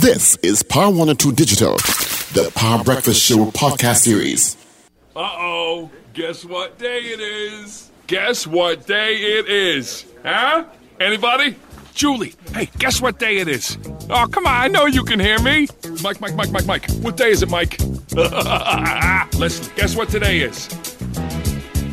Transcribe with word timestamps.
This 0.00 0.36
is 0.36 0.62
Power 0.62 0.88
102 0.88 1.32
Digital, 1.32 1.74
the 2.32 2.50
Power 2.54 2.82
Breakfast 2.82 3.22
Show 3.22 3.50
podcast 3.50 3.96
series. 3.96 4.56
Uh 5.14 5.18
oh, 5.36 5.90
guess 6.14 6.42
what 6.42 6.78
day 6.78 7.00
it 7.00 7.20
is? 7.20 7.90
Guess 8.06 8.46
what 8.46 8.86
day 8.86 9.16
it 9.16 9.46
is? 9.46 10.06
Huh? 10.24 10.64
Anybody? 10.98 11.54
Julie, 11.92 12.32
hey, 12.54 12.70
guess 12.78 13.02
what 13.02 13.18
day 13.18 13.40
it 13.40 13.48
is? 13.48 13.76
Oh, 14.08 14.26
come 14.26 14.46
on, 14.46 14.54
I 14.54 14.68
know 14.68 14.86
you 14.86 15.04
can 15.04 15.20
hear 15.20 15.38
me. 15.38 15.68
Mike, 16.02 16.18
Mike, 16.22 16.34
Mike, 16.34 16.50
Mike, 16.50 16.64
Mike. 16.64 16.90
What 17.02 17.18
day 17.18 17.28
is 17.28 17.42
it, 17.42 17.50
Mike? 17.50 17.78
Listen, 19.34 19.70
guess 19.76 19.94
what 19.94 20.08
today 20.08 20.40
is? 20.40 20.66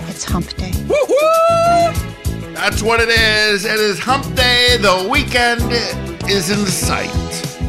It's 0.07 0.23
hump 0.23 0.47
day. 0.55 0.71
Woo-hoo! 0.87 2.53
That's 2.53 2.81
what 2.81 3.01
it 3.01 3.09
is. 3.09 3.65
It 3.65 3.81
is 3.81 3.99
hump 3.99 4.33
day. 4.33 4.77
The 4.79 5.09
weekend 5.11 5.73
is 6.31 6.49
in 6.49 6.65
sight. 6.67 7.46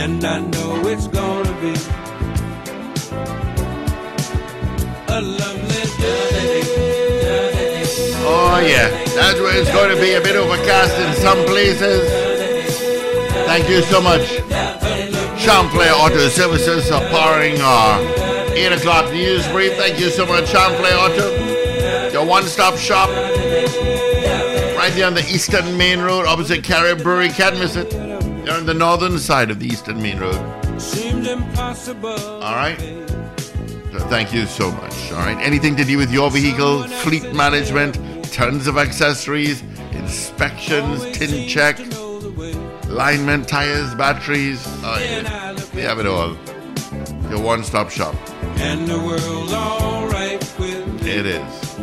and 0.00 0.24
I 0.24 0.40
know 0.40 0.88
it's 0.88 1.08
gonna 1.08 1.52
be 1.60 1.74
a 5.12 5.20
lovely 5.20 5.84
day. 6.00 6.62
Oh, 8.22 8.60
yeah. 8.64 8.88
That's 9.14 9.38
where 9.40 9.60
it's 9.60 9.70
going 9.72 9.94
to 9.94 10.00
be 10.00 10.14
a 10.14 10.20
bit 10.20 10.36
overcast 10.36 10.94
in 10.96 11.14
some 11.16 11.44
places. 11.46 12.08
Thank 13.44 13.68
you 13.68 13.82
so 13.82 14.00
much. 14.00 14.26
Champlain 15.38 15.90
Auto 15.90 16.28
Services 16.28 16.88
for 16.88 17.00
powering 17.10 17.60
our 17.60 18.00
8 18.54 18.72
o'clock 18.72 19.12
news 19.12 19.46
brief. 19.48 19.74
Thank 19.74 19.98
you 19.98 20.10
so 20.10 20.24
much, 20.24 20.48
Champlain 20.48 20.94
Auto. 20.94 22.10
Your 22.12 22.24
one 22.24 22.44
stop 22.44 22.76
shop. 22.78 23.10
Right 24.78 24.92
there 24.94 25.06
on 25.06 25.14
the 25.14 25.26
Eastern 25.28 25.76
Main 25.76 26.00
Road, 26.00 26.26
opposite 26.26 26.62
Carib 26.62 27.02
Brewery. 27.02 27.30
Can't 27.30 27.58
miss 27.58 27.76
it. 27.76 28.09
You're 28.44 28.54
on 28.54 28.66
the 28.66 28.74
northern 28.74 29.18
side 29.18 29.50
of 29.50 29.60
the 29.60 29.66
Eastern 29.66 30.00
Main 30.00 30.18
Road. 30.18 30.80
Seemed 30.80 31.26
impossible. 31.26 32.08
All 32.08 32.54
right. 32.54 32.78
So 33.92 33.98
thank 34.08 34.32
you 34.32 34.46
so 34.46 34.70
much. 34.70 35.12
All 35.12 35.18
right. 35.18 35.36
Anything 35.40 35.76
to 35.76 35.84
do 35.84 35.98
with 35.98 36.10
your 36.10 36.30
vehicle, 36.30 36.84
fleet 36.84 37.34
management, 37.34 37.96
tons 38.32 38.66
of 38.66 38.78
accessories, 38.78 39.62
inspections, 39.92 41.04
tin 41.16 41.46
check, 41.46 41.78
alignment, 42.84 43.46
tires, 43.46 43.94
batteries. 43.94 44.64
Oh, 44.82 44.98
yeah. 44.98 45.52
We 45.74 45.82
have 45.82 45.98
it 45.98 46.06
all. 46.06 46.36
Your 47.30 47.42
one 47.42 47.62
stop 47.62 47.90
shop. 47.90 48.14
And 48.58 48.88
the 48.88 48.98
world's 48.98 49.52
alright 49.52 50.40
with 50.58 51.02
me. 51.02 51.10
It 51.10 51.26
is. 51.26 51.78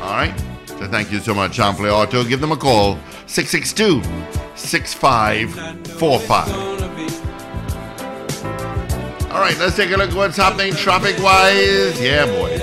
All 0.00 0.12
right. 0.12 0.34
So 0.66 0.86
thank 0.88 1.10
you 1.10 1.18
so 1.18 1.34
much, 1.34 1.54
Champlain 1.54 1.90
Auto. 1.90 2.22
Give 2.22 2.40
them 2.40 2.52
a 2.52 2.56
call 2.56 2.98
662 3.26 4.43
6545. 4.64 6.48
Gonna 6.48 6.88
be 6.96 7.06
All 9.30 9.40
right, 9.40 9.56
let's 9.58 9.76
take 9.76 9.90
a 9.90 9.96
look 9.96 10.10
at 10.10 10.16
what's 10.16 10.36
happening 10.36 10.72
traffic 10.74 11.18
wise. 11.22 12.00
Yeah, 12.00 12.26
boy. 12.26 12.58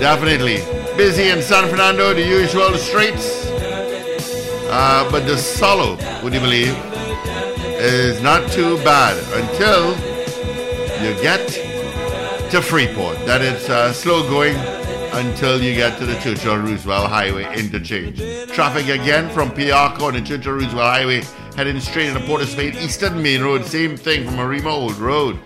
Definitely. 0.00 0.62
Busy 0.96 1.28
in 1.28 1.42
San 1.42 1.68
Fernando, 1.68 2.14
the 2.14 2.26
usual 2.26 2.72
streets. 2.78 3.46
Uh, 4.72 5.08
but 5.10 5.26
the 5.26 5.36
solo, 5.36 5.98
would 6.22 6.32
you 6.32 6.40
believe, 6.40 6.74
is 7.78 8.22
not 8.22 8.50
too 8.50 8.76
bad 8.78 9.18
until 9.42 9.90
you 11.04 11.14
get 11.22 11.46
to 12.50 12.62
Freeport. 12.62 13.18
That 13.26 13.42
it's 13.42 13.68
uh, 13.68 13.92
slow 13.92 14.22
going 14.28 14.56
until 15.12 15.60
you 15.62 15.74
get 15.74 15.98
to 15.98 16.06
the 16.06 16.14
Churchill 16.20 16.56
Roosevelt 16.56 17.08
Highway 17.08 17.44
interchange. 17.58 18.18
Traffic 18.52 18.88
again 18.88 19.28
from 19.30 19.50
Piarco 19.50 20.02
on 20.02 20.14
the 20.14 20.20
Churchill 20.20 20.52
Roosevelt 20.52 20.76
Highway 20.76 21.22
heading 21.56 21.80
straight 21.80 22.08
into 22.08 22.20
Port 22.26 22.42
of 22.42 22.48
Spain 22.48 22.74
Eastern 22.78 23.22
Main 23.22 23.42
Road. 23.42 23.64
Same 23.64 23.96
thing 23.96 24.24
from 24.24 24.34
Marima 24.36 24.66
Old 24.66 24.96
Road. 24.96 25.38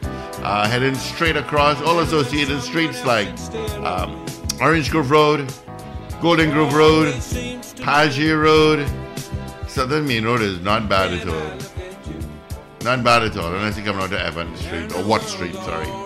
Uh, 0.42 0.68
heading 0.68 0.94
straight 0.94 1.36
across 1.36 1.80
all 1.82 2.00
associated 2.00 2.60
streets 2.60 3.04
like 3.04 3.28
um, 3.84 4.24
Orange 4.60 4.90
Grove 4.90 5.10
Road, 5.10 5.52
Golden 6.20 6.50
Grove 6.50 6.74
Road, 6.74 7.14
Pagier 7.14 8.42
Road. 8.42 8.86
Southern 9.66 10.06
Main 10.06 10.24
Road 10.24 10.42
is 10.42 10.60
not 10.60 10.88
bad 10.88 11.12
at 11.12 11.26
all. 11.26 11.58
Not 12.84 13.02
bad 13.02 13.22
at 13.22 13.36
all, 13.36 13.54
unless 13.54 13.76
you're 13.76 13.86
coming 13.86 14.02
out 14.02 14.10
to 14.10 14.20
Evans 14.20 14.60
Street, 14.60 14.94
or 14.94 15.02
Watt 15.04 15.22
Street, 15.22 15.54
sorry. 15.54 16.03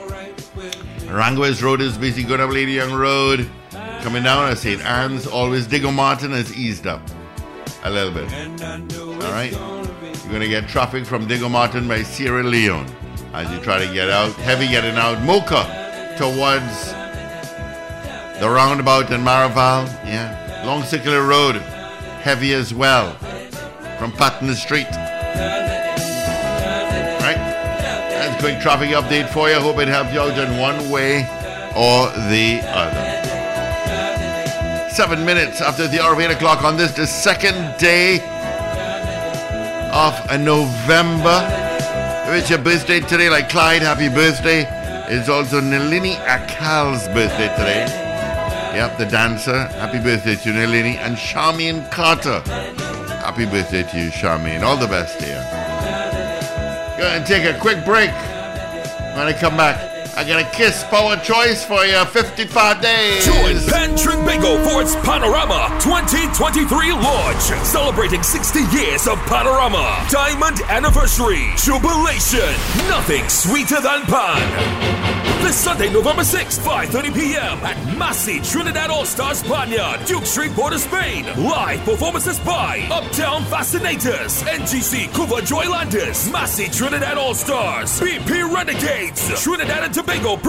Rangoes 1.11 1.63
Road 1.63 1.81
is 1.81 1.97
busy 1.97 2.23
going 2.23 2.41
up 2.41 2.51
Lady 2.51 2.73
Young 2.73 2.93
Road. 2.93 3.49
Coming 4.03 4.23
down 4.23 4.51
at 4.51 4.59
St. 4.59 4.81
Anne's, 4.85 5.27
always 5.27 5.67
Diego 5.67 5.91
Martin 5.91 6.31
has 6.33 6.57
eased 6.57 6.87
up 6.87 7.03
a 7.83 7.91
little 7.91 8.13
bit. 8.13 8.31
All 8.33 9.33
right? 9.33 9.53
You're 9.53 10.29
going 10.29 10.41
to 10.41 10.49
get 10.49 10.69
traffic 10.69 11.07
from 11.07 11.27
Diego 11.27 11.49
Martin 11.49 11.89
by 11.89 12.03
Sierra 12.03 12.43
Leone 12.43 12.87
as 13.33 13.51
you 13.51 13.59
try 13.61 13.85
to 13.85 13.93
get 13.93 14.11
out. 14.11 14.33
Heavy 14.35 14.69
getting 14.69 14.97
out. 14.97 15.19
Moka 15.19 15.65
towards 16.17 16.93
the 18.41 18.49
roundabout 18.49 19.11
in 19.11 19.23
Maraval. 19.23 19.87
Yeah. 20.05 20.63
Long 20.65 20.83
Circular 20.83 21.27
Road, 21.27 21.57
heavy 22.23 22.53
as 22.53 22.75
well 22.75 23.15
from 23.99 24.13
Patna 24.13 24.55
Street. 24.55 24.87
Quick 28.39 28.61
traffic 28.61 28.91
update 28.91 29.29
for 29.29 29.49
you. 29.49 29.59
Hope 29.59 29.79
it 29.81 29.89
helped 29.89 30.13
you 30.13 30.21
out 30.21 30.39
in 30.39 30.59
one 30.59 30.91
way 30.91 31.23
or 31.75 32.07
the 32.31 32.61
other. 32.67 33.19
Seven 34.91 35.25
minutes 35.25 35.61
after 35.61 35.89
the 35.89 36.01
hour 36.01 36.13
of 36.13 36.21
8 36.21 36.31
o'clock 36.31 36.63
on 36.63 36.77
this, 36.77 36.93
the 36.93 37.07
second 37.07 37.77
day 37.79 38.21
of 39.93 40.15
November. 40.41 41.47
If 42.29 42.43
it's 42.43 42.51
your 42.51 42.61
birthday 42.61 43.01
today, 43.01 43.29
like 43.29 43.49
Clyde, 43.49 43.83
happy 43.83 44.09
birthday. 44.09 44.67
It's 45.09 45.29
also 45.29 45.61
Nalini 45.61 46.15
Akal's 46.15 47.09
birthday 47.09 47.49
today. 47.57 47.87
Yep, 48.77 48.99
the 48.99 49.07
dancer. 49.07 49.67
Happy 49.79 49.99
birthday 49.99 50.37
to 50.37 50.53
Nalini. 50.53 50.97
And 50.99 51.17
Charmian 51.17 51.91
Carter. 51.91 52.41
Happy 53.19 53.47
birthday 53.47 53.83
to 53.83 53.99
you, 53.99 54.11
Charmian. 54.11 54.63
All 54.63 54.77
the 54.77 54.87
best, 54.87 55.19
dear. 55.19 55.68
Go 56.99 57.05
ahead 57.05 57.19
and 57.19 57.27
take 57.27 57.45
a 57.45 57.57
quick 57.57 57.85
break. 57.85 58.11
When 58.11 59.29
I 59.29 59.33
come 59.33 59.57
back, 59.57 59.88
I 60.19 60.25
got 60.25 60.43
a 60.43 60.51
Kiss 60.51 60.83
Power 60.91 61.15
Choice 61.19 61.65
for 61.65 61.87
you. 61.87 62.05
55 62.05 62.83
days. 62.83 63.25
Join 63.25 63.55
Pan 63.71 63.91
Trinbago 63.95 64.59
for 64.67 64.83
its 64.83 64.97
Panorama 65.07 65.71
2023 65.79 66.91
launch, 66.91 67.43
celebrating 67.63 68.25
60 68.25 68.59
years 68.77 69.07
of 69.07 69.17
Panorama 69.31 70.05
Diamond 70.11 70.61
Anniversary 70.63 71.47
Jubilation. 71.57 72.51
Nothing 72.91 73.29
sweeter 73.29 73.81
than 73.81 74.03
Pan. 74.11 75.39
This 75.41 75.55
Sunday, 75.55 75.89
November 75.93 76.23
6th, 76.23 76.59
5:30 76.67 77.15
p.m. 77.15 77.59
at 77.63 77.79
Massy 77.97 78.41
Trinidad 78.41 78.91
All 78.91 79.05
Stars 79.05 79.39
Spaniard, 79.39 80.05
Duke 80.05 80.27
Street, 80.27 80.51
Port 80.51 80.73
of 80.73 80.81
Spain. 80.81 81.27
Live 81.37 81.79
performances 81.85 82.41
by 82.41 82.85
Uptown 82.91 83.45
Fascinators, 83.45 84.43
NGC 84.43 85.07
Couva 85.15 85.47
Joylanders, 85.47 86.29
Massy 86.33 86.69
Trinidad 86.69 87.17
All 87.17 87.35
Stars, 87.35 88.01
BP 88.01 88.53
Renegades, 88.53 89.41
Trinidad 89.41 89.85
and 89.85 89.95
Tobago 89.95 90.08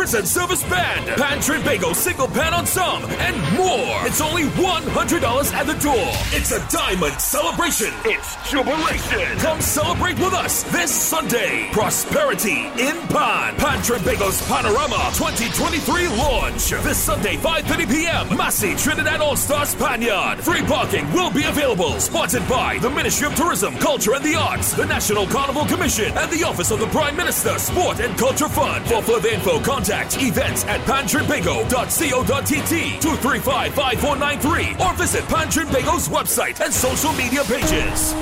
Prison 0.09 0.25
Service 0.25 0.63
Band, 0.63 1.05
Pan 1.19 1.37
Trinbago 1.39 1.93
Single 1.93 2.27
Pan 2.27 2.53
Ensemble, 2.53 3.09
and 3.19 3.35
more. 3.57 4.07
It's 4.07 4.21
only 4.21 4.43
$100 4.43 5.53
at 5.53 5.67
the 5.67 5.73
door. 5.73 6.09
It's 6.31 6.51
a 6.51 6.65
diamond 6.71 7.19
celebration. 7.19 7.93
It's 8.05 8.35
jubilation. 8.49 9.37
Come 9.39 9.59
celebrate 9.59 10.17
with 10.17 10.33
us 10.33 10.63
this 10.71 10.89
Sunday. 10.89 11.69
Prosperity 11.73 12.67
in 12.79 12.95
Pan. 13.09 13.55
Pan 13.57 13.79
Trinbago's 13.79 14.41
Panorama 14.47 15.11
2023 15.13 16.07
launch. 16.17 16.69
This 16.83 16.97
Sunday, 16.97 17.35
5.30 17.35 17.89
p.m. 17.89 18.37
Massy 18.37 18.75
Trinidad 18.75 19.19
All-Star 19.19 19.65
Spaniard. 19.65 20.39
Free 20.39 20.63
parking 20.63 21.11
will 21.11 21.31
be 21.31 21.43
available. 21.43 21.99
Sponsored 21.99 22.47
by 22.47 22.77
the 22.79 22.89
Ministry 22.89 23.27
of 23.27 23.35
Tourism, 23.35 23.75
Culture 23.77 24.15
and 24.15 24.23
the 24.23 24.35
Arts, 24.35 24.73
the 24.73 24.85
National 24.85 25.27
Carnival 25.27 25.65
Commission, 25.65 26.17
and 26.17 26.31
the 26.31 26.43
Office 26.45 26.71
of 26.71 26.79
the 26.79 26.87
Prime 26.87 27.17
Minister 27.17 27.59
Sport 27.59 27.99
and 27.99 28.17
Culture 28.17 28.49
Fund. 28.49 28.85
For 28.85 29.01
further 29.01 29.29
contact 29.57 30.21
events 30.21 30.63
at 30.65 30.79
pantrinbago.co.tt 30.81 32.99
235-5493 33.01 34.79
or 34.79 34.93
visit 34.95 35.23
Pantrinbago's 35.23 36.07
website 36.07 36.63
and 36.63 36.71
social 36.71 37.11
media 37.13 37.43
pages. 37.45 38.13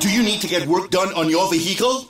Do 0.00 0.10
you 0.10 0.22
need 0.22 0.40
to 0.40 0.48
get 0.48 0.66
work 0.66 0.88
done 0.90 1.12
on 1.14 1.28
your 1.28 1.50
vehicle? 1.50 2.09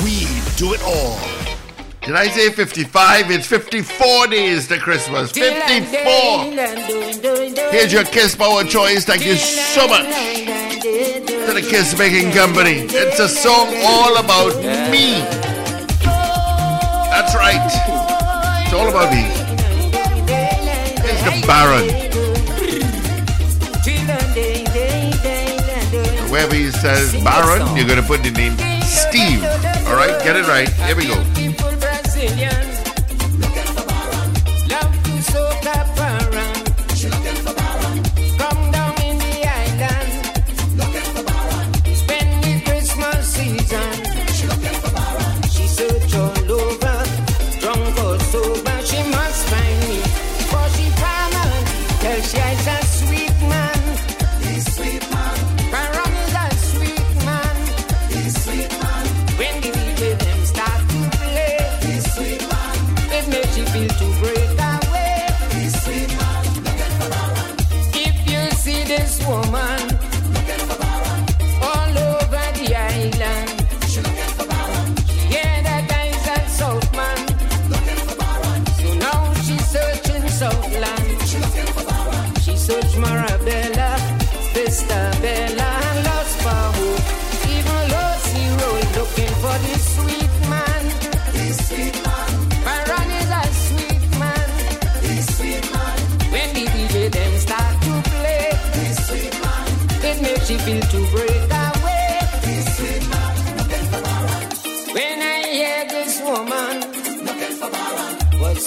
We 0.03 0.25
do 0.57 0.73
it 0.73 0.81
all. 0.83 1.19
Did 2.01 2.15
I 2.15 2.27
say 2.29 2.49
55? 2.49 3.29
It's 3.29 3.45
54 3.45 4.27
days 4.27 4.67
to 4.69 4.79
Christmas. 4.79 5.31
54. 5.31 6.45
Here's 7.71 7.93
your 7.93 8.03
Kiss 8.05 8.35
Power 8.35 8.63
choice. 8.63 9.05
Thank 9.05 9.23
you 9.25 9.35
so 9.35 9.87
much 9.87 10.07
to 10.81 11.53
the 11.53 11.61
Kiss 11.61 11.93
Baking 11.93 12.31
Company. 12.31 12.87
It's 12.89 13.19
a 13.19 13.29
song 13.29 13.71
all 13.85 14.17
about 14.17 14.55
me. 14.91 15.21
That's 17.11 17.35
right. 17.35 17.61
It's 18.65 18.73
all 18.73 18.89
about 18.89 19.11
me. 19.11 19.21
Here's 21.03 21.23
the 21.23 21.45
Baron. 21.45 21.87
Wherever 26.31 26.55
he 26.55 26.71
says 26.71 27.13
Baron, 27.23 27.77
you're 27.77 27.85
going 27.85 28.01
to 28.01 28.07
put 28.07 28.23
the 28.23 28.31
name 28.31 28.57
Steve. 28.91 29.43
All 29.87 29.95
right, 29.95 30.21
get 30.23 30.35
it 30.35 30.47
right. 30.47 30.67
Here 30.69 30.95
we 30.95 31.07
go. 31.07 31.40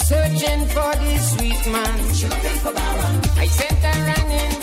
Searching 0.05 0.65
for 0.67 0.91
this 1.03 1.31
sweet 1.33 1.65
man. 1.71 1.99
I 3.37 3.47
sent 3.47 3.79
her 3.83 3.97
an 4.17 4.54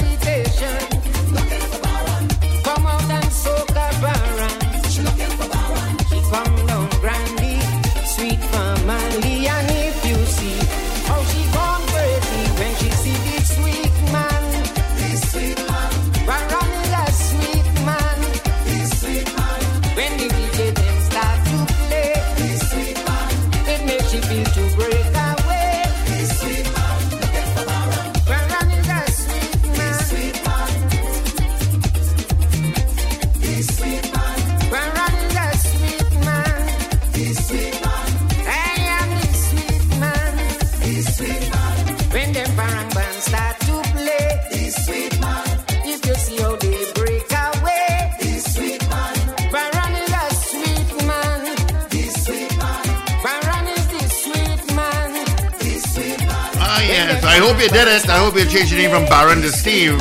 yes. 57.70 57.72
I 57.72 57.78
hope 57.78 57.78
you 57.78 57.78
did 57.78 57.88
it. 57.88 58.08
I 58.10 58.18
hope 58.18 58.34
you 58.36 58.44
changed 58.46 58.72
your 58.72 58.80
name 58.80 58.90
from 58.90 59.04
Baron 59.06 59.40
to 59.42 59.50
Steve. 59.50 59.98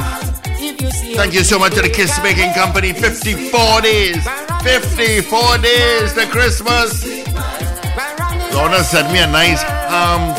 Thank 1.16 1.34
you 1.34 1.44
so 1.44 1.60
much 1.60 1.74
to 1.76 1.82
the 1.82 1.90
Kiss 1.90 2.18
Baking 2.20 2.54
Company. 2.54 2.94
54 2.94 3.82
days. 3.82 4.24
54 4.64 5.58
days 5.58 6.14
to 6.14 6.26
Christmas. 6.28 7.06
Lorna 8.54 8.84
sent 8.84 9.12
me 9.12 9.20
a 9.20 9.28
nice 9.28 9.64
um 9.92 10.34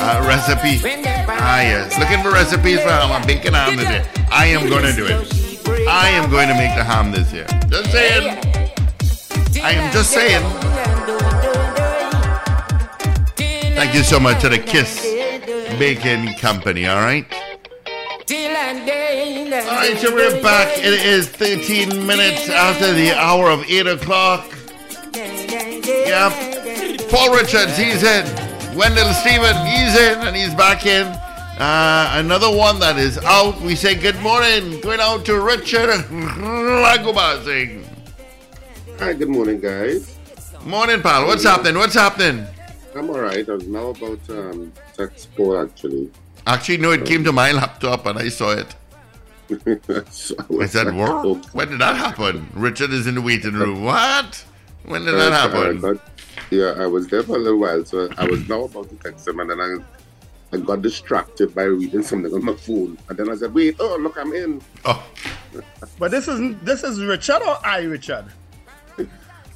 uh, 0.00 0.24
recipe. 0.26 0.80
Ah, 1.28 1.60
yes. 1.60 1.98
Looking 1.98 2.22
for 2.22 2.30
recipes 2.30 2.80
for 2.80 2.88
ham. 2.88 3.12
I'm 3.12 3.26
baking 3.26 3.54
ham 3.54 3.76
today. 3.76 4.06
I 4.30 4.46
am 4.46 4.68
going 4.68 4.84
to 4.84 4.92
do 4.92 5.06
it. 5.06 5.88
I 5.88 6.08
am 6.10 6.30
going 6.30 6.48
to 6.48 6.54
make 6.54 6.74
the 6.76 6.84
ham 6.84 7.10
this 7.12 7.32
year. 7.32 7.46
Just 7.68 7.90
saying. 7.90 8.38
I 9.62 9.72
am 9.72 9.92
just 9.92 10.10
saying. 10.10 10.44
Thank 13.74 13.94
you 13.94 14.02
so 14.02 14.18
much 14.18 14.40
to 14.42 14.48
the 14.48 14.58
Kiss 14.58 15.07
Baking 15.78 16.34
Company, 16.38 16.86
all 16.86 16.96
right? 16.96 17.24
All 17.32 17.38
right, 19.76 19.96
so 19.98 20.12
we're 20.12 20.42
back. 20.42 20.76
It 20.78 21.04
is 21.06 21.28
13 21.28 22.04
minutes 22.06 22.48
after 22.48 22.92
the 22.92 23.12
hour 23.16 23.48
of 23.50 23.62
8 23.70 23.86
o'clock. 23.86 24.44
Yep. 25.14 26.32
Paul 27.10 27.32
Richards, 27.34 27.76
he's 27.76 28.02
in. 28.02 28.26
Wendell 28.76 29.12
Steven, 29.14 29.54
he's 29.66 29.96
in, 29.96 30.18
and 30.18 30.34
he's 30.36 30.54
back 30.54 30.84
in. 30.84 31.06
Uh, 31.06 32.10
another 32.14 32.50
one 32.54 32.80
that 32.80 32.98
is 32.98 33.18
out. 33.18 33.60
We 33.60 33.74
say 33.76 33.94
good 33.94 34.18
morning. 34.20 34.80
Going 34.80 35.00
out 35.00 35.24
to 35.26 35.40
Richard 35.40 35.88
Ragoobarsingh. 36.10 37.84
Hi, 38.98 39.12
good 39.12 39.28
morning, 39.28 39.60
guys. 39.60 40.16
Morning, 40.64 41.00
pal. 41.00 41.26
What's 41.26 41.44
happening? 41.44 41.76
What's 41.76 41.94
happening? 41.94 42.46
I'm 42.98 43.10
all 43.10 43.20
right. 43.20 43.48
I 43.48 43.52
was 43.52 43.66
now 43.66 43.88
about 43.88 44.18
um, 44.30 44.72
tech 44.96 45.18
sport, 45.18 45.70
actually. 45.70 46.10
Actually, 46.46 46.78
no, 46.78 46.90
it 46.92 47.04
came 47.06 47.24
to 47.24 47.32
my 47.32 47.52
laptop 47.52 48.06
and 48.06 48.18
I 48.18 48.28
saw 48.28 48.52
it. 48.52 48.74
so 50.10 50.34
I 50.60 50.66
said, 50.66 50.94
what? 50.94 51.54
When 51.54 51.70
did 51.70 51.80
that 51.80 51.96
happen? 51.96 52.48
Richard 52.54 52.90
is 52.92 53.06
in 53.06 53.14
the 53.14 53.22
waiting 53.22 53.52
room. 53.54 53.84
What? 53.84 54.44
When 54.84 55.04
did 55.04 55.14
that 55.14 55.32
happen? 55.32 55.80
but, 55.80 56.00
yeah, 56.50 56.74
I 56.78 56.86
was 56.86 57.06
there 57.08 57.22
for 57.22 57.36
a 57.36 57.38
little 57.38 57.58
while, 57.58 57.84
so 57.84 58.08
I 58.16 58.24
was 58.24 58.48
now 58.48 58.64
about 58.64 58.88
to 58.90 58.96
text 58.96 59.28
him, 59.28 59.40
and 59.40 59.50
then 59.50 59.60
I, 59.60 59.76
I 60.52 60.58
got 60.58 60.82
distracted 60.82 61.54
by 61.54 61.64
reading 61.64 62.02
something 62.02 62.32
on 62.32 62.44
my 62.44 62.54
phone, 62.54 62.96
and 63.08 63.18
then 63.18 63.28
I 63.28 63.36
said, 63.36 63.52
"Wait, 63.52 63.76
oh 63.80 63.98
look, 64.00 64.16
I'm 64.16 64.32
in." 64.32 64.62
Oh, 64.86 65.04
But 65.98 66.10
this 66.10 66.26
is 66.26 66.56
this 66.62 66.84
is 66.84 67.02
Richard 67.02 67.42
or 67.42 67.58
I 67.66 67.80
Richard? 67.82 68.24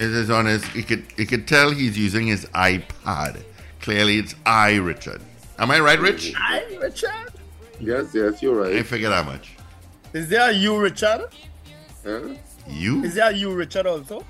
It 0.03 0.11
is 0.13 0.31
on 0.31 0.47
his. 0.47 0.75
You 0.75 0.83
could 0.83 1.05
you 1.17 1.27
could 1.27 1.47
tell 1.47 1.71
he's 1.71 1.97
using 1.97 2.27
his 2.27 2.47
iPad. 2.47 3.43
Clearly, 3.81 4.19
it's 4.19 4.35
I 4.45 4.77
Richard. 4.77 5.21
Am 5.59 5.71
I 5.71 5.81
right, 5.81 5.99
Rich? 6.01 6.35
I 6.37 6.65
Richard. 6.81 7.33
Yes, 7.81 8.15
yes, 8.15 8.43
you're 8.43 8.55
right. 8.55 8.73
I 8.73 8.77
right. 8.77 8.87
figured 8.87 9.13
how 9.13 9.23
much. 9.23 9.57
Is 10.13 10.29
there 10.29 10.51
a 10.51 10.53
you 10.53 10.79
Richard? 10.79 11.27
Huh? 12.05 12.21
You? 12.69 13.03
Is 13.05 13.15
there 13.15 13.33
you, 13.33 13.55
Richard, 13.55 13.87
also? 13.87 14.25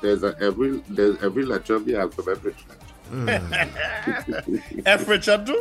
There's 0.00 0.22
a 0.22 0.36
every 0.40 0.78
there's 0.88 1.22
every 1.22 1.44
letter 1.44 1.74
of 1.74 1.84
the 1.84 1.96
alphabet, 1.96 2.38
Richard. 2.42 2.64
F. 4.86 5.08
Richard 5.08 5.46
too? 5.46 5.58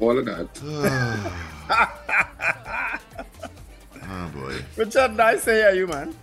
All 0.00 0.18
of 0.18 0.24
that. 0.24 0.48
Oh 4.10 4.30
boy. 4.34 4.54
Richard, 4.76 5.16
nice 5.16 5.44
to 5.44 5.52
hear 5.52 5.72
you, 5.72 5.86
man. 5.86 6.14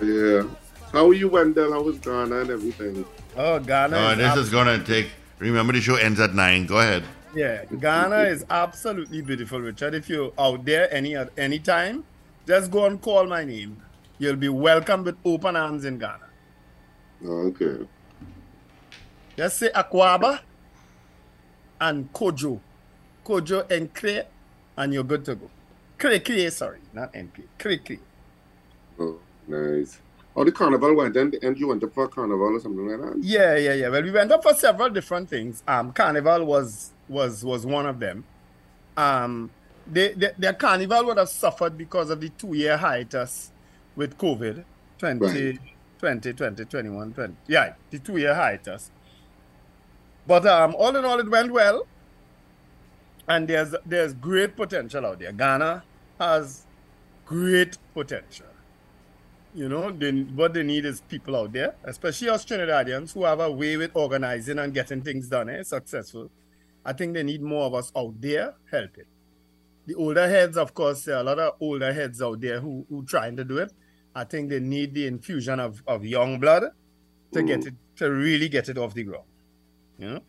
Yeah. 0.00 0.44
How 0.92 1.08
are 1.08 1.14
you, 1.14 1.28
Wendell? 1.28 1.72
How 1.72 1.82
was 1.82 1.98
Ghana 1.98 2.40
and 2.40 2.50
everything? 2.50 3.04
Oh, 3.36 3.60
Ghana. 3.60 3.96
Oh, 3.96 4.10
is 4.10 4.18
this 4.18 4.36
is 4.36 4.50
gonna 4.50 4.82
take. 4.82 5.10
Remember, 5.38 5.72
the 5.72 5.80
show 5.80 5.94
ends 5.94 6.18
at 6.18 6.34
nine. 6.34 6.66
Go 6.66 6.80
ahead. 6.80 7.04
Yeah, 7.34 7.64
Ghana 7.66 8.22
is 8.24 8.44
absolutely 8.50 9.22
beautiful, 9.22 9.60
Richard. 9.60 9.94
If 9.94 10.08
you're 10.08 10.32
out 10.36 10.64
there 10.64 10.92
any 10.92 11.14
at 11.14 11.30
any 11.38 11.60
time, 11.60 12.02
just 12.44 12.72
go 12.72 12.86
and 12.86 13.00
call 13.00 13.26
my 13.26 13.44
name. 13.44 13.80
You'll 14.18 14.34
be 14.34 14.48
welcomed 14.48 15.04
with 15.06 15.16
open 15.24 15.54
arms 15.54 15.84
in 15.84 15.98
Ghana. 15.98 16.26
Oh, 17.24 17.46
okay. 17.48 17.86
Just 19.36 19.58
say 19.58 19.70
Akwaba 19.70 20.40
and 21.80 22.12
Kojo. 22.12 22.58
Kojo 23.24 23.70
and 23.70 23.94
Kre, 23.94 24.24
and 24.76 24.92
you're 24.92 25.04
good 25.04 25.24
to 25.26 25.36
go. 25.36 25.48
Kre 25.98 26.18
Kre, 26.18 26.50
sorry, 26.50 26.80
not 26.92 27.14
NK. 27.16 27.42
Kre 27.58 27.78
Kre. 27.78 27.98
Oh, 28.98 29.20
nice. 29.46 30.00
Oh, 30.36 30.44
the 30.44 30.52
carnival 30.52 30.94
went 30.94 31.16
and, 31.16 31.34
and 31.42 31.58
you 31.58 31.68
went 31.68 31.82
up 31.82 31.92
for 31.92 32.08
carnival 32.08 32.54
or 32.56 32.60
something 32.60 32.86
like 32.86 33.00
that? 33.00 33.22
Yeah, 33.22 33.56
yeah, 33.56 33.74
yeah. 33.74 33.88
Well, 33.88 34.02
we 34.02 34.12
went 34.12 34.30
up 34.30 34.42
for 34.42 34.54
several 34.54 34.88
different 34.90 35.28
things. 35.28 35.62
Um, 35.66 35.92
Carnival 35.92 36.44
was 36.44 36.92
was 37.08 37.44
was 37.44 37.66
one 37.66 37.86
of 37.86 37.98
them. 37.98 38.24
Um, 38.96 39.50
they, 39.86 40.12
they, 40.14 40.30
their 40.38 40.52
carnival 40.52 41.04
would 41.06 41.18
have 41.18 41.28
suffered 41.28 41.76
because 41.76 42.10
of 42.10 42.20
the 42.20 42.28
two 42.30 42.54
year 42.54 42.76
hiatus 42.76 43.52
with 43.96 44.16
COVID 44.16 44.64
20, 44.98 45.18
Right. 45.18 45.58
20, 45.98 46.32
20, 46.34 46.64
21, 46.64 47.12
20. 47.14 47.34
Yeah, 47.48 47.74
the 47.90 47.98
two 47.98 48.16
year 48.18 48.34
hiatus. 48.34 48.90
But 50.26 50.46
um, 50.46 50.74
all 50.76 50.94
in 50.96 51.04
all, 51.04 51.18
it 51.18 51.28
went 51.30 51.52
well. 51.52 51.86
And 53.28 53.48
there's 53.48 53.74
there's 53.86 54.14
great 54.14 54.56
potential 54.56 55.06
out 55.06 55.18
there. 55.18 55.32
Ghana 55.32 55.84
has 56.18 56.66
great 57.24 57.78
potential. 57.94 58.49
You 59.52 59.68
know, 59.68 59.90
they, 59.90 60.12
what 60.12 60.54
they 60.54 60.62
need 60.62 60.84
is 60.84 61.00
people 61.00 61.34
out 61.36 61.52
there, 61.52 61.74
especially 61.84 62.28
us 62.28 62.44
Trinidadians 62.44 63.12
who 63.12 63.24
have 63.24 63.40
a 63.40 63.50
way 63.50 63.76
with 63.76 63.90
organizing 63.94 64.60
and 64.60 64.72
getting 64.72 65.02
things 65.02 65.28
done 65.28 65.48
eh, 65.48 65.62
successful. 65.64 66.30
I 66.84 66.92
think 66.92 67.14
they 67.14 67.24
need 67.24 67.42
more 67.42 67.66
of 67.66 67.74
us 67.74 67.90
out 67.96 68.20
there 68.20 68.54
helping. 68.70 69.04
The 69.86 69.94
older 69.96 70.28
heads, 70.28 70.56
of 70.56 70.72
course, 70.72 71.04
there 71.04 71.16
are 71.16 71.20
a 71.20 71.24
lot 71.24 71.38
of 71.40 71.54
older 71.60 71.92
heads 71.92 72.22
out 72.22 72.40
there 72.40 72.60
who 72.60 72.86
who 72.88 73.04
trying 73.04 73.36
to 73.36 73.44
do 73.44 73.58
it. 73.58 73.72
I 74.14 74.24
think 74.24 74.50
they 74.50 74.60
need 74.60 74.94
the 74.94 75.06
infusion 75.06 75.58
of, 75.58 75.82
of 75.86 76.04
young 76.04 76.38
blood 76.38 76.64
to 77.32 77.42
get 77.42 77.66
it 77.66 77.74
to 77.96 78.10
really 78.10 78.48
get 78.48 78.68
it 78.68 78.78
off 78.78 78.94
the 78.94 79.02
ground. 79.04 79.24
You 79.98 80.10
know, 80.10 80.20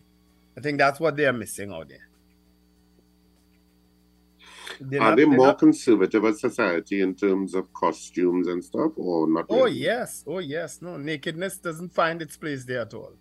I 0.58 0.62
think 0.62 0.78
that's 0.80 1.00
what 1.00 1.16
they 1.16 1.26
are 1.26 1.34
missing 1.34 1.72
out 1.72 1.90
there. 1.90 2.08
They're 4.84 5.00
Are 5.02 5.12
not- 5.12 5.18
they 5.18 5.26
more 5.26 5.48
not- 5.48 5.60
conservative 5.60 6.26
as 6.26 6.42
society 6.42 7.02
in 7.02 7.14
terms 7.14 7.54
of 7.54 7.72
costumes 7.74 8.48
and 8.48 8.64
stuff, 8.64 8.94
or 8.96 9.28
not? 9.30 9.46
Oh 9.50 9.66
really? 9.66 9.78
yes, 9.78 10.24
oh 10.26 10.40
yes. 10.40 10.82
No, 10.82 10.98
nakedness 10.98 11.58
doesn't 11.60 11.94
find 11.94 12.20
its 12.22 12.36
place 12.36 12.66
there 12.66 12.82
at 12.82 12.94
all. 12.96 13.14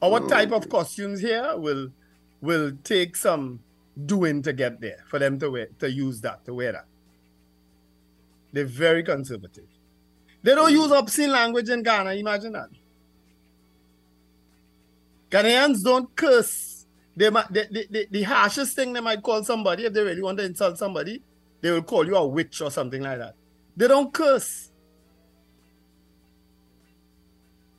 Oh, 0.00 0.12
Our 0.12 0.22
oh, 0.24 0.28
type 0.28 0.50
of 0.50 0.68
costumes 0.68 1.20
here 1.20 1.56
will 1.56 1.92
will 2.40 2.72
take 2.82 3.14
some 3.14 3.60
doing 4.06 4.42
to 4.42 4.52
get 4.52 4.80
there 4.80 5.04
for 5.08 5.20
them 5.20 5.38
to 5.38 5.50
wear 5.50 5.68
to 5.78 5.88
use 5.88 6.20
that 6.22 6.44
to 6.46 6.54
wear 6.54 6.72
that. 6.72 6.86
They're 8.52 8.64
very 8.64 9.04
conservative. 9.04 9.68
They 10.42 10.56
don't 10.56 10.72
use 10.72 10.90
obscene 10.90 11.30
language 11.30 11.68
in 11.68 11.84
Ghana. 11.84 12.14
Imagine 12.14 12.52
that. 12.54 12.70
Ghanaians 15.30 15.82
don't 15.84 16.14
curse. 16.16 16.71
They 17.16 17.30
might 17.30 17.52
the, 17.52 17.66
the, 17.70 17.86
the, 17.90 18.08
the 18.10 18.22
harshest 18.22 18.74
thing 18.74 18.92
they 18.92 19.00
might 19.00 19.22
call 19.22 19.44
somebody 19.44 19.84
if 19.84 19.92
they 19.92 20.02
really 20.02 20.22
want 20.22 20.38
to 20.38 20.44
insult 20.44 20.78
somebody, 20.78 21.22
they 21.60 21.70
will 21.70 21.82
call 21.82 22.06
you 22.06 22.16
a 22.16 22.26
witch 22.26 22.60
or 22.60 22.70
something 22.70 23.02
like 23.02 23.18
that. 23.18 23.34
They 23.76 23.88
don't 23.88 24.12
curse. 24.12 24.70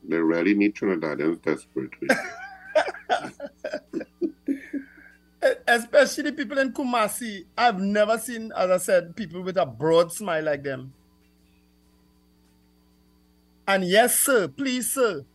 They 0.08 0.18
really 0.18 0.54
need 0.54 0.76
Trinidadians 0.76 1.42
desperately. 1.42 2.10
Especially 5.68 6.32
people 6.32 6.58
in 6.58 6.72
Kumasi. 6.74 7.46
I've 7.58 7.80
never 7.80 8.18
seen, 8.18 8.52
as 8.56 8.70
I 8.70 8.78
said, 8.78 9.16
people 9.16 9.42
with 9.42 9.58
a 9.58 9.66
broad 9.66 10.12
smile 10.12 10.44
like 10.44 10.64
them. 10.64 10.94
And 13.68 13.84
yes, 13.86 14.20
sir, 14.20 14.48
please, 14.48 14.92
sir. 14.92 15.26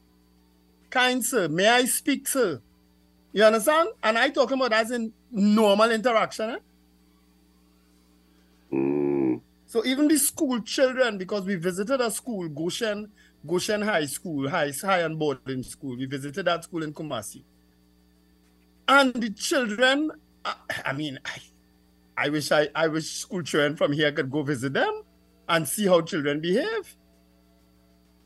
Kind 0.91 1.25
sir, 1.25 1.49
may 1.49 1.69
I 1.69 1.85
speak, 1.85 2.27
sir? 2.29 2.61
You 3.33 3.45
understand? 3.45 3.91
And 4.03 4.19
I 4.19 4.31
talking 4.31 4.59
about 4.59 4.73
as 4.73 4.91
in 4.91 5.13
normal 5.31 5.91
interaction. 5.91 6.51
Eh? 6.51 6.59
Mm. 8.73 9.41
So 9.67 9.85
even 9.85 10.09
the 10.09 10.19
school 10.19 10.61
children, 10.63 11.19
because 11.19 11.45
we 11.45 11.57
visited 11.57 12.01
a 12.01 12.11
school, 12.11 12.49
Goshen, 12.49 13.11
Goshen 13.47 13.83
High 13.83 14.07
School, 14.07 14.49
High, 14.49 14.73
High 14.83 15.01
and 15.01 15.19
Boarding 15.19 15.63
School. 15.63 15.97
We 15.97 16.07
visited 16.07 16.47
that 16.47 16.65
school 16.65 16.83
in 16.83 16.93
Kumasi. 16.95 17.45
And 18.89 19.13
the 19.15 19.31
children, 19.31 20.11
I, 20.45 20.55
I 20.87 20.93
mean, 20.95 21.21
I, 21.25 21.39
I 22.17 22.29
wish 22.31 22.51
I, 22.51 22.69
I 22.75 22.89
wish 22.89 23.11
school 23.11 23.43
children 23.43 23.77
from 23.77 23.93
here 23.93 24.11
could 24.11 24.31
go 24.31 24.43
visit 24.43 24.73
them 24.73 25.03
and 25.49 25.69
see 25.69 25.87
how 25.87 26.01
children 26.01 26.41
behave. 26.41 26.97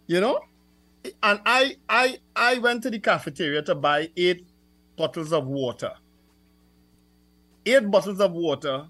You 0.07 0.21
know? 0.21 0.41
And 1.23 1.41
I 1.45 1.77
I 1.89 2.19
I 2.37 2.59
went 2.59 2.85
to 2.85 2.91
the 2.91 3.01
cafeteria 3.01 3.63
to 3.63 3.75
buy 3.75 4.11
eight 4.17 4.47
bottles 4.97 5.33
of 5.33 5.47
water. 5.47 5.93
Eight 7.65 7.91
bottles 7.91 8.21
of 8.21 8.33
water 8.33 8.87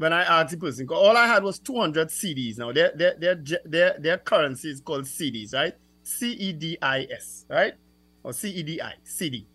when 0.00 0.14
I 0.14 0.22
asked 0.22 0.52
the 0.52 0.56
person, 0.56 0.88
all 0.88 1.14
I 1.14 1.26
had 1.26 1.42
was 1.42 1.58
200 1.58 2.08
cedis. 2.08 2.56
Now, 2.56 2.72
their, 2.72 2.90
their, 2.96 3.14
their, 3.18 3.60
their, 3.66 3.96
their 3.98 4.16
currency 4.16 4.70
is 4.70 4.80
called 4.80 5.04
cedis, 5.04 5.52
right? 5.52 5.74
C 6.02 6.32
E 6.32 6.52
D 6.54 6.78
I 6.80 7.06
S, 7.10 7.44
right? 7.50 7.74
Or 8.22 8.32
C 8.32 8.48
E 8.48 8.62
D 8.62 8.80
I, 8.80 8.94
CD. 9.04 9.46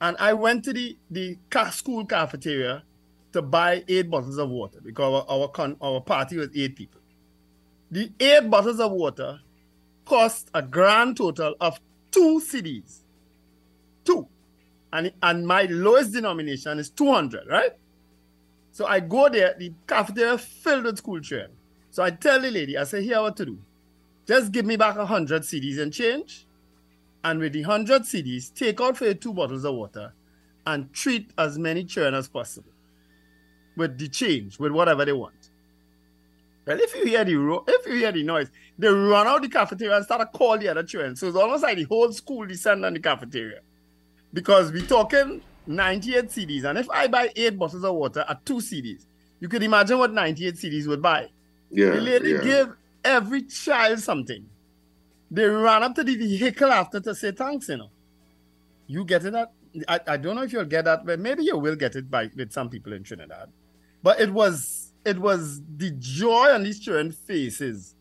And 0.00 0.16
I 0.18 0.32
went 0.32 0.64
to 0.64 0.72
the, 0.72 0.96
the 1.10 1.36
school 1.72 2.06
cafeteria 2.06 2.84
to 3.32 3.42
buy 3.42 3.84
eight 3.86 4.08
bottles 4.08 4.38
of 4.38 4.48
water 4.48 4.78
because 4.82 5.26
our, 5.28 5.40
our, 5.42 5.48
con- 5.48 5.76
our 5.82 6.00
party 6.00 6.38
was 6.38 6.48
eight 6.56 6.74
people. 6.74 7.02
The 7.90 8.10
eight 8.20 8.48
bottles 8.48 8.80
of 8.80 8.92
water 8.92 9.40
cost 10.06 10.48
a 10.54 10.62
grand 10.62 11.18
total 11.18 11.54
of 11.60 11.78
two 12.10 12.40
cedis. 12.40 13.00
Two. 14.06 14.26
And, 14.94 15.12
and 15.24 15.44
my 15.44 15.64
lowest 15.64 16.12
denomination 16.12 16.78
is 16.78 16.88
200, 16.88 17.48
right? 17.50 17.72
So 18.70 18.86
I 18.86 19.00
go 19.00 19.28
there, 19.28 19.54
the 19.58 19.72
cafeteria 19.88 20.38
filled 20.38 20.84
with 20.84 20.98
school 20.98 21.20
children. 21.20 21.50
So 21.90 22.04
I 22.04 22.10
tell 22.10 22.40
the 22.40 22.50
lady, 22.50 22.78
I 22.78 22.84
say, 22.84 23.02
here 23.02 23.20
what 23.20 23.36
to 23.38 23.44
do. 23.44 23.58
Just 24.26 24.52
give 24.52 24.64
me 24.64 24.76
back 24.76 24.96
a 24.96 25.04
hundred 25.04 25.42
cedis 25.42 25.80
and 25.80 25.92
change. 25.92 26.46
And 27.24 27.40
with 27.40 27.54
the 27.54 27.62
hundred 27.62 28.02
cedis, 28.02 28.54
take 28.54 28.80
out 28.80 28.96
for 28.96 29.06
you 29.06 29.14
two 29.14 29.32
bottles 29.32 29.64
of 29.64 29.74
water 29.74 30.12
and 30.64 30.92
treat 30.92 31.32
as 31.36 31.58
many 31.58 31.84
children 31.84 32.14
as 32.14 32.28
possible. 32.28 32.70
With 33.76 33.98
the 33.98 34.08
change, 34.08 34.60
with 34.60 34.70
whatever 34.70 35.04
they 35.04 35.12
want. 35.12 35.50
Well, 36.66 36.78
if 36.80 36.94
you 36.94 37.04
hear 37.04 37.24
the 37.24 37.34
ro- 37.34 37.64
if 37.66 37.86
you 37.86 37.94
hear 37.94 38.12
the 38.12 38.22
noise, 38.22 38.48
they 38.78 38.88
run 38.88 39.26
out 39.26 39.42
the 39.42 39.48
cafeteria 39.48 39.96
and 39.96 40.04
start 40.04 40.20
to 40.20 40.38
call 40.38 40.56
the 40.56 40.68
other 40.68 40.84
children. 40.84 41.16
So 41.16 41.26
it's 41.26 41.36
almost 41.36 41.64
like 41.64 41.78
the 41.78 41.84
whole 41.84 42.12
school 42.12 42.46
descend 42.46 42.84
on 42.84 42.94
the 42.94 43.00
cafeteria. 43.00 43.60
Because 44.34 44.70
we're 44.70 44.86
talking 44.86 45.40
98 45.66 46.26
cedis. 46.26 46.64
And 46.64 46.78
if 46.78 46.90
I 46.90 47.06
buy 47.06 47.30
eight 47.34 47.58
bottles 47.58 47.84
of 47.84 47.94
water 47.94 48.24
at 48.28 48.44
two 48.44 48.56
cedis, 48.56 49.06
you 49.40 49.48
could 49.48 49.62
imagine 49.62 49.98
what 49.98 50.12
98 50.12 50.56
cedis 50.56 50.86
would 50.86 51.00
buy. 51.00 51.30
Yeah, 51.70 51.90
the 51.90 52.00
lady 52.02 52.30
yeah. 52.32 52.42
gave 52.42 52.72
every 53.02 53.42
child 53.44 54.00
something. 54.00 54.44
They 55.30 55.46
ran 55.46 55.82
up 55.82 55.94
to 55.94 56.04
the 56.04 56.14
vehicle 56.16 56.70
after 56.70 57.00
to 57.00 57.14
say 57.14 57.32
thanks, 57.32 57.68
you 57.68 57.78
know. 57.78 57.90
You 58.86 59.04
get 59.06 59.24
it 59.24 59.34
at 59.34 59.52
I, 59.88 60.00
I 60.06 60.16
don't 60.16 60.36
know 60.36 60.42
if 60.42 60.52
you'll 60.52 60.64
get 60.64 60.84
that, 60.84 61.04
but 61.04 61.18
maybe 61.18 61.44
you 61.44 61.58
will 61.58 61.76
get 61.76 61.96
it 61.96 62.10
by 62.10 62.30
with 62.36 62.52
some 62.52 62.70
people 62.70 62.92
in 62.92 63.02
Trinidad. 63.02 63.50
But 64.02 64.20
it 64.20 64.30
was 64.30 64.92
it 65.04 65.18
was 65.18 65.60
the 65.76 65.90
joy 65.98 66.52
on 66.52 66.62
these 66.62 66.80
children's 66.80 67.16
faces. 67.16 67.94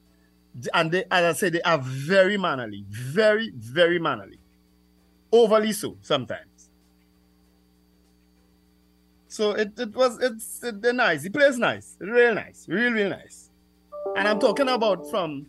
And 0.74 0.92
they 0.92 1.06
as 1.10 1.36
I 1.36 1.40
say, 1.40 1.50
they 1.50 1.62
are 1.62 1.80
very 1.80 2.38
mannerly, 2.38 2.86
very, 2.90 3.52
very 3.56 4.00
mannerly. 4.00 4.40
Overly 5.34 5.72
so 5.72 5.98
sometimes. 6.04 6.70
So 9.28 9.54
it, 9.54 9.72
it 9.80 9.96
was 9.96 10.22
it's 10.22 10.63
it, 10.63 10.80
they're 10.80 10.94
nice. 10.94 11.24
The 11.24 11.32
place 11.32 11.58
nice, 11.58 11.98
real 12.00 12.36
nice, 12.36 12.68
real 12.70 12.92
real 12.92 13.10
nice. 13.10 13.50
And 14.16 14.28
I'm 14.28 14.40
talking 14.40 14.70
about 14.70 15.10
from 15.10 15.48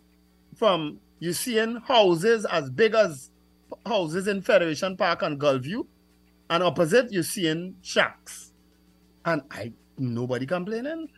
from 0.55 0.99
you 1.19 1.33
seeing 1.33 1.75
houses 1.75 2.45
as 2.45 2.71
big 2.71 2.95
as 2.95 3.29
houses 3.85 4.27
in 4.27 4.41
Federation 4.41 4.97
Park 4.97 5.21
and 5.21 5.39
Gulfview, 5.39 5.85
and 6.49 6.63
opposite 6.63 7.11
you 7.11 7.21
seeing 7.21 7.75
shacks, 7.83 8.53
and 9.23 9.43
I 9.51 9.71
nobody 9.99 10.47
complaining. 10.47 11.09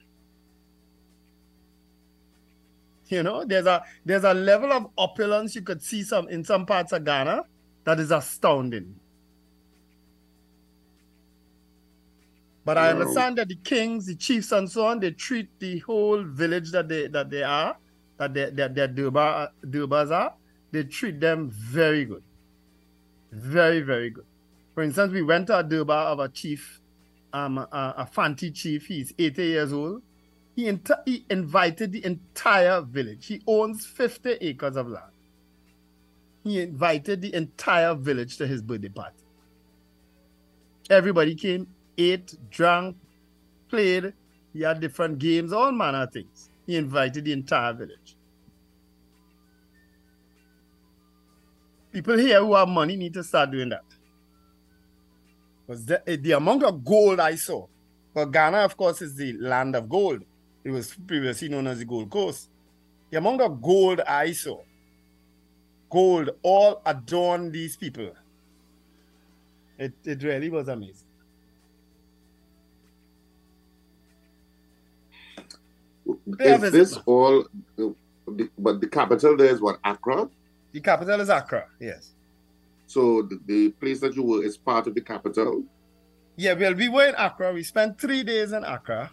You 3.08 3.24
know, 3.24 3.46
there's 3.46 3.66
a 3.66 3.82
there's 4.04 4.26
a 4.26 4.34
level 4.34 4.74
of 4.74 4.88
opulence 4.98 5.56
you 5.56 5.62
could 5.62 5.82
see 5.82 6.04
some 6.04 6.28
in 6.28 6.44
some 6.44 6.66
parts 6.66 6.92
of 6.92 7.06
Ghana 7.06 7.44
that 7.88 8.02
is 8.02 8.12
astounding. 8.12 8.94
But 12.66 12.78
I 12.78 12.90
understand 12.90 13.38
that 13.38 13.48
the 13.48 13.56
kings, 13.56 14.08
the 14.08 14.16
chiefs, 14.16 14.52
and 14.52 14.70
so 14.70 14.86
on, 14.86 15.00
they 15.00 15.12
treat 15.12 15.48
the 15.60 15.80
whole 15.80 16.22
village 16.22 16.72
that 16.72 16.90
they 16.90 17.08
that 17.08 17.30
they 17.30 17.44
are, 17.44 17.78
that 18.18 18.34
they 18.34 18.50
that 18.50 18.76
their 18.76 18.90
Durbar 18.90 19.52
Durbas 19.70 20.12
are, 20.12 20.34
they 20.74 20.84
treat 20.84 21.22
them 21.22 21.50
very 21.50 22.04
good. 22.04 22.24
Very, 23.32 23.80
very 23.80 24.10
good. 24.10 24.26
For 24.76 24.84
instance, 24.84 25.14
we 25.14 25.22
went 25.22 25.48
to 25.48 25.58
a 25.60 25.64
Durbar 25.64 26.08
of 26.08 26.20
a 26.20 26.28
chief, 26.28 26.82
um, 27.32 27.58
a, 27.58 27.94
a 28.00 28.06
Fanti 28.06 28.52
chief. 28.52 28.86
He's 28.88 29.14
80 29.18 29.46
years 29.46 29.72
old. 29.72 30.02
He, 30.58 30.78
he 31.06 31.26
invited 31.30 31.94
the 31.94 32.04
entire 32.04 32.82
village. 32.82 33.28
He 33.28 33.42
owns 33.48 33.86
50 33.86 34.32
acres 34.42 34.76
of 34.76 34.90
land. 34.90 35.17
He 36.48 36.62
invited 36.62 37.22
the 37.22 37.34
entire 37.36 37.94
village 37.94 38.38
to 38.38 38.48
his 38.48 38.62
birthday 38.62 38.90
party. 38.90 39.24
Everybody 40.90 41.36
came, 41.36 41.68
ate, 41.98 42.36
drank, 42.50 42.96
played. 43.70 44.14
He 44.54 44.62
had 44.62 44.80
different 44.80 45.20
games, 45.20 45.52
all 45.52 45.72
manner 45.72 46.04
of 46.04 46.14
things. 46.14 46.50
He 46.66 46.78
invited 46.78 47.26
the 47.26 47.34
entire 47.34 47.74
village. 47.74 48.16
People 51.92 52.18
here 52.18 52.40
who 52.40 52.56
have 52.56 52.70
money 52.70 52.96
need 52.96 53.14
to 53.14 53.24
start 53.24 53.52
doing 53.52 53.70
that. 53.70 53.84
Because 55.66 55.86
the, 55.86 56.10
eh, 56.10 56.18
the 56.20 56.32
amount 56.34 56.64
of 56.64 56.84
gold 56.84 57.20
I 57.20 57.36
saw, 57.36 57.68
but 58.14 58.32
Ghana, 58.32 58.60
of 58.60 58.78
course, 58.78 59.02
is 59.02 59.16
the 59.16 59.34
land 59.34 59.76
of 59.76 59.90
gold. 59.90 60.24
It 60.64 60.72
was 60.72 60.96
previously 61.08 61.50
known 61.50 61.68
as 61.68 61.80
the 61.80 61.86
Gold 61.86 62.10
Coast. 62.10 62.50
The 63.10 63.18
amount 63.18 63.42
of 63.42 63.62
gold 63.62 64.02
I 64.02 64.32
saw, 64.32 64.62
gold 65.90 66.30
all 66.44 66.82
adorn 66.86 67.52
these 67.52 67.76
people. 67.78 68.12
It, 69.78 69.94
it 70.04 70.24
really 70.24 70.50
was 70.50 70.68
amazing. 70.68 71.08
Is 76.40 76.72
this 76.72 76.98
all? 77.06 77.46
But 78.58 78.82
the 78.82 78.88
capital 78.88 79.38
there 79.38 79.50
is 79.50 79.62
what 79.62 79.80
Accra. 79.84 80.30
The 80.72 80.82
capital 80.82 81.22
is 81.22 81.30
Accra, 81.30 81.68
yes. 81.80 82.14
So 82.88 83.22
the, 83.24 83.40
the 83.46 83.70
place 83.70 84.00
that 84.00 84.16
you 84.16 84.24
were 84.24 84.44
is 84.44 84.58
part 84.58 84.88
of 84.88 84.96
the 84.96 85.02
capital. 85.02 85.64
Yeah, 86.36 86.54
well, 86.54 86.74
we 86.74 86.90
were 86.90 87.08
in 87.08 87.16
Accra. 87.16 87.54
We 87.54 87.64
spent 87.64 88.00
three 88.00 88.24
days 88.24 88.52
in 88.52 88.64
Accra. 88.64 89.12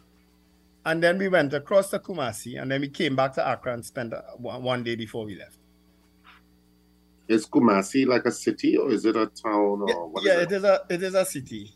And 0.86 1.02
then 1.02 1.16
we 1.16 1.28
went 1.28 1.54
across 1.54 1.90
to 1.90 1.98
Kumasi. 1.98 2.60
And 2.60 2.70
then 2.70 2.82
we 2.82 2.88
came 2.88 3.16
back 3.16 3.32
to 3.34 3.52
Accra 3.52 3.72
and 3.72 3.84
spent 3.84 4.12
uh, 4.12 4.20
one 4.36 4.62
one 4.62 4.82
day 4.84 4.94
before 4.94 5.24
we 5.24 5.34
left. 5.34 5.58
Is 7.28 7.46
Kumasi 7.46 8.06
like 8.06 8.26
a 8.26 8.32
city 8.32 8.76
or 8.76 8.90
is 8.90 9.04
it 9.04 9.16
a 9.16 9.26
town 9.26 9.82
or 9.82 10.08
what 10.08 10.22
is 10.22 10.26
yeah, 10.26 10.40
it? 10.40 10.52
it 10.52 10.52
is 10.52 10.64
a 10.64 10.80
it 10.90 11.02
is 11.02 11.14
a 11.14 11.24
city. 11.24 11.72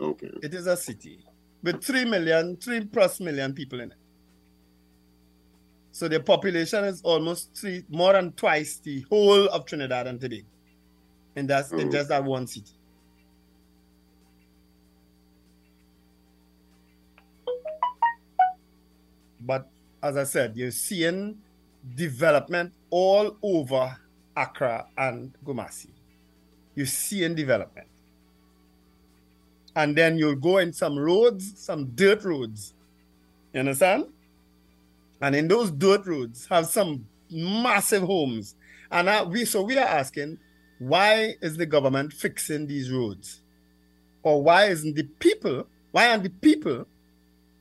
Okay. 0.00 0.30
It 0.42 0.54
is 0.54 0.66
a 0.66 0.76
city 0.76 1.24
with 1.62 1.82
three 1.82 2.04
million, 2.04 2.56
three 2.56 2.84
plus 2.84 3.20
million 3.20 3.52
people 3.54 3.80
in 3.80 3.92
it. 3.92 3.98
So 5.92 6.08
the 6.08 6.18
population 6.18 6.84
is 6.84 7.00
almost 7.02 7.56
three, 7.56 7.84
more 7.88 8.12
than 8.14 8.32
twice 8.32 8.78
the 8.78 9.02
whole 9.08 9.46
of 9.48 9.64
Trinidad 9.64 10.08
and 10.08 10.20
Tobago. 10.20 10.48
And 11.36 11.48
that's 11.48 11.70
in 11.72 11.88
Oh. 11.88 11.90
just 11.90 12.08
that 12.08 12.24
one 12.24 12.46
city. 12.48 12.72
But 19.40 19.68
as 20.02 20.16
I 20.16 20.24
said, 20.24 20.56
you're 20.56 20.70
seeing 20.70 21.38
development 21.94 22.72
all 22.90 23.36
over 23.42 23.96
Accra 24.36 24.86
and 24.96 25.34
Kumasi. 25.44 25.90
You 26.74 26.86
see 26.86 27.24
in 27.24 27.34
development 27.34 27.88
and 29.76 29.96
then 29.96 30.16
you'll 30.16 30.36
go 30.36 30.58
in 30.58 30.72
some 30.72 30.98
roads, 30.98 31.58
some 31.58 31.86
dirt 31.94 32.24
roads. 32.24 32.74
You 33.52 33.60
understand? 33.60 34.06
And 35.20 35.34
in 35.34 35.48
those 35.48 35.70
dirt 35.70 36.06
roads 36.06 36.46
have 36.46 36.66
some 36.66 37.06
massive 37.30 38.02
homes. 38.02 38.54
And 38.90 39.08
uh, 39.08 39.26
we 39.28 39.44
so 39.44 39.62
we 39.62 39.78
are 39.78 39.86
asking, 39.86 40.38
why 40.78 41.34
is 41.40 41.56
the 41.56 41.66
government 41.66 42.12
fixing 42.12 42.66
these 42.66 42.90
roads? 42.90 43.40
Or 44.22 44.42
why 44.42 44.66
isn't 44.66 44.94
the 44.94 45.04
people, 45.04 45.66
why 45.90 46.10
aren't 46.10 46.22
the 46.22 46.30
people 46.30 46.86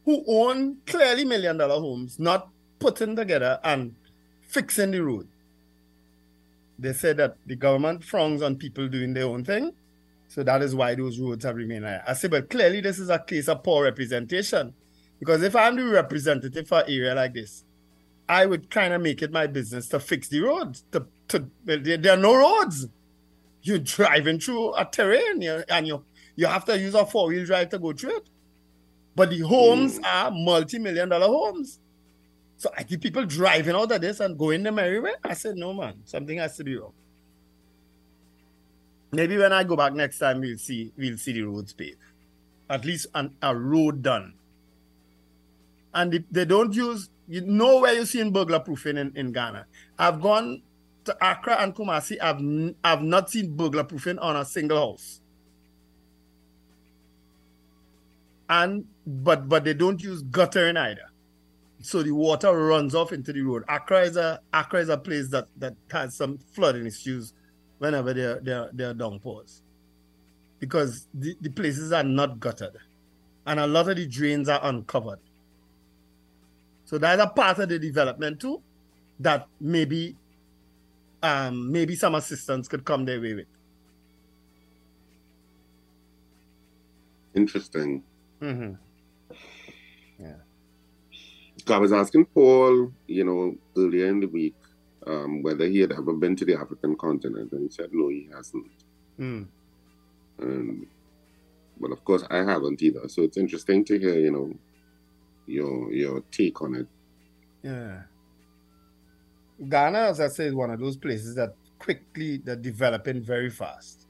who 0.06 0.24
own 0.28 0.78
clearly 0.86 1.26
million 1.26 1.58
dollar 1.58 1.80
homes 1.80 2.20
not 2.20 2.50
putting 2.80 3.16
together 3.16 3.60
and 3.64 3.96
fixing 4.42 4.92
the 4.92 5.04
road? 5.04 5.28
They 6.84 6.91
said 6.93 7.15
that 7.17 7.38
the 7.46 7.56
government 7.56 8.04
frowns 8.04 8.41
on 8.41 8.58
people 8.58 8.89
doing 8.89 9.13
their 9.13 9.26
own 9.26 9.46
thing. 9.46 9.72
So 10.28 10.43
that 10.43 10.62
is 10.62 10.76
why 10.76 10.96
those 10.96 11.17
roads 11.17 11.46
have 11.46 11.56
remained 11.56 11.86
high. 11.86 12.02
I 12.06 12.13
say, 12.13 12.28
but 12.28 12.50
clearly 12.50 12.82
this 12.82 13.00
is 13.00 13.10
a 13.10 13.19
case 13.19 13.48
of 13.48 13.63
poor 13.63 13.86
representation. 13.86 14.74
Because 15.19 15.43
if 15.43 15.56
I'm 15.56 15.78
the 15.78 15.86
representative 15.86 16.67
for 16.67 16.80
an 16.80 16.86
area 16.89 17.15
like 17.15 17.34
this, 17.34 17.63
I 18.28 18.46
would 18.46 18.69
kind 18.69 18.93
of 18.93 19.02
make 19.02 19.22
it 19.22 19.32
my 19.32 19.48
business 19.48 19.88
to 19.89 20.00
fix 20.00 20.28
the 20.28 20.41
roads. 20.41 20.84
To, 20.91 21.06
to 21.30 21.50
there, 21.63 21.98
there 21.98 22.13
are 22.13 22.17
no 22.17 22.36
roads. 22.36 22.88
You're 23.62 23.80
driving 23.80 24.39
through 24.39 24.76
a 24.76 24.84
terrain 24.84 25.41
and 25.69 25.88
you 25.88 26.04
you 26.36 26.48
have 26.48 26.65
to 26.65 26.78
use 26.78 26.96
a 26.96 27.06
four-wheel 27.06 27.46
drive 27.46 27.69
to 27.69 27.80
go 27.80 27.93
through 27.93 28.17
it. 28.17 28.30
But 29.15 29.30
the 29.30 29.39
homes 29.39 30.00
mm. 30.00 30.06
are 30.06 30.32
multi-million 30.32 31.10
dollar 31.10 31.28
homes. 31.28 31.80
So 32.58 32.70
I 32.78 32.86
see 32.86 32.98
people 32.98 33.26
driving 33.26 33.76
out 33.76 33.92
of 33.92 34.02
this 34.02 34.20
and 34.20 34.38
going 34.38 34.63
the 34.63 34.72
merry 34.72 35.00
way. 35.00 35.13
I 35.24 35.34
said, 35.34 35.56
no 35.56 35.74
man, 35.74 35.96
something 36.06 36.38
has 36.38 36.56
to 36.58 36.63
be 36.63 36.78
wrong. 36.78 36.94
Maybe 39.12 39.38
when 39.38 39.54
I 39.54 39.63
go 39.63 39.76
back 39.76 39.94
next 39.94 40.18
time, 40.18 40.39
we'll 40.39 40.58
see 40.58 40.92
we'll 40.98 41.18
see 41.18 41.34
the 41.34 41.44
roads 41.44 41.72
paved, 41.72 41.98
at 42.70 42.84
least 42.84 43.08
an, 43.13 43.36
a 43.44 43.56
road 43.56 44.02
done. 44.02 44.34
And 45.94 46.12
they, 46.12 46.24
they 46.32 46.46
don't 46.46 46.74
use 46.74 47.10
you 47.28 47.42
know 47.42 47.80
where 47.82 47.94
you 47.94 48.06
see 48.06 48.20
in 48.20 48.32
burglar 48.32 48.60
proofing 48.60 48.98
in, 48.98 49.16
in 49.16 49.32
Ghana. 49.32 49.68
I've 50.00 50.22
gone 50.22 50.63
to 51.06 51.16
Accra 51.22 51.58
and 51.58 51.76
Kumasi. 51.76 52.18
I've 52.22 52.76
I've 52.84 53.04
not 53.04 53.30
seen 53.30 53.56
burglar 53.56 53.84
proofing 53.84 54.18
on 54.20 54.36
a 54.36 54.46
single 54.46 54.78
house. 54.78 55.22
And 58.50 58.86
but 59.06 59.48
but 59.48 59.63
they 59.63 59.74
don't 59.74 60.02
use 60.02 60.22
guttering 60.24 60.78
either. 60.78 61.12
So 61.84 62.02
the 62.02 62.12
water 62.12 62.50
runs 62.54 62.96
off 62.96 63.12
into 63.12 63.34
the 63.34 63.41
road. 63.41 63.65
Accra 63.67 64.04
is 64.04 64.15
a 64.15 64.39
Accra 64.54 64.80
is 64.80 64.88
a 64.88 64.98
place 64.98 65.28
that 65.28 65.50
that 65.58 65.76
has 65.91 66.15
some 66.15 66.38
flooding 66.38 66.88
issues 66.88 67.34
whenever 67.78 68.13
there 68.13 68.39
there 68.39 68.69
there 68.72 68.91
are 68.91 68.93
downpours. 68.93 69.62
Because 70.60 71.10
the, 71.13 71.36
the 71.41 71.50
places 71.50 71.91
are 71.91 72.06
not 72.06 72.39
guttered. 72.39 72.78
And 73.46 73.60
a 73.60 73.67
lot 73.67 73.89
of 73.89 73.98
the 73.98 74.08
drains 74.08 74.48
are 74.48 74.62
uncovered. 74.63 75.19
So 76.86 76.98
that's 76.98 77.22
a 77.22 77.28
part 77.28 77.60
of 77.60 77.67
the 77.67 77.78
development 77.78 78.39
too 78.39 78.62
that 79.19 79.50
maybe 79.60 80.15
um 81.22 81.69
maybe 81.69 81.98
some 81.98 82.15
assistance 82.15 82.69
could 82.69 82.86
come 82.86 83.04
their 83.04 83.19
way 83.19 83.34
with. 83.34 83.48
Interesting. 87.36 88.04
Mm-hmm. 88.41 88.76
I 91.71 91.78
was 91.78 91.93
asking 91.93 92.26
Paul, 92.26 92.91
you 93.08 93.23
know, 93.23 93.56
earlier 93.78 94.08
in 94.08 94.19
the 94.19 94.28
week, 94.28 94.56
um, 95.06 95.41
whether 95.43 95.67
he 95.67 95.80
had 95.80 95.91
ever 95.91 96.13
been 96.13 96.36
to 96.38 96.45
the 96.45 96.56
African 96.56 96.95
continent, 96.95 97.52
and 97.52 97.63
he 97.63 97.69
said 97.69 97.89
no, 97.91 98.10
he 98.10 98.30
hasn't. 98.34 98.71
Mm. 99.19 99.47
And 100.39 100.88
well, 101.80 101.91
of 101.91 102.04
course, 102.04 102.23
I 102.30 102.38
haven't 102.38 102.82
either. 102.82 103.08
So 103.08 103.23
it's 103.23 103.38
interesting 103.38 103.86
to 103.86 103.99
hear, 103.99 104.19
you 104.19 104.32
know, 104.32 104.54
your 105.45 105.91
your 105.91 106.21
take 106.32 106.62
on 106.62 106.76
it. 106.76 106.88
Yeah. 107.62 108.02
Ghana, 109.69 109.99
as 109.99 110.19
I 110.19 110.28
say, 110.28 110.45
is 110.45 110.54
one 110.54 110.71
of 110.71 110.80
those 110.80 110.97
places 110.97 111.36
that 111.36 111.56
quickly 111.80 112.38
they're 112.38 112.56
developing 112.56 113.21
very 113.21 113.49
fast. 113.49 114.08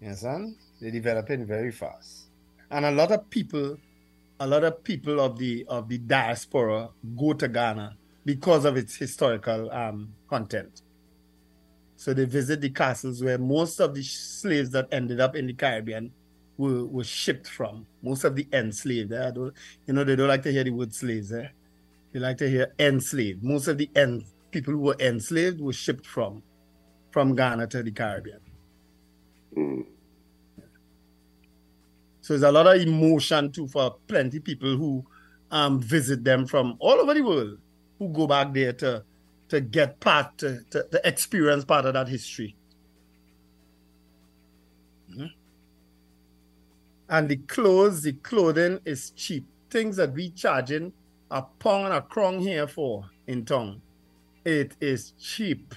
Yes, 0.00 0.20
son? 0.20 0.56
They're 0.80 0.90
developing 0.90 1.44
very 1.44 1.72
fast. 1.72 2.28
And 2.70 2.84
a 2.84 2.90
lot 2.90 3.10
of 3.12 3.28
people, 3.28 3.76
a 4.40 4.46
lot 4.46 4.64
of 4.64 4.82
people 4.82 5.20
of 5.20 5.38
the 5.38 5.64
of 5.68 5.88
the 5.88 5.98
diaspora 5.98 6.88
go 7.16 7.34
to 7.34 7.46
Ghana 7.46 7.96
because 8.24 8.64
of 8.64 8.76
its 8.76 8.96
historical 8.96 9.70
um, 9.70 10.14
content. 10.28 10.82
So 11.96 12.14
they 12.14 12.24
visit 12.24 12.62
the 12.62 12.70
castles 12.70 13.22
where 13.22 13.36
most 13.36 13.80
of 13.80 13.94
the 13.94 14.02
slaves 14.02 14.70
that 14.70 14.88
ended 14.90 15.20
up 15.20 15.36
in 15.36 15.46
the 15.46 15.52
Caribbean 15.52 16.10
were, 16.56 16.86
were 16.86 17.04
shipped 17.04 17.46
from. 17.46 17.86
Most 18.02 18.24
of 18.24 18.34
the 18.34 18.48
enslaved. 18.54 19.12
Eh? 19.12 19.30
You 19.86 19.92
know, 19.92 20.04
they 20.04 20.16
don't 20.16 20.28
like 20.28 20.42
to 20.44 20.52
hear 20.52 20.64
the 20.64 20.70
word 20.70 20.94
slaves. 20.94 21.30
Eh? 21.32 21.48
They 22.12 22.20
like 22.20 22.38
to 22.38 22.48
hear 22.48 22.72
enslaved. 22.78 23.42
Most 23.44 23.68
of 23.68 23.76
the 23.76 23.90
en- 23.94 24.24
people 24.50 24.72
who 24.72 24.80
were 24.80 24.96
enslaved 24.98 25.60
were 25.60 25.74
shipped 25.74 26.06
from 26.06 26.42
from 27.10 27.34
Ghana 27.34 27.66
to 27.66 27.82
the 27.82 27.90
Caribbean. 27.90 28.40
Mm. 29.54 29.84
So 32.30 32.38
there's 32.38 32.48
a 32.48 32.52
lot 32.52 32.68
of 32.68 32.80
emotion 32.80 33.50
too 33.50 33.66
for 33.66 33.96
plenty 34.06 34.38
people 34.38 34.76
who 34.76 35.04
um, 35.50 35.80
visit 35.80 36.22
them 36.22 36.46
from 36.46 36.76
all 36.78 36.92
over 37.00 37.12
the 37.12 37.22
world. 37.22 37.58
who 37.98 38.08
go 38.12 38.28
back 38.28 38.54
there 38.54 38.72
to 38.72 39.02
to 39.48 39.60
get 39.60 39.98
part 39.98 40.38
to, 40.38 40.60
to, 40.70 40.86
to 40.92 41.00
experience 41.08 41.64
part 41.64 41.86
of 41.86 41.94
that 41.94 42.06
history. 42.06 42.54
Mhm. 45.10 45.30
And 47.08 47.28
the 47.28 47.36
clothes, 47.38 48.02
the 48.04 48.12
clothing 48.12 48.78
is 48.84 49.10
cheap. 49.10 49.44
Things 49.68 49.96
that 49.96 50.12
we 50.12 50.30
charging 50.30 50.92
a 51.32 51.42
pound 51.42 51.86
and 51.86 51.94
a 51.94 52.02
crown 52.02 52.38
here 52.38 52.68
for 52.68 53.10
in 53.26 53.44
town. 53.44 53.82
It 54.44 54.76
is 54.80 55.14
cheap. 55.18 55.74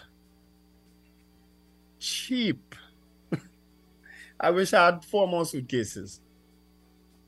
Cheap. 1.98 2.76
I 4.39 4.52
wish 4.52 4.72
I 4.76 4.86
had 4.86 5.04
four 5.04 5.28
more 5.28 5.46
suitcases. 5.48 6.22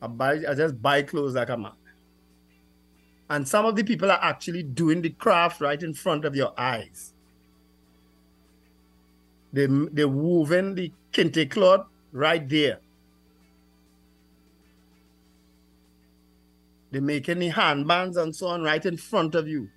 I 0.02 0.08
buy 0.08 0.34
I 0.48 0.54
just 0.56 0.82
buy 0.82 1.04
clothes 1.04 1.36
like 1.36 1.50
a 1.50 1.58
man. 1.58 1.74
And 3.30 3.48
some 3.48 3.66
of 3.66 3.76
the 3.76 3.84
people 3.84 4.12
are 4.12 4.20
actually 4.22 4.64
doing 4.64 5.02
the 5.02 5.10
craft 5.10 5.62
right 5.62 5.82
in 5.82 5.94
front 5.94 6.26
of 6.26 6.36
your 6.36 6.54
eyes. 6.60 7.14
They 9.54 9.68
they're 9.68 10.08
woven 10.08 10.76
the 10.76 10.92
kente 11.14 11.50
cloth 11.50 11.88
right 12.12 12.48
there. 12.48 12.80
They're 16.92 17.02
making 17.02 17.40
the 17.40 17.52
handbands 17.52 18.18
and 18.18 18.36
so 18.36 18.48
on 18.48 18.64
right 18.64 18.86
in 18.86 18.98
front 18.98 19.36
of 19.36 19.48
you. 19.48 19.70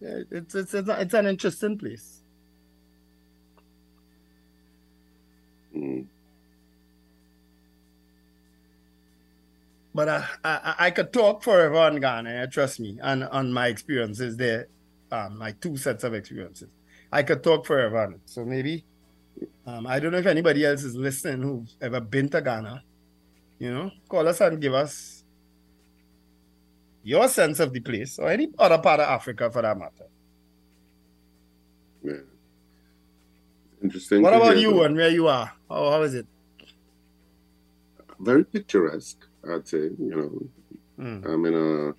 It's 0.00 0.54
it's 0.54 0.74
it's, 0.74 0.88
it's 0.88 1.14
an 1.14 1.26
interesting 1.26 1.78
place. 1.78 2.23
Mm. 5.76 6.06
But 9.94 10.08
I, 10.08 10.26
I 10.44 10.74
I 10.78 10.90
could 10.90 11.12
talk 11.12 11.42
forever 11.42 11.76
on 11.76 11.96
Ghana, 12.00 12.48
trust 12.48 12.80
me, 12.80 12.98
and 13.02 13.24
on 13.24 13.52
my 13.52 13.68
experiences 13.68 14.36
there, 14.36 14.68
um, 15.12 15.38
my 15.38 15.52
two 15.52 15.76
sets 15.76 16.04
of 16.04 16.14
experiences. 16.14 16.68
I 17.12 17.22
could 17.24 17.42
talk 17.44 17.66
forever 17.66 17.98
on 17.98 18.14
it. 18.14 18.20
So 18.26 18.44
maybe, 18.44 18.84
um, 19.66 19.86
I 19.86 20.00
don't 20.00 20.12
know 20.12 20.18
if 20.18 20.26
anybody 20.26 20.64
else 20.64 20.84
is 20.84 20.96
listening 20.96 21.42
who's 21.42 21.76
ever 21.80 22.00
been 22.00 22.28
to 22.30 22.42
Ghana. 22.42 22.82
You 23.58 23.72
know, 23.74 23.90
call 24.08 24.28
us 24.28 24.40
and 24.40 24.60
give 24.60 24.74
us 24.74 25.24
your 27.02 27.28
sense 27.28 27.60
of 27.60 27.72
the 27.72 27.80
place 27.80 28.18
or 28.18 28.30
any 28.30 28.48
other 28.58 28.78
part 28.78 29.00
of 29.00 29.08
Africa 29.08 29.50
for 29.50 29.62
that 29.62 29.78
matter. 29.78 30.06
Yeah. 32.02 32.33
Interesting. 33.84 34.22
What 34.22 34.32
about 34.34 34.58
you 34.58 34.82
and 34.82 34.96
where 34.96 35.10
you 35.10 35.28
are? 35.28 35.52
How, 35.68 35.90
how 35.90 36.02
is 36.02 36.14
it? 36.14 36.26
Very 38.18 38.44
picturesque, 38.44 39.24
I'd 39.48 39.68
say. 39.68 39.90
You 39.98 40.16
know, 40.16 40.30
Mm. 40.96 41.26
I'm 41.26 41.44
in 41.44 41.54
a 41.54 41.92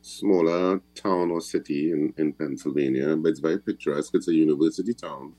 smaller 0.00 0.80
town 0.94 1.30
or 1.30 1.42
city 1.42 1.92
in, 1.92 2.14
in 2.16 2.32
Pennsylvania, 2.32 3.14
but 3.14 3.28
it's 3.28 3.40
very 3.40 3.58
picturesque. 3.58 4.14
It's 4.14 4.26
a 4.28 4.32
university 4.34 4.94
town. 4.94 5.34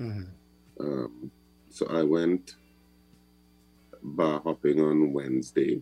Mhm. 0.00 0.26
Um, 0.80 1.30
so 1.70 1.86
I 1.86 2.02
went 2.02 2.56
bar 4.02 4.40
hopping 4.40 4.80
on 4.80 5.12
Wednesday. 5.12 5.80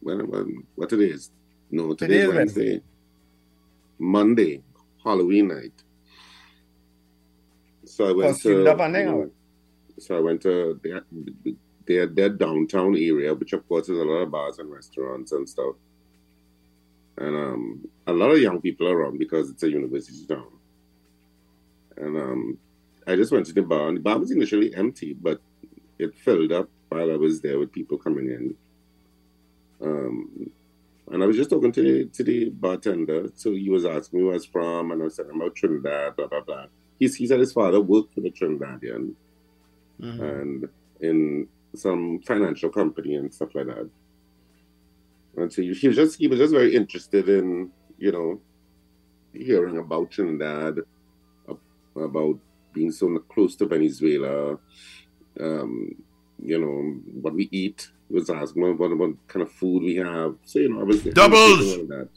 When, 0.00 0.26
when 0.30 0.62
what 0.74 0.90
it 0.94 1.00
is? 1.02 1.30
No, 1.70 1.92
Today 1.92 2.20
today 2.22 2.28
is 2.30 2.34
Wednesday. 2.34 2.82
Monday, 3.98 4.62
Halloween 5.04 5.48
night. 5.48 5.74
So 7.98 8.08
I 8.08 8.12
went 8.12 8.40
to 8.42 8.70
up 8.70 8.78
and 8.78 8.94
hang 8.94 9.30
so 9.98 10.16
I 10.16 10.20
went 10.20 10.42
to 10.42 10.78
their, 10.84 11.02
their 11.84 12.06
their 12.06 12.28
downtown 12.28 12.94
area, 12.94 13.34
which 13.34 13.52
of 13.52 13.66
course 13.66 13.88
is 13.88 13.98
a 13.98 14.04
lot 14.04 14.22
of 14.22 14.30
bars 14.30 14.60
and 14.60 14.70
restaurants 14.70 15.32
and 15.32 15.48
stuff. 15.48 15.74
And 17.16 17.34
um, 17.34 17.88
a 18.06 18.12
lot 18.12 18.30
of 18.30 18.38
young 18.38 18.60
people 18.60 18.86
around 18.86 19.18
because 19.18 19.50
it's 19.50 19.64
a 19.64 19.68
university 19.68 20.24
town. 20.28 20.46
And 21.96 22.16
um, 22.16 22.58
I 23.04 23.16
just 23.16 23.32
went 23.32 23.46
to 23.46 23.52
the 23.52 23.62
bar, 23.62 23.88
and 23.88 23.96
the 23.96 24.00
bar 24.00 24.16
was 24.16 24.30
initially 24.30 24.72
empty, 24.76 25.14
but 25.14 25.40
it 25.98 26.14
filled 26.14 26.52
up 26.52 26.68
while 26.90 27.10
I 27.10 27.16
was 27.16 27.40
there 27.40 27.58
with 27.58 27.72
people 27.72 27.98
coming 27.98 28.30
in. 28.30 28.54
Um, 29.82 30.50
and 31.10 31.20
I 31.20 31.26
was 31.26 31.36
just 31.36 31.50
talking 31.50 31.72
to 31.72 31.82
the, 31.82 32.04
to 32.10 32.22
the 32.22 32.50
bartender. 32.50 33.32
So 33.34 33.50
he 33.54 33.70
was 33.70 33.84
asking 33.84 34.20
me 34.20 34.24
where 34.24 34.34
I 34.34 34.36
was 34.36 34.46
from, 34.46 34.92
and 34.92 35.00
I 35.00 35.04
was 35.04 35.16
telling 35.16 35.32
him 35.32 35.40
about 35.40 35.56
Trinidad, 35.56 36.14
blah, 36.14 36.28
blah, 36.28 36.42
blah. 36.42 36.66
He, 36.98 37.06
he 37.08 37.26
said 37.26 37.40
his 37.40 37.52
father 37.52 37.80
worked 37.80 38.14
for 38.14 38.20
the 38.20 38.30
Trinidadian 38.30 39.14
Mhm. 40.00 40.20
and 40.40 40.68
in 41.00 41.48
some 41.74 42.20
financial 42.20 42.70
company 42.70 43.16
and 43.16 43.32
stuff 43.34 43.54
like 43.54 43.66
that. 43.66 43.88
And 45.36 45.52
so 45.52 45.62
he 45.62 45.72
he 45.74 45.88
was 45.88 45.96
just 45.96 46.18
he 46.18 46.26
was 46.28 46.38
just 46.38 46.52
very 46.52 46.74
interested 46.74 47.28
in 47.28 47.70
you 47.98 48.12
know 48.12 48.40
hearing 49.32 49.78
about 49.78 50.10
Trinidad, 50.10 50.78
about 51.96 52.38
being 52.72 52.90
so 52.92 53.18
close 53.32 53.54
to 53.56 53.66
Venezuela, 53.66 54.58
um, 55.40 55.94
you 56.42 56.58
know 56.58 57.00
what 57.22 57.34
we 57.34 57.48
eat. 57.52 57.90
He 58.08 58.14
was 58.14 58.30
asking 58.30 58.62
me 58.62 58.70
what, 58.72 58.96
what 58.96 59.14
kind 59.28 59.42
of 59.42 59.52
food 59.52 59.82
we 59.82 59.96
have. 59.96 60.36
So 60.44 60.58
you 60.60 60.70
know 60.72 60.80
I 60.80 60.84
was 60.84 61.02
Doubles! 61.02 61.60
indicating 61.60 61.74
all 61.74 61.80
of 61.82 61.88
that. 61.88 62.08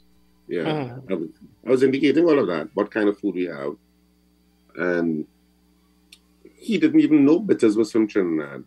Yeah, 0.48 0.64
Mhm. 0.64 1.10
I, 1.10 1.14
was, 1.14 1.28
I 1.66 1.70
was 1.70 1.82
indicating 1.82 2.24
all 2.24 2.38
of 2.38 2.46
that. 2.48 2.68
What 2.74 2.90
kind 2.90 3.08
of 3.08 3.18
food 3.18 3.34
we 3.36 3.44
have, 3.44 3.74
and 4.76 5.26
he 6.54 6.78
didn't 6.78 7.00
even 7.00 7.24
know 7.24 7.38
bitters 7.40 7.76
was 7.76 7.90
from 7.90 8.06
Trinidad 8.06 8.64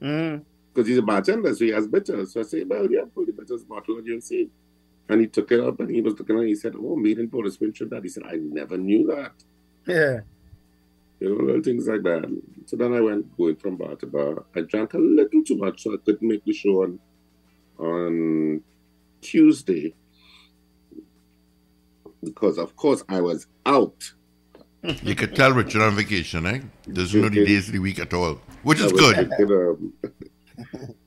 Mhm. 0.00 0.42
because 0.72 0.88
he's 0.88 0.98
a 0.98 1.02
bartender, 1.02 1.54
so 1.54 1.64
he 1.64 1.70
has 1.70 1.86
bitters. 1.86 2.32
So 2.32 2.40
I 2.40 2.42
say, 2.44 2.64
well, 2.64 2.90
yeah, 2.90 3.02
pull 3.14 3.26
the 3.26 3.32
bitters 3.32 3.64
bottle 3.64 3.98
and 3.98 4.06
you'll 4.06 4.20
see. 4.20 4.50
And 5.08 5.20
he 5.20 5.26
took 5.26 5.52
it 5.52 5.60
up 5.60 5.80
and 5.80 5.90
he 5.90 6.00
was 6.00 6.18
looking 6.18 6.36
at 6.38 6.44
it. 6.44 6.48
He 6.48 6.54
said, 6.54 6.74
oh, 6.76 6.96
made 6.96 7.18
in 7.18 7.28
Spain, 7.50 7.72
Trinidad. 7.72 8.02
He 8.02 8.08
said, 8.08 8.22
I 8.26 8.36
never 8.36 8.78
knew 8.78 9.06
that. 9.08 9.32
Yeah. 9.86 10.20
You 11.20 11.28
know, 11.28 11.44
little 11.44 11.62
things 11.62 11.86
like 11.86 12.02
that. 12.04 12.24
So 12.66 12.76
then 12.76 12.94
I 12.94 13.00
went 13.02 13.36
going 13.36 13.56
from 13.56 13.76
bar 13.76 13.96
to 13.96 14.06
bar. 14.06 14.44
I 14.56 14.62
drank 14.62 14.94
a 14.94 14.98
little 14.98 15.44
too 15.44 15.56
much, 15.56 15.82
so 15.82 15.92
I 15.92 15.98
couldn't 15.98 16.26
make 16.26 16.44
the 16.44 16.54
show 16.54 16.84
on, 16.84 16.98
on 17.78 18.62
Tuesday. 19.20 19.94
Because, 22.22 22.58
of 22.58 22.74
course, 22.76 23.04
I 23.08 23.20
was 23.20 23.46
out. 23.66 24.12
You 25.02 25.14
could 25.14 25.34
tell 25.34 25.52
Richard 25.52 25.82
on 25.82 25.94
vacation, 25.96 26.46
eh? 26.46 26.60
Doesn't 26.92 27.20
know 27.20 27.28
the 27.30 27.44
days 27.44 27.68
of 27.68 27.72
the 27.72 27.78
week 27.78 27.98
at 27.98 28.12
all, 28.12 28.34
which 28.62 28.80
is 28.80 28.92
good. 28.92 29.14
drinking, 29.30 29.56
um, 29.56 29.92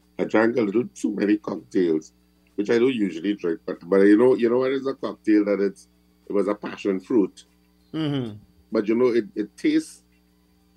I 0.19 0.23
drank 0.23 0.57
a 0.57 0.61
little 0.61 0.85
too 0.95 1.13
many 1.15 1.37
cocktails, 1.37 2.11
which 2.55 2.69
I 2.71 2.79
don't 2.79 2.93
usually 2.93 3.35
drink. 3.35 3.59
But 3.65 3.77
but 3.87 4.01
you 4.01 4.17
know 4.17 4.35
you 4.35 4.49
know 4.49 4.59
what 4.59 4.71
is 4.71 4.85
a 4.87 4.93
cocktail 4.95 5.45
that 5.45 5.59
it's 5.59 5.87
it 6.27 6.33
was 6.33 6.47
a 6.47 6.55
passion 6.55 6.99
fruit, 6.99 7.45
Mhm. 7.93 8.37
but 8.71 8.87
you 8.87 8.95
know 8.95 9.07
it, 9.07 9.25
it 9.35 9.55
tastes 9.57 10.03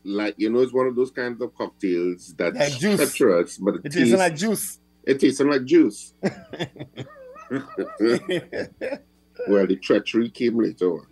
like 0.05 0.35
you 0.37 0.51
know 0.51 0.61
it's 0.61 0.73
one 0.73 0.87
of 0.87 0.97
those 0.97 1.11
kinds 1.11 1.41
of 1.43 1.55
cocktails 1.55 2.35
that 2.37 2.55
Like 2.55 2.73
juice. 2.79 2.97
treacherous, 2.97 3.59
but 3.59 3.77
it, 3.77 3.81
It 3.87 3.93
tastes 3.93 4.15
like 4.19 4.37
juice. 4.37 4.79
it 5.05 5.21
tastes 5.21 5.41
like 5.41 5.65
juice. 5.65 6.13
well, 9.48 9.66
the 9.66 9.76
treachery 9.76 10.31
came 10.31 10.59
later 10.59 10.92
on. 10.92 11.07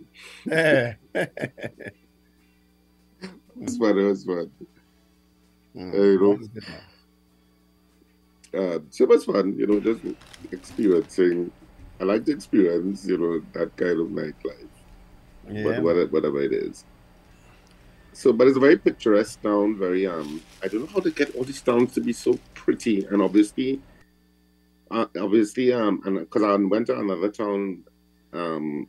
Eh. 0.50 0.94
It's 3.60 3.76
fun. 3.76 3.98
It 3.98 4.02
was 4.04 4.24
fun. 4.24 4.50
Mm. 5.76 5.94
Uh, 5.94 6.02
you 6.02 6.20
know, 6.20 6.32
That 6.32 6.38
was 6.38 6.48
good, 6.48 6.64
man. 6.68 6.80
uh, 8.54 8.78
so 8.90 9.04
it 9.04 9.08
was 9.10 9.24
fun, 9.24 9.56
you 9.58 9.66
know, 9.66 9.80
just 9.80 10.00
experiencing. 10.52 11.50
I 12.00 12.04
like 12.04 12.24
to 12.26 12.32
experience, 12.32 13.04
you 13.06 13.18
know, 13.18 13.40
that 13.52 13.76
kind 13.76 14.00
of 14.00 14.08
nightlife, 14.08 14.68
Yeah. 15.50 15.80
whatever, 15.80 16.06
whatever 16.06 16.40
it 16.42 16.52
is. 16.52 16.84
So, 18.12 18.32
but 18.32 18.46
it's 18.48 18.56
a 18.56 18.60
very 18.60 18.78
picturesque 18.78 19.42
town. 19.42 19.76
Very, 19.78 20.06
um, 20.06 20.40
I 20.62 20.68
don't 20.68 20.80
know 20.80 20.86
how 20.86 21.00
to 21.00 21.10
get 21.10 21.34
all 21.36 21.44
these 21.44 21.60
towns 21.62 21.94
to 21.94 22.00
be 22.00 22.12
so 22.12 22.38
pretty, 22.54 23.04
and 23.04 23.20
obviously, 23.22 23.80
uh, 24.90 25.06
obviously, 25.20 25.72
um, 25.72 26.00
and 26.04 26.18
because 26.20 26.42
I 26.42 26.54
went 26.56 26.86
to 26.88 26.98
another 26.98 27.28
town, 27.30 27.84
um, 28.32 28.88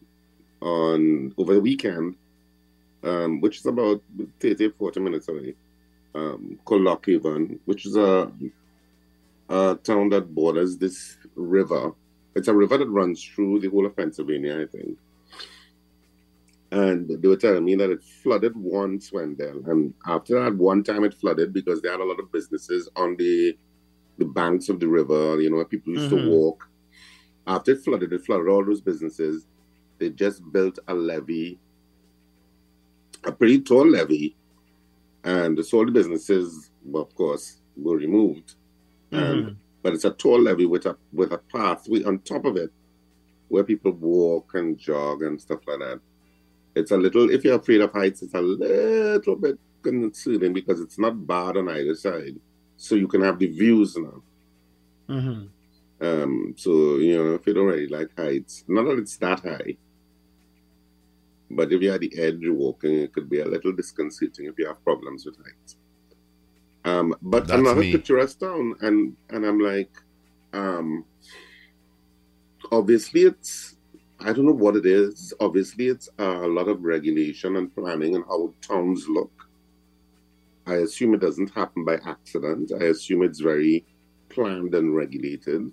on 0.61 1.33
over 1.37 1.53
the 1.55 1.61
weekend, 1.61 2.15
um, 3.03 3.41
which 3.41 3.59
is 3.59 3.65
about 3.65 4.01
30, 4.39 4.69
40 4.71 4.99
minutes 4.99 5.27
away, 5.29 5.55
um, 6.15 6.59
called 6.65 6.81
Lock 6.83 7.05
Haven, 7.07 7.59
which 7.65 7.85
is 7.85 7.95
a 7.95 8.31
a 9.49 9.77
town 9.83 10.09
that 10.09 10.33
borders 10.33 10.77
this 10.77 11.17
river. 11.35 11.91
It's 12.35 12.47
a 12.47 12.55
river 12.55 12.77
that 12.77 12.87
runs 12.89 13.23
through 13.23 13.59
the 13.59 13.69
whole 13.69 13.85
of 13.85 13.95
Pennsylvania, 13.95 14.61
I 14.61 14.65
think. 14.67 14.97
And 16.71 17.09
they 17.09 17.27
were 17.27 17.35
telling 17.37 17.65
me 17.65 17.75
that 17.75 17.89
it 17.89 18.03
flooded 18.03 18.55
once, 18.55 19.11
Wendell. 19.11 19.63
And 19.65 19.93
after 20.05 20.39
that, 20.43 20.55
one 20.55 20.83
time 20.83 21.03
it 21.03 21.15
flooded 21.15 21.51
because 21.51 21.81
they 21.81 21.89
had 21.89 21.99
a 21.99 22.03
lot 22.05 22.19
of 22.19 22.31
businesses 22.31 22.89
on 22.95 23.15
the 23.17 23.57
the 24.17 24.25
banks 24.25 24.69
of 24.69 24.79
the 24.79 24.87
river, 24.87 25.41
you 25.41 25.49
know, 25.49 25.57
where 25.57 25.65
people 25.65 25.93
used 25.93 26.07
Mhm. 26.07 26.09
to 26.09 26.29
walk. 26.29 26.69
After 27.49 27.71
it 27.71 27.83
flooded, 27.83 28.13
it 28.13 28.23
flooded 28.23 28.47
all 28.47 28.63
those 28.63 28.79
businesses. 28.79 29.47
They 29.97 30.11
just 30.11 30.39
built 30.51 30.77
a 30.87 30.93
levee, 30.93 31.57
a 33.25 33.31
pretty 33.31 33.59
tall 33.61 33.87
levee. 33.89 34.35
And 35.23 35.65
so 35.65 35.79
all 35.79 35.85
the 35.85 35.91
businesses, 35.91 36.69
well, 36.85 37.03
of 37.03 37.15
course, 37.15 37.59
were 37.75 37.97
removed. 37.97 38.53
And 39.11 39.45
Mhm. 39.45 39.55
but 39.81 39.93
it's 39.93 40.05
a 40.05 40.11
tall 40.11 40.39
levee 40.41 40.67
with 40.67 40.85
a 40.85 40.95
with 41.11 41.31
a 41.31 41.39
pathway 41.39 42.03
on 42.03 42.19
top 42.19 42.45
of 42.45 42.55
it 42.55 42.71
where 43.47 43.63
people 43.63 43.93
walk 43.93 44.53
and 44.53 44.77
jog 44.77 45.23
and 45.23 45.41
stuff 45.41 45.61
like 45.67 45.79
that. 45.79 45.99
It's 46.75 46.91
a 46.91 46.97
little 46.97 47.31
if 47.31 47.43
you're 47.43 47.55
afraid 47.55 47.81
of 47.81 47.91
heights, 47.91 48.21
it's 48.21 48.35
a 48.35 48.41
little 48.41 49.35
bit 49.35 49.57
concerning 49.81 50.53
because 50.53 50.79
it's 50.81 50.99
not 50.99 51.25
bad 51.25 51.57
on 51.57 51.67
either 51.69 51.95
side. 51.95 52.39
So 52.77 52.93
you 52.95 53.07
can 53.07 53.21
have 53.21 53.39
the 53.39 53.47
views 53.47 53.97
now. 53.97 54.21
Mm-hmm. 55.09 55.47
Um, 56.01 56.53
so 56.57 56.97
you 56.97 57.17
know, 57.17 57.33
if 57.35 57.45
you 57.45 57.53
don't 57.53 57.67
really 57.67 57.87
like 57.87 58.09
heights, 58.17 58.63
not 58.67 58.83
that 58.85 58.99
it's 58.99 59.17
that 59.17 59.41
high, 59.41 59.77
but 61.51 61.71
if 61.71 61.81
you're 61.81 61.93
at 61.95 61.99
the 62.01 62.17
edge 62.17 62.39
walking, 62.47 62.99
it 62.99 63.13
could 63.13 63.29
be 63.29 63.39
a 63.39 63.45
little 63.45 63.73
disconcerting 63.73 64.45
if 64.45 64.57
you 64.57 64.67
have 64.67 64.83
problems 64.83 65.25
with 65.25 65.37
heights. 65.37 65.75
Um, 66.85 67.15
but 67.21 67.47
That's 67.47 67.59
another 67.59 67.81
me. 67.81 67.91
picturesque 67.91 68.39
town, 68.39 68.75
and 68.81 69.17
and 69.29 69.45
I'm 69.45 69.59
like, 69.59 69.91
um, 70.53 71.05
obviously 72.71 73.21
it's 73.21 73.75
I 74.21 74.33
don't 74.33 74.45
know 74.45 74.51
what 74.51 74.75
it 74.75 74.85
is. 74.85 75.33
Obviously, 75.39 75.87
it's 75.87 76.09
a 76.17 76.25
lot 76.25 76.67
of 76.67 76.83
regulation 76.83 77.55
and 77.55 77.73
planning 77.73 78.15
and 78.15 78.25
how 78.25 78.53
towns 78.61 79.07
look. 79.07 79.31
I 80.67 80.75
assume 80.75 81.13
it 81.13 81.21
doesn't 81.21 81.51
happen 81.51 81.85
by 81.85 81.95
accident. 82.05 82.71
I 82.73 82.85
assume 82.85 83.23
it's 83.23 83.39
very 83.39 83.85
planned 84.27 84.75
and 84.75 84.93
regulated 84.93 85.71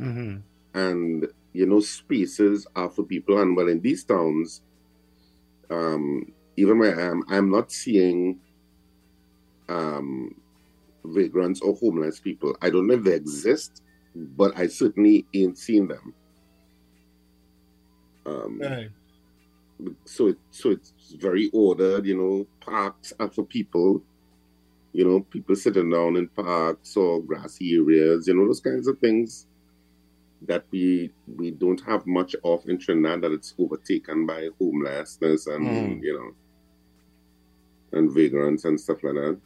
Mm-hmm. 0.00 0.36
and 0.74 1.26
you 1.52 1.66
know 1.66 1.80
spaces 1.80 2.66
are 2.76 2.90
for 2.90 3.04
people 3.04 3.40
and 3.40 3.56
well 3.56 3.68
in 3.68 3.80
these 3.80 4.04
towns 4.04 4.62
um 5.70 6.26
even 6.56 6.78
where 6.78 6.98
i 6.98 7.04
am 7.10 7.22
i'm 7.28 7.50
not 7.50 7.70
seeing 7.72 8.40
um 9.68 10.30
vagrants 11.04 11.60
or 11.62 11.74
homeless 11.76 12.20
people 12.20 12.56
i 12.62 12.70
don't 12.70 12.86
know 12.86 12.94
if 12.94 13.04
they 13.04 13.14
exist 13.14 13.82
but 14.14 14.56
i 14.58 14.66
certainly 14.66 15.26
ain't 15.34 15.58
seen 15.58 15.88
them 15.88 16.14
um 18.26 18.58
Right. 18.60 18.90
so 20.06 20.28
it 20.28 20.38
so 20.50 20.70
it's 20.70 20.92
very 21.18 21.50
ordered 21.52 22.06
you 22.06 22.16
know 22.16 22.46
parks 22.64 23.12
are 23.20 23.30
for 23.30 23.44
people 23.44 24.02
you 24.92 25.04
know 25.04 25.20
people 25.30 25.56
sitting 25.56 25.90
down 25.90 26.16
in 26.16 26.28
parks 26.28 26.96
or 26.96 27.22
grassy 27.22 27.74
areas 27.76 28.26
you 28.26 28.34
know 28.34 28.46
those 28.46 28.60
kinds 28.60 28.88
of 28.88 28.98
things 28.98 29.46
that 30.42 30.64
we 30.70 31.10
we 31.36 31.50
don't 31.50 31.80
have 31.80 32.06
much 32.06 32.36
of 32.44 32.68
in 32.68 32.78
Trinidad 32.78 33.22
that 33.22 33.32
it's 33.32 33.54
overtaken 33.58 34.26
by 34.26 34.48
homelessness 34.58 35.46
and 35.46 35.64
Mm. 35.66 36.02
you 36.02 36.14
know 36.18 37.98
and 37.98 38.12
vagrants 38.12 38.64
and 38.64 38.78
stuff 38.80 39.02
like 39.02 39.14
that. 39.14 39.40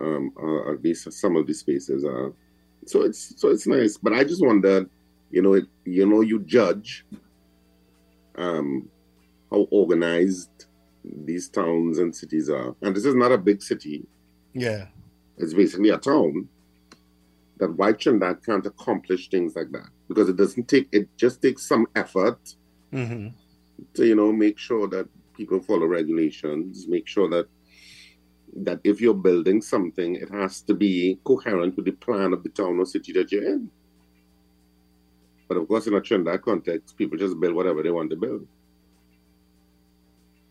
Um, 0.00 0.32
or 0.36 0.72
at 0.74 0.82
least 0.82 1.10
some 1.12 1.36
of 1.36 1.46
these 1.46 1.60
spaces 1.60 2.04
are. 2.04 2.32
So 2.86 3.02
it's 3.02 3.34
so 3.40 3.48
it's 3.50 3.66
nice, 3.66 3.96
but 3.96 4.12
I 4.12 4.24
just 4.24 4.44
wondered, 4.44 4.90
you 5.30 5.42
know, 5.42 5.52
it, 5.54 5.66
you 5.84 6.04
know, 6.06 6.20
you 6.22 6.40
judge 6.40 7.04
um, 8.36 8.88
how 9.50 9.68
organized 9.70 10.66
these 11.04 11.48
towns 11.48 11.98
and 11.98 12.14
cities 12.14 12.48
are, 12.50 12.74
and 12.82 12.96
this 12.96 13.04
is 13.04 13.14
not 13.14 13.30
a 13.32 13.38
big 13.38 13.62
city; 13.62 14.04
Yeah. 14.54 14.88
it's 15.36 15.54
basically 15.54 15.90
a 15.90 15.98
town 15.98 16.48
that 17.62 17.72
why 17.78 17.92
Trinidad 17.92 18.44
can't 18.44 18.66
accomplish 18.66 19.30
things 19.30 19.54
like 19.54 19.70
that. 19.70 19.88
Because 20.08 20.28
it 20.28 20.34
doesn't 20.36 20.66
take 20.66 20.88
it 20.90 21.08
just 21.16 21.40
takes 21.40 21.62
some 21.66 21.86
effort 21.94 22.40
Mm-hmm. 22.92 23.28
to 23.94 24.06
you 24.06 24.14
know 24.14 24.30
make 24.30 24.58
sure 24.58 24.86
that 24.88 25.08
people 25.34 25.58
follow 25.62 25.86
regulations 25.86 26.86
make 26.86 27.08
sure 27.08 27.26
that 27.30 27.46
that 28.54 28.80
if 28.84 29.00
you're 29.00 29.14
building 29.28 29.62
something 29.62 30.16
it 30.16 30.28
has 30.28 30.60
to 30.60 30.74
be 30.74 31.18
coherent 31.24 31.74
with 31.76 31.86
the 31.86 31.92
plan 31.92 32.34
of 32.34 32.42
the 32.42 32.50
town 32.50 32.78
or 32.78 32.84
city 32.84 33.12
that 33.14 33.32
you're 33.32 33.46
in. 33.54 33.70
But 35.48 35.56
of 35.56 35.68
course 35.68 35.86
in 35.86 35.94
a 35.94 36.02
Trinidad 36.02 36.42
context 36.42 36.98
people 36.98 37.16
just 37.16 37.40
build 37.40 37.54
whatever 37.54 37.82
they 37.82 37.90
want 37.90 38.10
to 38.10 38.16
build. 38.16 38.46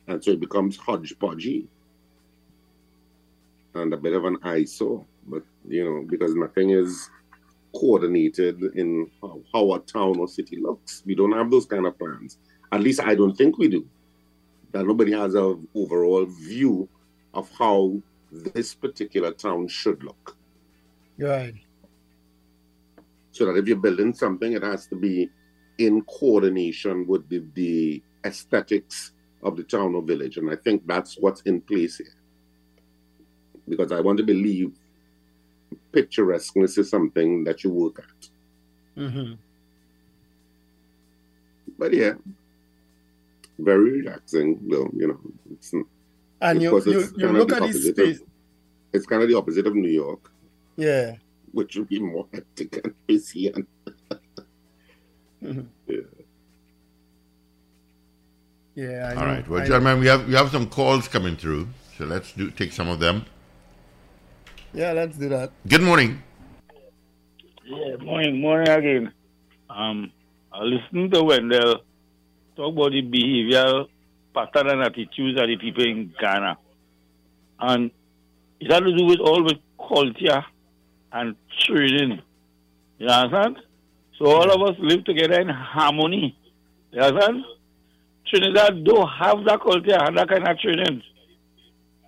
And 0.07 0.23
so 0.23 0.31
it 0.31 0.39
becomes 0.39 0.79
hodgepodgey 0.79 1.67
and 3.75 3.93
a 3.93 3.97
bit 3.97 4.13
of 4.13 4.25
an 4.25 4.37
eyesore 4.41 5.05
but 5.27 5.43
you 5.67 5.83
know 5.83 6.05
because 6.09 6.35
nothing 6.35 6.71
is 6.71 7.09
coordinated 7.73 8.61
in 8.75 9.09
how, 9.21 9.41
how 9.53 9.73
a 9.73 9.79
town 9.79 10.19
or 10.19 10.27
city 10.27 10.57
looks. 10.57 11.03
We 11.05 11.15
don't 11.15 11.31
have 11.31 11.49
those 11.49 11.65
kind 11.65 11.85
of 11.85 11.97
plans. 11.97 12.37
At 12.71 12.81
least 12.81 13.01
i 13.01 13.15
don't 13.15 13.35
think 13.35 13.57
we 13.57 13.67
do. 13.67 13.85
That 14.71 14.85
nobody 14.85 15.11
has 15.11 15.35
a 15.35 15.57
overall 15.75 16.25
view 16.25 16.87
of 17.33 17.49
how 17.57 18.01
this 18.31 18.73
particular 18.73 19.31
town 19.31 19.67
should 19.67 20.03
look. 20.03 20.37
Right. 21.17 21.53
so 23.31 23.45
that 23.45 23.57
if 23.57 23.67
you're 23.67 23.77
building 23.77 24.13
something 24.13 24.53
it 24.53 24.63
has 24.63 24.87
to 24.87 24.95
be 24.95 25.29
in 25.77 26.01
coordination 26.03 27.05
with 27.05 27.27
the, 27.29 27.43
the 27.53 28.01
aesthetics 28.25 29.11
of 29.43 29.55
the 29.55 29.63
town 29.63 29.93
or 29.95 30.01
village. 30.01 30.37
And 30.37 30.49
i 30.49 30.55
think 30.55 30.85
that's 30.87 31.15
what's 31.19 31.41
in 31.41 31.61
place 31.61 31.97
here. 31.97 32.15
Because 33.69 33.91
i 33.91 33.99
want 33.99 34.17
to 34.17 34.23
believe 34.23 34.71
picturesqueness 35.93 36.77
is 36.77 36.89
something 36.89 37.43
that 37.43 37.63
you 37.63 37.69
work 37.71 37.99
at 37.99 38.29
Mm-hmm. 38.97 39.33
but 41.79 41.93
yeah 41.93 42.13
very 43.59 44.01
relaxing 44.01 44.59
though 44.69 44.89
you 44.95 45.07
know 45.07 45.19
it's 45.51 45.73
And 46.41 46.61
you, 46.61 46.69
because 46.71 46.85
you, 46.87 46.99
it's 46.99 47.11
you 47.13 47.25
kind 47.25 47.29
of 47.31 47.35
look 47.37 47.49
the 47.49 47.55
at 47.55 47.61
this 47.61 47.75
opposite 47.75 47.95
space. 47.95 48.19
of, 48.21 48.27
it's 48.93 49.05
kind 49.05 49.21
of 49.23 49.29
the 49.29 49.35
opposite 49.37 49.65
of 49.67 49.75
new 49.75 49.89
york 49.89 50.31
Yeah. 50.75 51.15
which 51.53 51.75
would 51.77 51.87
be 51.89 51.99
more 51.99 52.27
hectic 52.33 52.83
and 52.83 52.93
busy 53.07 53.47
and 53.53 53.65
Mhm. 55.43 55.65
yeah. 55.87 55.97
Yeah. 58.75 59.09
I 59.11 59.15
All 59.15 59.21
know, 59.21 59.33
right. 59.33 59.47
Well, 59.49 59.59
I 59.59 59.63
know. 59.63 59.67
gentlemen, 59.69 59.99
we 59.99 60.07
have 60.07 60.27
we 60.27 60.33
have 60.35 60.49
some 60.51 60.67
calls 60.69 61.07
coming 61.07 61.35
through, 61.35 61.67
so 61.97 62.05
let's 62.05 62.31
do 62.33 62.51
take 62.51 62.71
some 62.71 62.87
of 62.89 62.99
them. 62.99 63.25
Yeah, 64.73 64.93
let's 64.93 65.17
do 65.17 65.27
that. 65.29 65.51
Good 65.67 65.81
morning. 65.81 66.23
Yeah, 67.65 67.97
morning, 67.97 68.39
morning 68.39 68.69
again. 68.69 69.13
Um, 69.69 70.11
I 70.53 70.63
listened 70.63 71.13
to 71.13 71.23
Wendell 71.23 71.81
talk 72.55 72.73
about 72.73 72.91
the 72.91 73.01
behavioral 73.01 73.87
pattern 74.33 74.69
and 74.69 74.81
attitudes 74.81 75.39
of 75.39 75.47
the 75.47 75.57
people 75.57 75.83
in 75.83 76.13
Ghana. 76.19 76.57
And 77.59 77.91
it 78.59 78.71
had 78.71 78.83
to 78.83 78.95
do 78.95 79.05
with 79.05 79.19
all 79.19 79.43
with 79.43 79.57
culture 79.77 80.45
and 81.11 81.35
trading. 81.59 82.21
You 82.97 83.07
understand? 83.07 83.57
So 84.17 84.27
all 84.27 84.49
of 84.51 84.69
us 84.69 84.77
live 84.79 85.03
together 85.03 85.41
in 85.41 85.49
harmony. 85.49 86.37
You 86.91 87.01
understand? 87.01 87.43
Trinidad 88.27 88.85
don't 88.85 89.07
have 89.07 89.43
that 89.45 89.59
culture 89.61 89.97
and 89.99 90.17
that 90.17 90.29
kind 90.29 90.47
of 90.47 90.57
trading. 90.59 91.01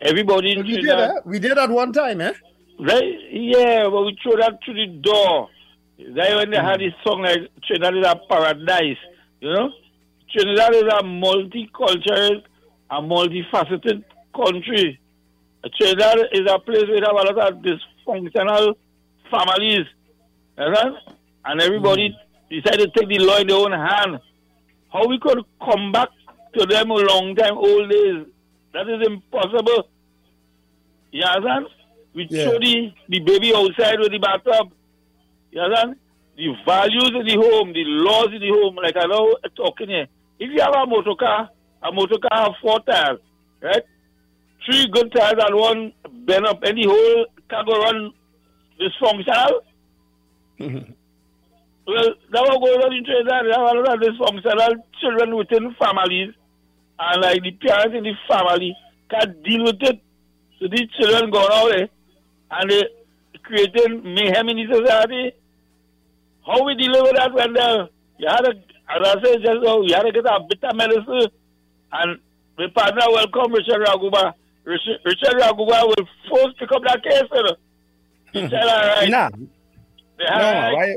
Everybody 0.01 0.53
in 0.53 0.59
We 0.59 0.63
did, 0.63 0.81
Trinidad 0.81 1.09
eh? 1.09 1.19
We 1.25 1.39
did 1.39 1.57
at 1.57 1.69
one 1.69 1.91
time, 1.91 2.21
eh? 2.21 2.33
Right? 2.79 3.19
Yeah, 3.31 3.83
but 3.89 4.01
we 4.03 4.17
throw 4.21 4.35
that 4.37 4.59
through 4.63 4.73
the 4.73 4.87
door. 5.01 5.49
That 6.15 6.35
when 6.35 6.49
they 6.51 6.57
had 6.57 6.79
mm. 6.79 6.89
this 6.89 6.93
song 7.05 7.21
like 7.21 7.49
Trinidad 7.65 7.97
is 7.97 8.05
a 8.05 8.15
paradise, 8.27 8.97
you 9.39 9.53
know? 9.53 9.69
Trinidad 10.31 10.73
is 10.73 10.83
a 10.83 11.03
multicultural 11.03 12.41
and 12.89 13.11
multifaceted 13.11 14.03
country. 14.35 14.99
Trinidad 15.77 16.17
is 16.33 16.49
a 16.49 16.59
place 16.59 16.87
where 16.87 16.99
they 16.99 17.05
have 17.05 17.15
a 17.15 17.31
lot 17.31 17.53
of 17.53 17.63
dysfunctional 17.63 18.75
families. 19.31 19.85
And 20.57 21.61
everybody 21.61 22.09
mm. 22.09 22.63
decided 22.63 22.93
to 22.93 22.99
take 22.99 23.09
the 23.09 23.19
law 23.19 23.37
in 23.37 23.47
their 23.47 23.57
own 23.57 23.71
hand. 23.71 24.19
How 24.91 25.07
we 25.07 25.19
could 25.19 25.39
come 25.63 25.91
back 25.91 26.09
to 26.57 26.65
them 26.65 26.91
a 26.91 26.95
long 26.95 27.35
time 27.35 27.57
old 27.57 27.89
days, 27.89 28.25
that 28.73 28.89
is 28.89 29.07
impossible. 29.07 29.87
You 31.11 31.23
understand? 31.23 31.67
We 32.13 32.27
Yeah. 32.29 32.43
throw 32.49 32.59
the, 32.59 32.91
the 33.09 33.19
baby 33.19 33.53
outside 33.55 33.99
with 33.99 34.11
the 34.11 34.19
bathtub. 34.19 34.71
You 35.51 35.61
understand? 35.61 35.95
The 36.35 36.53
values 36.65 37.11
in 37.13 37.25
the 37.25 37.35
home, 37.35 37.73
the 37.73 37.83
laws 37.85 38.29
in 38.33 38.41
the 38.41 38.49
home, 38.49 38.75
like 38.75 38.95
I 38.97 39.05
know 39.05 39.35
uh, 39.43 39.49
talking 39.55 39.89
here. 39.89 40.07
If 40.39 40.49
you 40.51 40.61
have 40.61 40.73
a 40.75 40.85
motor 40.87 41.15
car, 41.17 41.49
a 41.81 41.91
motor 41.91 42.17
car 42.17 42.43
have 42.45 42.53
four 42.61 42.79
tires, 42.81 43.19
right? 43.61 43.83
Three 44.65 44.87
good 44.87 45.11
tires 45.13 45.35
and 45.37 45.55
one 45.55 45.93
bend 46.25 46.45
up, 46.47 46.63
and 46.63 46.77
the 46.77 46.87
whole 46.87 47.25
car 47.49 47.63
go 47.65 47.79
run 47.79 48.11
dysfunctional. 48.79 49.59
Mm-hmm. 50.59 50.91
Well, 51.85 52.09
that 52.31 52.41
what 52.41 52.61
goes 52.65 52.85
on 52.85 52.93
in 52.93 53.03
Trinidad. 53.05 53.45
A 53.45 53.61
lot 53.61 53.77
of 53.77 53.99
dysfunctional 53.99 54.73
children 55.01 55.35
within 55.35 55.75
families, 55.79 56.33
and 56.99 57.21
like 57.21 57.43
the 57.43 57.51
parents 57.51 57.95
in 57.95 58.03
the 58.03 58.13
family 58.27 58.75
can't 59.11 59.43
deal 59.43 59.65
with 59.65 59.81
it. 59.81 60.01
So 60.59 60.67
these 60.71 60.89
children 60.97 61.29
go 61.29 61.41
out 61.41 61.69
there 61.69 61.89
and 62.59 62.71
uh, 62.71 62.75
they 62.75 63.39
creating 63.43 64.13
mayhem 64.13 64.49
in 64.49 64.57
the 64.57 64.75
society. 64.75 65.33
How 66.45 66.63
we 66.65 66.75
deliver 66.75 67.13
that 67.15 67.33
when 67.33 67.53
the, 67.53 67.89
you 68.17 68.27
had 68.27 68.41
to, 68.41 68.51
as 68.51 69.01
I 69.01 69.13
said 69.23 69.41
just 69.43 69.61
now, 69.63 69.81
you 69.81 69.93
had 69.93 70.03
to 70.03 70.11
get 70.11 70.25
a 70.25 70.39
bitter 70.49 70.73
medicine. 70.75 71.27
And 71.91 72.19
my 72.57 72.67
partner 72.67 73.05
welcome 73.09 73.53
Richard 73.53 73.81
Raguba. 73.85 74.33
Richard, 74.65 74.99
Richard 75.05 75.35
Raguba 75.39 75.87
will 75.87 76.07
first 76.29 76.57
pick 76.59 76.71
up 76.71 76.83
that 76.85 77.03
case. 77.03 77.23
You 77.33 77.43
know. 77.43 77.55
Richard, 78.33 78.53
all 78.53 78.87
right. 78.87 79.09
Nah, 79.09 79.29
They 79.29 80.25
no, 80.25 80.31
all 80.31 80.53
right. 80.53 80.73
why, 80.73 80.95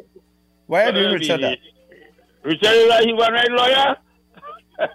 why 0.67 0.85
are 0.85 0.99
you 0.99 1.09
uh, 1.09 1.13
Richard 1.13 1.43
that? 1.43 1.59
Richard 2.43 2.73
is 2.73 2.89
like 2.89 3.05
he 3.07 3.13
one 3.13 3.33
right 3.33 3.51
lawyer. 3.51 3.97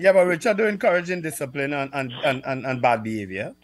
Yeah, 0.00 0.12
but 0.12 0.26
Richard 0.26 0.56
do 0.58 0.64
encouraging 0.66 1.22
discipline 1.22 1.72
and, 1.72 1.90
and, 1.94 2.12
and, 2.24 2.44
and, 2.44 2.66
and 2.66 2.82
bad 2.82 3.02
behavior. 3.02 3.54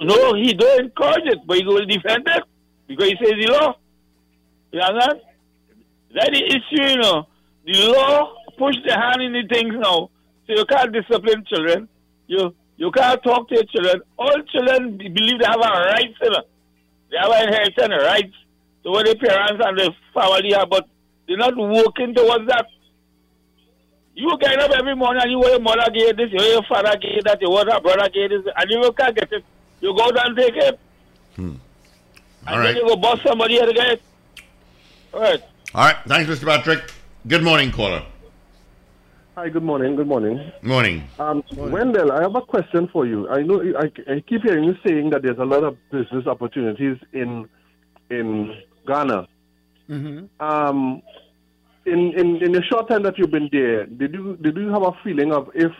No, 0.00 0.34
he 0.34 0.54
don't 0.54 0.84
encourage 0.84 1.26
it, 1.26 1.46
but 1.46 1.58
he 1.58 1.64
will 1.64 1.84
defend 1.86 2.26
it 2.26 2.42
because 2.88 3.08
he 3.10 3.16
says 3.22 3.34
the 3.40 3.52
law. 3.52 3.76
You 4.72 4.80
understand? 4.80 5.20
That's 6.14 6.30
the 6.30 6.44
issue, 6.44 6.90
you 6.90 6.96
know. 6.96 7.26
The 7.64 7.92
law 7.92 8.34
push 8.58 8.76
the 8.84 8.92
hand 8.92 9.22
in 9.22 9.32
the 9.32 9.44
things 9.52 9.74
now, 9.78 10.10
so 10.46 10.54
you 10.54 10.64
can't 10.64 10.92
discipline 10.92 11.44
children. 11.48 11.88
You 12.26 12.54
you 12.76 12.90
can't 12.90 13.22
talk 13.22 13.48
to 13.48 13.54
your 13.54 13.64
children. 13.64 14.02
All 14.18 14.42
children 14.50 14.96
believe 14.98 15.38
they 15.38 15.46
have 15.46 15.60
a 15.60 15.70
right, 15.92 16.14
you 16.20 16.30
know. 16.30 16.42
They 17.10 17.16
have 17.18 17.30
an 17.30 17.48
inheritance 17.48 18.02
rights. 18.02 18.34
So 18.82 18.90
what 18.90 19.06
the 19.06 19.14
parents 19.14 19.62
and 19.64 19.78
the 19.78 19.92
family 20.12 20.52
have, 20.54 20.68
but 20.68 20.88
they're 21.28 21.36
not 21.36 21.56
working 21.56 22.14
towards 22.14 22.48
that. 22.48 22.66
You 24.14 24.36
get 24.40 24.60
up 24.60 24.72
every 24.72 24.96
morning 24.96 25.22
and 25.22 25.30
you 25.30 25.38
want 25.38 25.52
your 25.52 25.60
mother 25.60 25.90
get 25.94 26.16
this, 26.16 26.30
you 26.30 26.38
want 26.38 26.52
your 26.52 26.62
father 26.68 26.98
get 26.98 27.24
that, 27.24 27.40
you 27.40 27.48
want 27.48 27.68
your 27.68 27.80
brother 27.80 28.10
get 28.10 28.28
this, 28.28 28.44
and 28.56 28.70
you 28.70 28.92
can't 28.92 29.16
get 29.16 29.32
it. 29.32 29.44
You 29.82 29.92
go 29.96 30.12
down 30.12 30.26
and 30.28 30.36
take 30.36 30.56
it. 30.56 30.78
All 31.38 31.44
and 31.44 31.60
right. 32.46 32.62
then 32.66 32.76
you 32.76 32.86
go 32.86 32.96
bust 32.96 33.22
somebody 33.26 33.54
here 33.54 33.66
to 33.66 33.72
get. 33.72 34.00
All 35.12 35.20
right. 35.20 35.42
All 35.74 35.84
right. 35.84 35.96
Thanks, 36.06 36.30
Mr. 36.30 36.46
Patrick. 36.46 36.92
Good 37.26 37.42
morning, 37.42 37.72
caller. 37.72 38.04
Hi, 39.34 39.48
good 39.48 39.64
morning. 39.64 39.96
Good 39.96 40.06
morning. 40.06 40.52
Morning. 40.62 41.02
Um, 41.18 41.42
Wendell, 41.56 42.12
I 42.12 42.22
have 42.22 42.36
a 42.36 42.42
question 42.42 42.88
for 42.92 43.06
you. 43.06 43.28
I 43.28 43.42
know 43.42 43.60
I, 43.76 43.90
I 44.12 44.20
keep 44.20 44.42
hearing 44.42 44.64
you 44.64 44.76
saying 44.86 45.10
that 45.10 45.22
there's 45.22 45.38
a 45.38 45.44
lot 45.44 45.64
of 45.64 45.76
business 45.90 46.26
opportunities 46.26 46.98
in 47.12 47.48
in 48.10 48.54
Ghana. 48.86 49.26
Mm-hmm. 49.88 50.44
Um, 50.44 51.02
in, 51.86 52.12
in 52.12 52.36
in 52.36 52.52
the 52.52 52.62
short 52.62 52.88
time 52.88 53.02
that 53.02 53.18
you've 53.18 53.30
been 53.32 53.48
there, 53.50 53.86
did 53.86 54.14
you 54.14 54.36
did 54.36 54.56
you 54.56 54.68
have 54.68 54.82
a 54.82 54.92
feeling 55.02 55.32
of 55.32 55.50
if 55.54 55.72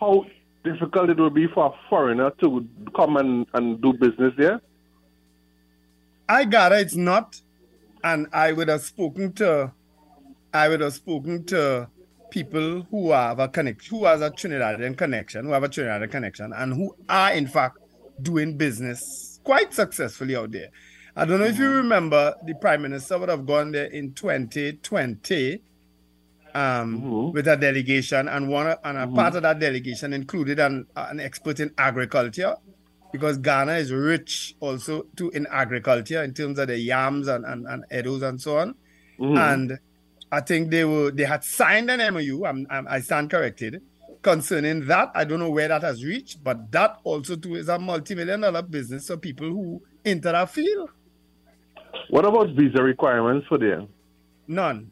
how 0.00 0.24
difficult 0.64 1.10
it 1.10 1.18
would 1.18 1.34
be 1.34 1.46
for 1.46 1.66
a 1.66 1.88
foreigner 1.88 2.30
to 2.40 2.66
come 2.96 3.16
and, 3.16 3.46
and 3.54 3.80
do 3.80 3.92
business 3.92 4.32
there? 4.36 4.60
I 6.28 6.44
gather 6.44 6.76
it's 6.76 6.96
not, 6.96 7.40
and 8.02 8.26
I 8.32 8.52
would 8.52 8.68
have 8.68 8.80
spoken 8.80 9.32
to, 9.34 9.72
I 10.52 10.68
would 10.68 10.80
have 10.80 10.94
spoken 10.94 11.44
to 11.46 11.88
people 12.30 12.82
who 12.90 13.12
have 13.12 13.38
a 13.38 13.48
connect, 13.48 13.86
who 13.86 14.06
has 14.06 14.20
a 14.22 14.30
Trinidadian 14.30 14.96
connection, 14.96 15.44
who 15.44 15.52
have 15.52 15.64
a 15.64 15.68
Trinidadian 15.68 16.10
connection, 16.10 16.52
and 16.52 16.72
who 16.72 16.96
are 17.08 17.32
in 17.32 17.46
fact 17.46 17.78
doing 18.22 18.56
business 18.56 19.40
quite 19.44 19.72
successfully 19.74 20.34
out 20.34 20.50
there. 20.50 20.70
I 21.14 21.24
don't 21.24 21.38
know 21.38 21.46
if 21.46 21.58
you 21.58 21.66
mm-hmm. 21.66 21.76
remember, 21.76 22.34
the 22.44 22.54
prime 22.54 22.82
minister 22.82 23.18
would 23.18 23.28
have 23.28 23.46
gone 23.46 23.70
there 23.70 23.86
in 23.86 24.14
2020 24.14 25.60
um, 26.54 27.32
with 27.32 27.48
a 27.48 27.56
delegation, 27.56 28.28
and 28.28 28.48
one 28.48 28.74
and 28.84 28.98
a 28.98 29.06
part 29.08 29.34
of 29.34 29.42
that 29.42 29.58
delegation 29.58 30.12
included 30.12 30.58
an, 30.60 30.86
an 30.96 31.20
expert 31.20 31.60
in 31.60 31.72
agriculture, 31.76 32.54
because 33.12 33.38
Ghana 33.38 33.74
is 33.74 33.92
rich 33.92 34.54
also 34.60 35.06
too 35.16 35.30
in 35.30 35.46
agriculture 35.50 36.22
in 36.22 36.32
terms 36.34 36.58
of 36.58 36.68
the 36.68 36.78
yams 36.78 37.28
and, 37.28 37.44
and, 37.44 37.66
and 37.66 37.84
edos 37.90 38.22
and 38.22 38.40
so 38.40 38.58
on. 38.58 38.74
Mhm. 39.18 39.38
And 39.38 39.78
I 40.32 40.40
think 40.40 40.70
they 40.70 40.84
were 40.84 41.10
they 41.10 41.24
had 41.24 41.44
signed 41.44 41.90
an 41.90 42.14
MOU. 42.14 42.44
I'm, 42.44 42.66
I'm, 42.70 42.86
I 42.88 43.00
stand 43.00 43.30
corrected 43.30 43.82
concerning 44.22 44.86
that. 44.86 45.12
I 45.14 45.24
don't 45.24 45.38
know 45.38 45.50
where 45.50 45.68
that 45.68 45.82
has 45.82 46.04
reached, 46.04 46.42
but 46.42 46.72
that 46.72 46.98
also 47.04 47.36
too 47.36 47.54
is 47.54 47.68
a 47.68 47.78
multi-million 47.78 48.40
dollar 48.40 48.62
business 48.62 49.06
for 49.06 49.16
people 49.16 49.48
who 49.48 49.82
enter 50.04 50.32
that 50.32 50.50
field. 50.50 50.90
What 52.10 52.24
about 52.24 52.50
visa 52.50 52.82
requirements 52.82 53.46
for 53.48 53.58
them? 53.58 53.88
None. 54.48 54.90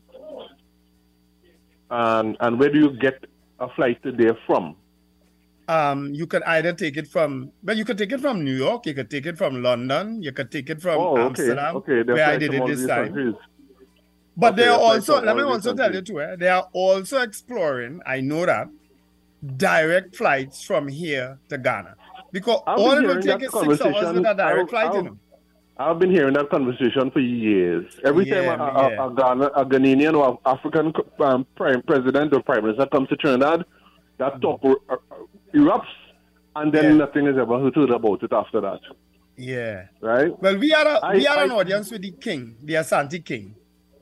And 1.93 2.37
and 2.41 2.59
where 2.59 2.71
do 2.71 2.79
you 2.79 2.91
get 2.99 3.25
a 3.61 3.69
flight 3.69 4.03
to 4.03 4.13
there 4.13 4.37
from? 4.47 4.77
Um, 5.69 6.13
you 6.15 6.27
can 6.27 6.43
either 6.45 6.73
take 6.73 6.97
it 6.97 7.07
from, 7.07 7.53
well, 7.63 7.77
you 7.77 7.85
could 7.85 7.97
take 7.97 8.11
it 8.11 8.21
from 8.21 8.43
New 8.45 8.55
York, 8.57 8.85
you 8.85 8.95
could 8.95 9.09
take 9.09 9.27
it 9.27 9.39
from 9.39 9.63
London, 9.63 10.21
you 10.23 10.33
could 10.33 10.51
take 10.51 10.69
it 10.69 10.83
from 10.83 10.99
oh, 10.99 11.17
Amsterdam, 11.17 11.77
okay. 11.77 12.03
Where 12.03 12.27
I 12.27 12.37
did 12.37 12.53
it 12.53 12.67
this 12.67 12.85
time. 12.85 13.05
countries. 13.07 13.35
But 14.37 14.55
Okay, 14.55 14.63
they 14.63 14.69
are 14.69 14.79
also, 14.81 15.23
let 15.23 15.37
me 15.37 15.43
also 15.43 15.71
these 15.73 15.79
tell 15.81 15.91
you 15.95 15.99
countries. 16.03 16.17
too, 16.17 16.21
eh, 16.21 16.37
they 16.37 16.49
are 16.49 16.69
also 16.73 17.21
exploring, 17.23 18.01
I 18.05 18.21
know 18.21 18.45
that, 18.45 18.69
direct 19.57 20.17
flights 20.17 20.65
from 20.65 20.89
here 20.89 21.39
to 21.49 21.59
Ghana. 21.59 21.95
Because 22.33 22.61
I've 22.67 22.79
all 22.79 22.93
it 22.99 23.07
will 23.07 23.23
take 23.23 23.43
is 23.43 23.53
six 23.53 23.81
hours 23.83 24.13
with 24.15 24.27
a 24.27 24.35
direct 24.35 24.41
I've- 24.41 24.69
flight, 24.71 24.93
you 24.95 24.99
I've- 24.99 25.09
know. 25.11 25.19
I've 25.79 25.99
been 25.99 26.11
hearing 26.11 26.35
that 26.35 26.51
conversation 26.51 27.11
for 27.11 27.21
years. 27.21 27.99
Every 28.05 28.27
Yeah, 28.29 28.57
time 28.57 28.61
a, 28.61 28.65
a, 28.65 28.91
yeah. 28.91 29.07
a, 29.07 29.15
Ghana, 29.15 29.45
a 29.57 29.65
Ghanaian 29.65 30.15
or 30.17 30.39
African 30.45 30.93
um, 31.21 31.47
prime 31.57 31.83
president 31.83 32.33
or 32.35 32.43
prime 32.43 32.63
minister 32.65 32.87
comes 32.87 33.09
to 33.09 33.17
Trinidad, 33.17 33.65
that 34.19 34.41
talk 34.41 34.61
er- 34.65 34.77
er- 34.91 35.01
erupts, 35.55 35.87
and 36.57 36.73
then 36.73 36.85
Yeah. 36.85 37.05
nothing 37.05 37.27
is 37.27 37.37
ever 37.39 37.59
heard 37.59 37.91
about 37.91 38.23
it 38.23 38.33
after 38.33 38.61
that. 38.61 38.81
Yeah. 39.37 39.87
Right? 40.01 40.31
Well, 40.41 40.59
we 40.59 40.73
are 40.75 40.87
a, 40.87 40.99
I- 40.99 41.15
we 41.15 41.25
had 41.25 41.39
an 41.39 41.51
I- 41.53 41.55
audience 41.57 41.91
with 41.91 42.03
the 42.03 42.13
king, 42.13 42.57
the 42.63 42.75
Asante 42.75 43.25
king, 43.25 43.55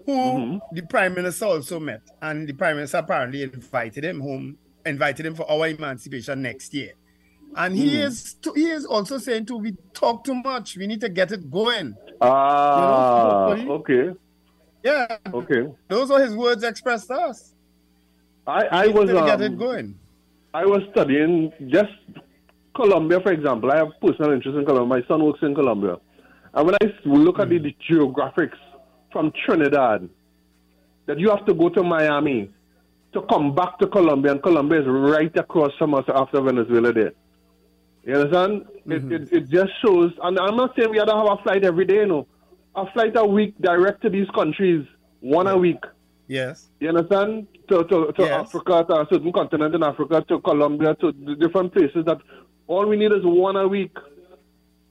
who 0.05 0.13
Mm-hmm. 0.13 0.75
the 0.75 0.83
prime 0.83 1.15
minister 1.15 1.45
also 1.47 1.79
met. 1.79 2.03
And 2.21 2.49
the 2.49 2.53
prime 2.53 2.77
minister 2.77 2.99
apparently 2.99 3.45
invited 3.45 4.05
him 4.05 4.21
home, 4.21 4.59
invited 4.85 5.25
him 5.25 5.35
for 5.37 5.49
our 5.51 5.69
emancipation 5.69 6.43
next 6.43 6.75
year. 6.75 6.95
And 7.57 7.75
he 7.75 7.97
Hmm. 7.97 8.03
is 8.07 8.35
to, 8.43 8.53
he 8.53 8.67
is 8.71 8.87
also 8.87 9.19
saying 9.19 9.47
too, 9.47 9.57
we 9.57 9.77
talk 9.93 10.25
too 10.25 10.35
much. 10.35 10.77
We 10.77 10.87
need 10.87 11.01
to 11.01 11.09
get 11.09 11.33
it 11.33 11.51
going. 11.51 11.95
Ah, 12.21 13.49
hopefully- 13.49 13.71
okay, 13.71 14.19
Yeah. 14.85 15.17
okay. 15.35 15.67
Those 15.89 16.11
are 16.11 16.21
his 16.21 16.35
words 16.37 16.63
expressed 16.65 17.09
to 17.09 17.15
us. 17.15 17.55
I, 18.47 18.67
I 18.85 18.87
was 18.89 19.09
to 19.09 19.15
get 19.15 19.41
it 19.41 19.53
um, 19.53 19.57
going. 19.59 19.95
I 20.55 20.65
was 20.65 20.83
studying 20.93 21.53
just 21.69 21.93
Colombia, 22.75 23.21
for 23.21 23.33
example. 23.33 23.71
I 23.71 23.77
have 23.77 23.89
personal 24.01 24.33
interest 24.33 24.57
in 24.59 24.65
Colombia. 24.65 25.01
My 25.01 25.07
son 25.09 25.25
works 25.25 25.41
in 25.43 25.55
Colombia. 25.55 25.97
And 26.55 26.67
when 26.67 26.75
I 26.83 26.87
look 27.05 27.39
at 27.39 27.49
the, 27.49 27.59
the 27.59 27.77
geographics 27.89 28.59
from 29.13 29.33
Trinidad, 29.45 30.09
that 31.07 31.19
you 31.19 31.31
have 31.31 31.45
to 31.47 31.55
go 31.55 31.69
to 31.69 31.83
Miami 31.83 32.51
to 33.13 33.23
come 33.23 33.55
back 33.55 33.79
to 33.79 33.87
Colombia, 33.87 34.33
and 34.33 34.43
Colombia 34.43 34.81
is 34.81 34.87
right 34.89 35.37
across 35.37 35.73
from 35.79 35.95
us 35.95 36.05
after 36.15 36.41
Venezuela 36.41 36.93
there. 36.93 37.13
You 38.05 38.15
understand? 38.17 38.67
It, 38.87 38.89
mm-hmm. 38.89 39.13
it, 39.13 39.33
it 39.33 39.51
just 39.51 39.71
shows, 39.85 40.13
and 40.23 40.39
I'm 40.39 40.57
not 40.57 40.75
saying 40.77 40.91
we 40.91 40.99
have 40.99 41.09
to 41.09 41.15
have 41.15 41.39
a 41.39 41.43
flight 41.43 41.65
every 41.65 41.85
day, 41.85 41.97
you 41.97 42.07
know. 42.07 42.27
A 42.75 42.91
flight 42.93 43.17
a 43.17 43.25
week 43.25 43.55
direct 43.61 44.03
to 44.03 44.11
these 44.11 44.29
countries, 44.35 44.87
one 45.21 45.47
a 45.47 45.57
week. 45.57 45.83
Yes. 46.29 46.69
You 46.79 46.89
understand? 46.91 47.49
To 47.69 47.85
to, 47.85 48.13
to 48.13 48.23
Yes. 48.23 48.31
Africa, 48.31 48.85
to 48.89 49.01
a 49.01 49.07
certain 49.11 49.33
continent 49.33 49.75
in 49.75 49.83
Africa, 49.83 50.25
to 50.29 50.41
Colombia, 50.41 50.95
to 51.01 51.13
the 51.13 51.35
different 51.35 51.73
places 51.73 52.05
that 52.07 52.19
all 52.69 52.87
we 52.87 52.97
need 52.97 53.13
is 53.13 53.25
one 53.25 53.57
a 53.57 53.67
week. 53.67 53.97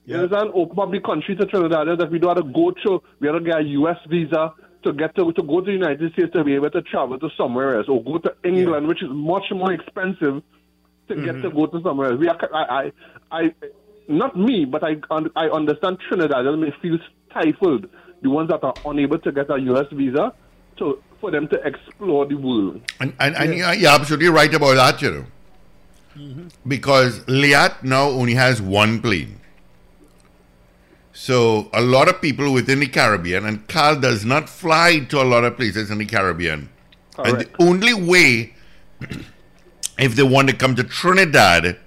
You 0.05 0.15
understand? 0.15 0.51
Open 0.53 0.79
up 0.79 0.91
the 0.91 0.99
country 0.99 1.35
to 1.35 1.45
Trinidad 1.45 1.87
that 1.99 2.11
we 2.11 2.19
don't 2.19 2.35
have 2.35 2.45
to 2.45 2.51
go 2.51 2.71
to, 2.83 3.01
We 3.19 3.27
have 3.27 3.37
to 3.37 3.43
get 3.43 3.59
a 3.59 3.63
US 3.63 3.97
visa 4.09 4.53
to 4.83 4.93
get 4.93 5.15
to 5.15 5.31
to 5.31 5.43
go 5.43 5.61
to 5.61 5.65
the 5.65 5.71
United 5.71 6.11
States 6.13 6.31
to 6.33 6.43
be 6.43 6.55
able 6.55 6.71
to 6.71 6.81
travel 6.81 7.19
to 7.19 7.29
somewhere 7.37 7.77
else, 7.77 7.87
or 7.87 8.03
go 8.03 8.17
to 8.17 8.35
England, 8.43 8.87
which 8.87 9.03
is 9.03 9.09
much 9.11 9.45
more 9.51 9.71
expensive 9.71 10.41
to 11.09 11.15
get 11.15 11.35
mm-hmm. 11.35 11.41
to 11.41 11.51
go 11.51 11.65
to 11.67 11.81
somewhere 11.81 12.11
else. 12.11 12.19
We 12.19 12.27
are, 12.29 12.37
I, 12.53 12.91
I, 13.31 13.41
I, 13.41 13.53
not 14.07 14.37
me, 14.37 14.65
but 14.65 14.83
I, 14.83 14.95
I 15.35 15.49
understand 15.49 15.97
Trinidad. 16.07 16.45
may 16.57 16.73
feel 16.81 16.97
stifled. 17.29 17.87
The 18.21 18.29
ones 18.29 18.49
that 18.49 18.63
are 18.63 18.73
unable 18.85 19.19
to 19.19 19.31
get 19.31 19.49
a 19.49 19.57
US 19.57 19.87
visa, 19.91 20.33
to 20.77 21.01
for 21.19 21.31
them 21.31 21.47
to 21.49 21.55
explore 21.67 22.25
the 22.25 22.35
world. 22.35 22.81
And, 22.99 23.13
and, 23.19 23.35
and 23.35 23.53
you're- 23.53 23.77
you're 23.77 23.91
absolutely 23.91 24.29
right 24.29 24.53
about 24.53 24.75
that, 24.75 25.01
you 25.01 25.11
know. 25.11 25.25
Mm-hmm. 26.17 26.47
Because 26.67 27.19
Liat 27.25 27.83
now 27.83 28.07
only 28.09 28.35
has 28.35 28.61
one 28.61 29.01
plane. 29.01 29.39
So 31.13 31.69
a 31.73 31.81
lot 31.81 32.07
of 32.07 32.21
people 32.21 32.53
within 32.53 32.79
the 32.79 32.87
Caribbean, 32.87 33.45
and 33.45 33.67
CAL 33.67 33.99
does 33.99 34.23
not 34.23 34.47
fly 34.47 34.99
to 35.09 35.21
a 35.21 35.23
lot 35.23 35.43
of 35.43 35.57
places 35.57 35.91
in 35.91 35.97
the 35.97 36.05
Caribbean. 36.05 36.69
And 37.17 37.41
the 37.41 37.49
only 37.59 37.93
way, 37.93 38.53
if 39.99 40.15
they 40.15 40.23
want 40.23 40.49
to 40.49 40.55
come 40.55 40.75
to 40.75 40.83
Trinidad, 40.83 41.77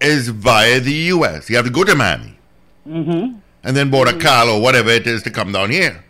is 0.00 0.28
via 0.28 0.80
the 0.80 0.92
U.S. 1.16 1.48
You 1.50 1.56
have 1.56 1.64
to 1.64 1.70
go 1.72 1.84
to 1.84 1.94
Miami 1.94 2.38
Mm-hmm. 2.86 3.36
and 3.64 3.76
then 3.76 3.90
board 3.90 4.08
a 4.08 4.18
car 4.18 4.48
or 4.48 4.60
whatever 4.62 4.88
it 4.90 5.06
is 5.06 5.22
to 5.24 5.30
come 5.30 5.52
down 5.52 5.70
here. 5.70 6.02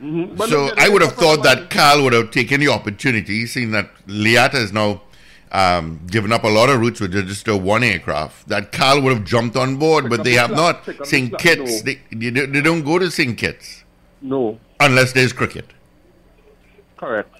Mm-hmm. 0.00 0.40
So 0.42 0.70
I 0.76 0.88
would 0.88 1.02
have 1.02 1.12
thought 1.14 1.42
that 1.42 1.70
CAL 1.70 2.02
would 2.04 2.12
have 2.12 2.30
taken 2.30 2.60
the 2.60 2.68
opportunity, 2.68 3.46
seeing 3.46 3.70
that 3.72 3.90
Liat 4.06 4.52
has 4.52 4.72
now 4.72 5.02
um, 5.50 6.00
given 6.08 6.30
up 6.32 6.44
a 6.44 6.48
lot 6.48 6.68
of 6.68 6.78
routes 6.80 7.00
with 7.00 7.12
just 7.12 7.48
a 7.48 7.56
one 7.56 7.82
aircraft. 7.82 8.48
That 8.48 8.70
CAL 8.70 9.00
would 9.02 9.12
have 9.12 9.24
jumped 9.24 9.56
on 9.56 9.76
board, 9.76 10.08
but 10.08 10.22
they 10.22 10.32
have 10.34 10.50
slack, 10.50 10.56
not. 10.56 10.84
pick 10.84 10.96
up 11.00 11.04
the 11.04 11.06
St. 11.06 11.38
Kitts, 11.38 11.82
no. 11.84 11.92
they, 11.92 12.00
they, 12.12 12.30
don't- 12.30 12.52
they 12.52 12.60
don't 12.60 12.84
go 12.84 12.98
to 12.98 13.10
St. 13.10 13.36
Kitts 13.36 13.82
No, 14.22 14.60
unless 14.80 15.12
there's 15.12 15.32
cricket. 15.32 15.66
correct. 16.96 17.34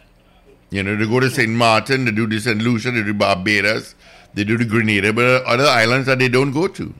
You 0.74 0.82
know, 0.82 0.96
they 0.96 1.06
go 1.06 1.20
to 1.20 1.30
St. 1.30 1.48
Martin, 1.50 2.04
they 2.04 2.10
do 2.10 2.26
the 2.26 2.40
St. 2.40 2.60
Lucia, 2.60 2.90
they 2.90 3.04
do 3.04 3.14
Barbados, 3.14 3.94
they 4.34 4.42
do 4.42 4.58
the 4.58 4.64
Grenada, 4.64 5.12
but 5.12 5.44
other 5.44 5.66
islands 5.66 6.06
that 6.08 6.18
they 6.18 6.28
don't 6.28 6.50
go 6.50 6.66
to. 6.66 6.92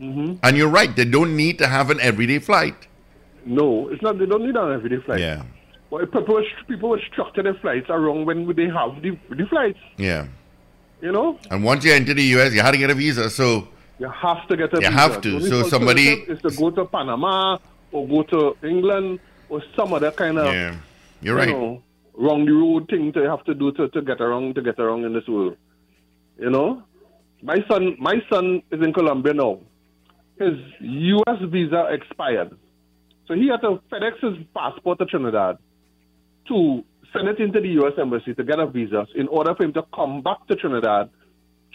Mm-hmm. 0.00 0.34
And 0.42 0.56
you're 0.56 0.68
right, 0.68 0.94
they 0.94 1.06
don't 1.06 1.34
need 1.34 1.56
to 1.58 1.66
have 1.66 1.88
an 1.88 1.98
everyday 2.00 2.38
flight. 2.40 2.74
No, 3.46 3.88
it's 3.88 4.02
not. 4.02 4.18
They 4.18 4.26
don't 4.26 4.44
need 4.44 4.54
an 4.54 4.72
everyday 4.72 4.98
flight. 5.02 5.20
Yeah. 5.20 5.44
But 5.90 6.12
people, 6.12 6.34
were- 6.34 6.44
people 6.68 6.90
were 6.90 7.00
structure 7.10 7.42
their 7.42 7.54
flights 7.54 7.88
around 7.88 8.26
when 8.26 8.46
they 8.54 8.68
have 8.68 9.00
the, 9.00 9.16
the 9.30 9.46
flights. 9.46 9.78
Yeah. 9.96 10.26
You 11.00 11.12
know, 11.12 11.38
And 11.50 11.64
once 11.64 11.82
you 11.86 11.92
enter 11.94 12.12
the 12.12 12.22
US, 12.36 12.52
you 12.52 12.60
have 12.60 12.72
to 12.72 12.78
get 12.78 12.90
a 12.90 12.94
visa. 12.94 13.30
So 13.30 13.66
you 13.98 14.10
have 14.10 14.46
to 14.48 14.56
get 14.58 14.74
a 14.74 14.76
You 14.76 14.88
visa. 14.90 14.92
have 14.92 15.20
to. 15.22 15.40
So 15.48 15.62
somebody- 15.70 16.10
is 16.28 16.42
to 16.42 16.50
go 16.50 16.70
to 16.70 16.84
Panama 16.84 17.56
or 17.92 18.06
go 18.06 18.22
to 18.24 18.56
England 18.62 19.20
or 19.48 19.62
some 19.74 19.94
other 19.94 20.10
kind 20.10 20.38
of 20.38 20.52
yeah, 20.52 20.76
you're 21.22 21.34
you 21.34 21.40
right. 21.40 21.48
know, 21.48 21.82
wrong 22.20 22.44
the 22.44 22.52
road 22.52 22.86
thing 22.88 23.12
to 23.14 23.28
have 23.28 23.42
to 23.44 23.54
do 23.54 23.72
to, 23.72 23.88
to 23.88 24.02
get 24.02 24.20
around 24.20 24.54
to 24.54 24.62
get 24.62 24.78
around 24.78 25.04
in 25.04 25.14
this 25.14 25.26
world. 25.26 25.56
You 26.38 26.50
know, 26.50 26.82
my 27.42 27.56
son, 27.68 27.96
my 27.98 28.16
son 28.30 28.62
is 28.70 28.80
in 28.82 28.92
Colombia 28.92 29.34
now. 29.34 29.60
His 30.38 30.54
U.S. 30.80 31.36
visa 31.48 31.88
expired, 31.90 32.56
so 33.26 33.34
he 33.34 33.48
had 33.48 33.60
to 33.62 33.80
FedEx 33.90 34.20
his 34.22 34.46
passport 34.54 34.98
to 34.98 35.06
Trinidad 35.06 35.58
to 36.48 36.82
send 37.12 37.28
it 37.28 37.38
into 37.40 37.60
the 37.60 37.68
U.S. 37.80 37.92
embassy 37.98 38.34
to 38.34 38.44
get 38.44 38.58
a 38.58 38.66
visa 38.66 39.06
in 39.14 39.28
order 39.28 39.54
for 39.54 39.64
him 39.64 39.72
to 39.74 39.82
come 39.94 40.22
back 40.22 40.46
to 40.48 40.56
Trinidad 40.56 41.10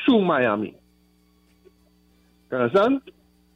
through 0.03 0.23
Miami. 0.25 0.75
You 2.51 2.57
understand? 2.57 3.01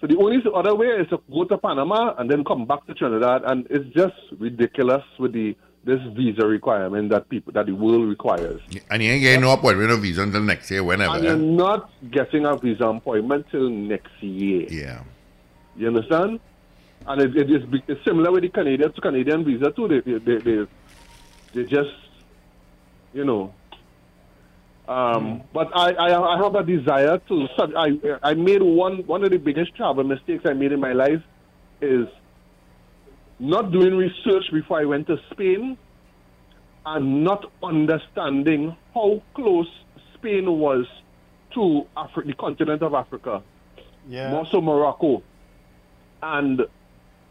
So 0.02 0.08
the 0.08 0.18
only 0.18 0.38
other 0.56 0.76
way 0.76 0.88
is 0.88 1.08
to 1.10 1.22
go 1.32 1.44
to 1.46 1.58
Panama 1.58 2.16
and 2.18 2.30
then 2.30 2.44
come 2.44 2.66
back 2.66 2.86
to 2.88 2.94
Trinidad, 2.94 3.42
and 3.46 3.68
it's 3.70 3.86
just 3.96 4.16
ridiculous 4.40 5.04
with 5.18 5.34
the 5.34 5.56
this 5.84 6.02
visa 6.14 6.46
requirement 6.46 7.10
that 7.10 7.30
people 7.30 7.54
that 7.54 7.66
the 7.66 7.72
world 7.72 8.08
requires. 8.08 8.62
And 8.90 9.02
you 9.02 9.12
ain't 9.12 9.22
getting 9.22 9.42
no 9.42 9.54
appointment 9.54 9.92
or 9.92 9.98
visa 9.98 10.24
until 10.24 10.42
next 10.42 10.70
year, 10.70 10.84
whenever. 10.84 11.16
And 11.16 11.24
you're 11.24 11.38
not 11.38 11.90
getting 12.12 12.46
a 12.46 12.56
visa 12.58 12.86
appointment 12.86 13.48
till 13.50 13.70
next 13.70 14.22
year. 14.22 14.68
Yeah. 14.70 15.04
You 15.78 15.88
understand? 15.88 16.40
And 17.08 17.22
it, 17.22 17.36
it 17.36 17.50
is 17.50 17.82
it's 17.88 18.04
similar 18.04 18.32
with 18.32 18.44
the 18.44 18.50
Canadian 18.50 18.92
to 18.92 19.02
Canadian 19.02 19.46
visa 19.46 19.72
too. 19.72 19.88
They 19.88 20.02
they 20.02 20.18
they, 20.20 20.38
they, 20.38 20.68
they 21.54 21.64
just 21.64 21.96
you 23.14 23.26
know. 23.26 23.54
Um, 24.88 25.44
But 25.54 25.70
I, 25.76 25.94
I 25.94 26.34
I 26.34 26.38
have 26.44 26.56
a 26.56 26.64
desire 26.64 27.20
to. 27.30 27.48
I 27.78 28.00
I 28.22 28.34
made 28.34 28.62
one 28.62 29.06
one 29.06 29.24
of 29.24 29.32
the 29.32 29.38
biggest 29.38 29.76
travel 29.76 30.04
mistakes 30.04 30.46
I 30.46 30.54
made 30.54 30.72
in 30.72 30.80
my 30.80 30.94
life 30.94 31.22
is 31.80 32.08
not 33.40 33.72
doing 33.72 33.96
research 33.96 34.44
before 34.52 34.80
I 34.82 34.86
went 34.86 35.08
to 35.08 35.18
Spain 35.32 35.78
and 36.86 37.24
not 37.24 37.52
understanding 37.64 38.76
how 38.94 39.22
close 39.34 39.68
Spain 40.16 40.46
was 40.60 40.86
to 41.54 41.86
Afri- 41.98 42.26
the 42.28 42.34
continent 42.34 42.82
of 42.82 42.94
Africa 42.94 43.42
Yeah. 44.08 44.32
more 44.32 44.46
so 44.52 44.62
Morocco. 44.62 45.24
And 46.22 46.66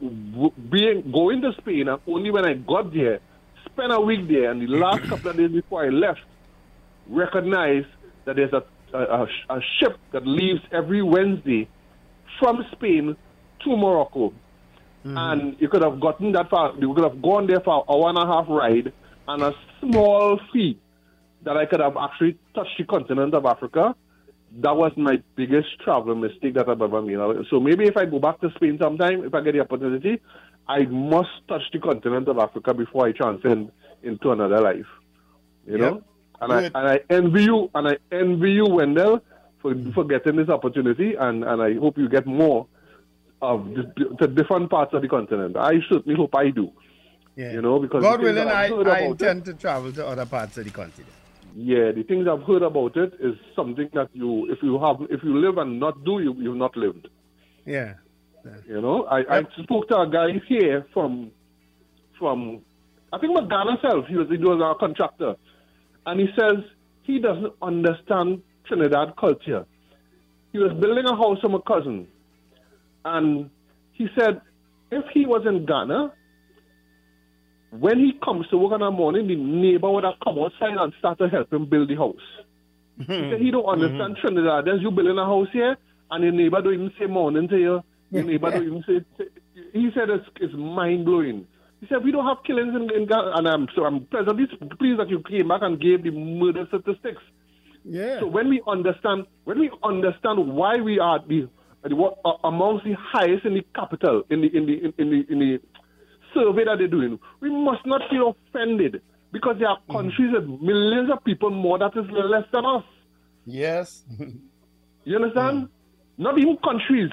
w- 0.01 0.53
being 0.71 1.11
going 1.13 1.43
to 1.43 1.53
Spain, 1.55 1.89
and 1.89 2.01
only 2.07 2.31
when 2.31 2.45
I 2.47 2.55
got 2.55 2.93
there, 2.93 3.21
spent 3.67 3.93
a 3.93 4.01
week 4.01 4.29
there, 4.29 4.51
and 4.51 4.63
the 4.63 4.67
last 4.67 5.03
couple 5.09 5.31
of 5.31 5.37
days 5.37 5.51
before 5.51 5.85
I 5.85 5.89
left, 5.91 6.21
recognized 7.09 7.89
that 8.25 8.37
there's 8.37 8.53
a, 8.53 8.63
a, 8.95 8.99
a, 9.23 9.29
a 9.51 9.61
ship 9.79 9.99
that 10.13 10.27
leaves 10.27 10.61
every 10.73 11.03
Wednesday 11.03 11.69
from 12.39 12.65
Spain 12.73 13.17
to 13.65 13.77
Morocco. 13.77 14.33
Mm-hmm. 15.05 15.17
And 15.17 15.57
you 15.61 15.69
could 15.69 15.83
have 15.83 16.01
gotten 16.01 16.33
that 16.33 16.51
far, 16.51 16.75
you 16.79 16.93
could 16.95 17.05
have 17.05 17.23
gone 17.23 17.47
there 17.47 17.61
for 17.61 17.79
an 17.79 17.85
hour 17.89 18.09
and 18.09 18.19
a 18.19 18.27
half 18.27 18.47
ride 18.49 18.93
and 19.29 19.43
a 19.43 19.55
small 19.81 20.41
fee 20.53 20.79
that 21.43 21.57
I 21.57 21.67
could 21.67 21.81
have 21.81 21.97
actually 21.97 22.37
touched 22.55 22.77
the 22.79 22.85
continent 22.85 23.35
of 23.35 23.47
Africa 23.47 23.95
that 24.61 24.77
was 24.77 24.93
my 24.97 25.23
biggest 25.37 25.69
travel 25.85 26.15
mistake 26.15 26.55
that 26.55 26.69
I've 26.69 26.81
ever 26.81 27.03
made. 27.03 27.19
So 27.51 27.61
maybe 27.61 27.87
if 27.87 27.97
I 27.97 28.07
go 28.07 28.19
back 28.19 28.41
to 28.41 28.51
Spain 28.57 28.79
sometime, 28.81 29.25
if 29.25 29.35
I 29.35 29.41
get 29.43 29.53
the 29.53 29.61
opportunity, 29.61 30.21
I 30.67 30.85
must 30.85 31.31
touch 31.49 31.63
the 31.73 31.79
continent 31.79 32.29
of 32.29 32.39
Africa 32.39 32.75
before 32.75 33.07
I 33.07 33.13
transcend 33.13 33.71
into 34.03 34.31
another 34.31 34.61
life. 34.61 34.87
You 35.67 35.79
know? 35.79 36.03
And 36.41 36.53
I, 36.53 36.63
and 36.65 36.77
I 36.77 37.01
envy 37.11 37.45
you, 37.45 37.71
and 37.75 37.89
I 37.89 37.97
envy 38.13 38.53
you, 38.53 38.67
Wendell, 38.67 39.21
for, 39.61 39.75
for 39.93 40.05
getting 40.05 40.37
this 40.37 40.49
opportunity, 40.49 41.15
and, 41.19 41.45
and 41.45 41.61
I 41.61 41.75
hope 41.75 41.99
you 41.99 42.09
get 42.09 42.27
more 42.27 42.67
of 43.41 43.67
the, 44.19 44.27
different 44.29 44.71
parts 44.71 44.93
of 44.95 45.03
the 45.03 45.09
continent. 45.09 45.57
I 45.57 45.75
certainly 45.89 46.17
hope 46.17 46.35
I 46.35 46.51
do. 46.51 46.71
Yeah. 47.37 47.53
You 47.53 47.63
know, 47.63 47.79
because 47.79 48.03
God 48.03 48.21
willing, 48.21 48.49
I, 48.49 48.65
I 48.65 48.67
about 48.67 48.87
it- 48.99 49.11
intend 49.11 49.45
to 49.45 49.55
travel 49.55 49.93
to 49.93 50.07
other 50.07 50.27
parts 50.27 50.59
of 50.59 50.65
the 50.65 50.71
continent. 50.71 51.13
yeah, 51.55 51.93
the 51.93 52.03
things 52.03 52.27
I've 52.27 52.43
heard 52.43 52.63
about 52.63 52.97
it 52.97 53.15
is 53.21 53.35
something 53.55 53.89
that 53.95 54.09
you, 54.13 54.51
if 54.51 54.59
you 54.63 54.79
have, 54.81 54.97
if 55.09 55.23
you 55.23 55.39
live 55.39 55.57
and 55.59 55.79
not 55.79 56.05
do, 56.05 56.21
you 56.21 56.35
you've 56.35 56.57
not 56.57 56.77
lived. 56.77 57.09
Yeah. 57.65 57.95
You 58.67 58.81
know, 58.81 59.05
I, 59.05 59.19
I 59.39 59.43
spoke 59.63 59.89
to 59.89 59.99
a 60.01 60.09
guy 60.11 60.29
here 60.49 60.87
from, 60.95 61.31
from, 62.19 62.63
I 63.13 63.19
think 63.19 63.37
Ghana 63.37 63.79
self. 63.83 64.07
He 64.07 64.17
was 64.17 64.29
he 64.29 64.39
was 64.39 64.61
our 64.63 64.75
contractor, 64.77 65.35
and 66.07 66.19
he 66.21 66.29
says 66.39 66.65
he 67.03 67.19
doesn't 67.21 67.53
understand 67.63 68.43
Trinidad 68.67 69.17
culture. 69.19 69.67
He 70.53 70.59
was 70.59 70.73
building 70.81 71.05
a 71.07 71.15
house 71.17 71.39
for 71.43 71.49
my 71.51 71.59
cousin, 71.67 72.07
and 73.17 73.51
he 73.93 74.09
said 74.19 74.41
if 74.91 75.05
he 75.13 75.27
was 75.27 75.43
in 75.47 75.67
Ghana, 75.67 76.13
when 77.71 77.99
he 77.99 78.13
comes 78.25 78.47
to 78.49 78.59
work 78.59 78.73
in 78.73 78.81
the 78.81 78.91
morning, 78.91 79.29
the 79.29 79.37
neighbor 79.37 79.91
would 79.91 80.05
have 80.05 80.15
come 80.25 80.39
outside 80.39 80.77
and 80.79 80.93
start 80.99 81.19
to 81.19 81.29
help 81.29 81.53
him 81.53 81.67
build 81.69 81.91
the 81.91 81.97
house. 81.97 82.17
He 82.99 83.05
said 83.05 83.39
hmm. 83.39 83.45
he 83.45 83.51
don't 83.51 83.65
hmm. 83.65 83.83
understand 83.83 84.17
Trinidad. 84.21 84.65
There's 84.65 84.83
you 84.83 84.91
building 84.91 85.19
a 85.19 85.25
house 85.25 85.49
here, 85.53 85.77
and 86.11 86.25
your 86.25 86.33
neighbor 86.33 86.63
don't 86.63 86.75
even 86.75 86.93
say 86.99 87.07
morning 87.07 87.49
to 87.49 87.59
you. 87.59 87.83
Your 88.11 88.25
neighbor 88.25 88.51
don't 88.51 88.67
even 88.67 88.85
say. 88.87 89.05
say- 89.19 89.31
he 89.73 89.91
said 89.95 90.09
it's, 90.09 90.25
it's 90.41 90.55
mind 90.55 91.05
blowing. 91.05 91.47
He 91.81 91.87
said 91.89 92.05
we 92.05 92.11
don't 92.11 92.27
have 92.27 92.39
killings 92.45 92.75
in, 92.75 92.91
in 92.95 93.07
Ghana, 93.07 93.33
and 93.37 93.49
I'm 93.49 93.69
so 93.75 93.85
I'm 93.85 94.07
pleasantly 94.07 94.47
pleased 94.79 95.01
that 95.01 95.09
you 95.09 95.23
came 95.29 95.49
back 95.49 95.63
and 95.63 95.81
gave 95.81 96.03
the 96.03 96.11
murder 96.11 96.67
statistics. 96.69 97.23
Yeah. 97.85 98.21
So 98.21 98.27
when 98.27 98.49
we 98.49 98.63
understand, 98.67 99.27
when 99.45 99.61
we 99.61 99.71
understand 99.83 100.55
why 100.55 100.77
we 100.77 100.99
are 100.99 101.21
the, 101.21 101.49
the 101.49 101.49
what, 101.85 102.19
uh, 102.25 102.33
amongst 102.45 102.85
the 102.85 102.95
highest 102.99 103.45
in 103.45 103.55
the 103.55 103.65
capital 103.75 104.23
in 104.31 104.41
the 104.41 104.49
in 104.57 104.67
the 104.67 104.73
in, 104.73 104.95
in 104.99 105.11
the 105.11 105.33
in 105.33 105.39
the 105.39 105.61
survey 106.35 106.65
that 106.65 106.79
they're 106.79 106.89
doing, 106.89 107.19
we 107.41 107.51
must 107.51 107.87
not 107.87 108.03
feel 108.11 108.37
offended 108.49 109.01
because 109.33 109.57
there 109.59 109.69
are 109.69 109.79
countries 109.91 110.33
with 110.33 110.45
millions 110.61 111.11
of 111.11 111.23
people 111.25 111.51
more 111.51 111.79
that 111.79 111.93
is 111.97 112.07
less 112.11 112.45
than 112.53 112.65
us. 112.65 112.85
Yes. 113.47 114.05
You 115.05 115.17
understand? 115.17 115.69
Not 116.19 116.39
even 116.39 116.59
countries. 116.59 117.11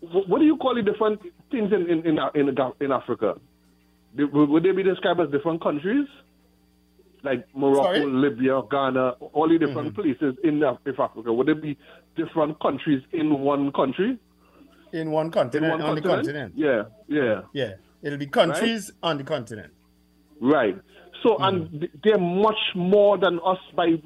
What 0.00 0.38
do 0.38 0.44
you 0.44 0.56
call 0.56 0.74
the 0.74 0.82
different 0.82 1.20
things 1.50 1.72
in 1.72 1.88
in 1.88 2.06
in, 2.06 2.18
in, 2.34 2.56
in 2.80 2.92
Africa? 2.92 3.34
Would 4.16 4.62
they 4.62 4.72
be 4.72 4.82
described 4.82 5.20
as 5.20 5.30
different 5.30 5.62
countries? 5.62 6.06
Like 7.22 7.46
Morocco, 7.54 7.82
Sorry? 7.82 8.06
Libya, 8.06 8.62
Ghana, 8.70 9.10
all 9.32 9.48
the 9.48 9.58
different 9.58 9.94
mm-hmm. 9.94 10.02
places 10.02 10.36
in 10.44 10.62
Af- 10.62 10.78
in 10.86 10.94
Africa. 10.98 11.32
Would 11.32 11.48
it 11.48 11.60
be 11.60 11.76
different 12.16 12.60
countries 12.60 13.02
in 13.12 13.40
one 13.40 13.72
country? 13.72 14.18
In 14.92 15.10
one 15.10 15.26
In 15.26 15.32
continent, 15.32 15.72
one 15.72 15.82
on 15.82 15.94
the 15.96 16.00
continent. 16.00 16.54
Yeah, 16.56 16.84
yeah. 17.08 17.42
Yeah. 17.52 17.72
It'll 18.02 18.18
be 18.18 18.26
countries 18.26 18.90
on 19.02 19.18
the 19.18 19.24
continent. 19.24 19.72
Right. 20.40 20.76
So, 21.22 21.36
and 21.38 21.68
mm-hmm. 21.68 21.84
they're 22.04 22.18
much 22.18 22.58
more 22.74 23.18
than 23.18 23.40
us 23.44 23.58
by 23.74 23.96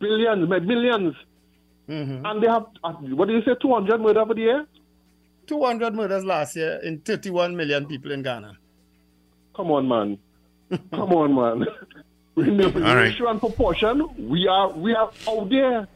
billions, 0.00 0.48
by 0.48 0.58
1000000s 0.58 1.14
mm-hmm. 1.88 2.26
And 2.26 2.42
they 2.42 2.48
have, 2.48 2.66
uh, 2.82 2.92
what 2.92 3.28
do 3.28 3.34
you 3.34 3.42
say, 3.44 3.52
200 3.60 4.00
murder 4.00 4.24
for 4.26 4.34
the 4.34 4.40
year? 4.40 4.66
200 5.46 5.94
murders 5.94 6.24
last 6.24 6.56
year 6.56 6.80
in 6.82 7.00
31 7.00 7.56
million 7.56 7.86
people 7.86 8.12
in 8.12 8.22
Ghana. 8.22 8.56
Come 9.54 9.70
on, 9.70 9.88
man. 9.88 10.18
Come 10.90 11.12
on, 11.12 11.34
man. 11.34 11.66
In 12.36 12.56
the 12.56 12.64
All 12.66 12.80
right. 12.80 12.94
ratio 12.94 13.28
and 13.28 13.38
proportion, 13.38 14.08
we 14.30 14.48
are 14.48 14.70
we 14.72 14.94
are 14.94 15.10
out 15.28 15.50
there. 15.50 15.86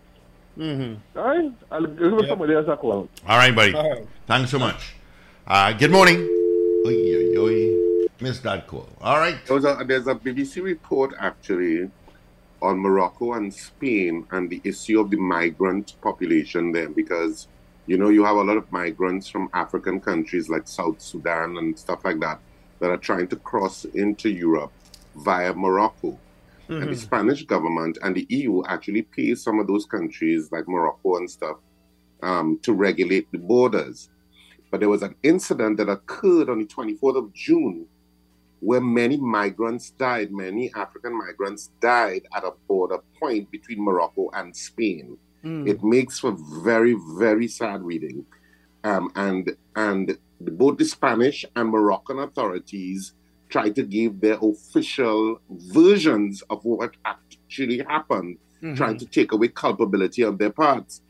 Mm-hmm. 0.58 1.18
All 1.18 1.24
right? 1.24 1.52
I'll 1.70 1.86
give 1.86 2.28
somebody 2.28 2.54
else 2.54 2.66
a 2.68 2.76
call. 2.76 3.08
All 3.26 3.38
right, 3.38 3.54
buddy. 3.54 3.74
All 3.74 3.90
right. 3.90 4.06
Thanks 4.26 4.50
so 4.50 4.58
much. 4.58 4.94
Uh, 5.46 5.72
good 5.72 5.90
morning. 5.90 6.18
Oy, 6.86 6.92
oy, 6.92 7.38
oy. 7.38 8.06
Missed 8.20 8.42
that 8.42 8.66
call. 8.66 8.88
All 9.00 9.18
right. 9.18 9.38
There 9.46 9.56
a, 9.56 9.84
there's 9.84 10.06
a 10.08 10.14
BBC 10.14 10.62
report 10.62 11.14
actually 11.18 11.90
on 12.60 12.78
Morocco 12.78 13.34
and 13.34 13.52
Spain 13.52 14.26
and 14.30 14.50
the 14.50 14.60
issue 14.64 15.00
of 15.00 15.10
the 15.10 15.16
migrant 15.16 15.94
population 16.02 16.72
there 16.72 16.88
because 16.90 17.48
you 17.86 17.96
know 17.96 18.10
you 18.10 18.24
have 18.24 18.36
a 18.36 18.42
lot 18.42 18.58
of 18.58 18.70
migrants 18.72 19.28
from 19.28 19.48
African 19.54 20.00
countries 20.00 20.50
like 20.50 20.68
South 20.68 21.00
Sudan 21.00 21.56
and 21.56 21.78
stuff 21.78 22.04
like 22.04 22.20
that 22.20 22.40
that 22.80 22.90
are 22.90 22.96
trying 22.98 23.28
to 23.28 23.36
cross 23.36 23.86
into 23.86 24.28
Europe 24.28 24.72
via 25.16 25.54
Morocco. 25.54 26.18
And 26.68 26.92
the 26.92 26.96
Spanish 26.96 27.44
government 27.44 27.98
and 28.02 28.14
the 28.16 28.26
EU 28.30 28.62
actually 28.66 29.02
pay 29.02 29.34
some 29.34 29.58
of 29.60 29.66
those 29.66 29.86
countries 29.86 30.50
like 30.52 30.66
Morocco 30.68 31.16
and 31.16 31.30
stuff 31.30 31.58
um, 32.22 32.58
to 32.62 32.72
regulate 32.72 33.30
the 33.32 33.38
borders. 33.38 34.10
But 34.70 34.80
there 34.80 34.88
was 34.88 35.02
an 35.02 35.14
incident 35.22 35.76
that 35.78 35.88
occurred 35.88 36.48
on 36.50 36.58
the 36.58 36.66
24th 36.66 37.16
of 37.16 37.32
June 37.32 37.86
where 38.60 38.80
many 38.80 39.16
migrants 39.18 39.90
died, 39.90 40.32
many 40.32 40.72
African 40.74 41.16
migrants 41.16 41.70
died 41.80 42.22
at 42.34 42.42
a 42.44 42.52
border 42.68 42.98
point 43.20 43.50
between 43.50 43.82
Morocco 43.84 44.30
and 44.34 44.54
Spain. 44.56 45.18
It 45.68 45.82
makes 45.84 46.18
for 46.18 46.36
very, 46.64 46.96
very 47.18 47.48
sad 47.48 47.82
reading. 47.82 48.26
um, 48.84 49.10
and 49.16 49.56
and 49.74 50.18
both 50.40 50.78
the 50.78 50.84
Spanish 50.84 51.44
and 51.54 51.70
Moroccan 51.70 52.18
authorities 52.20 53.14
tried 53.48 53.74
to 53.76 53.82
give 53.82 54.20
their 54.20 54.38
official 54.42 55.40
versions 55.48 56.42
of 56.50 56.64
what 56.64 56.94
actually 57.04 57.78
happened, 57.78 58.38
Mhm. 58.62 58.76
trying 58.76 58.98
to 58.98 59.06
take 59.06 59.32
away 59.32 59.48
culpability 59.48 60.24
on 60.24 60.36
their 60.36 60.50
parts. 60.50 61.02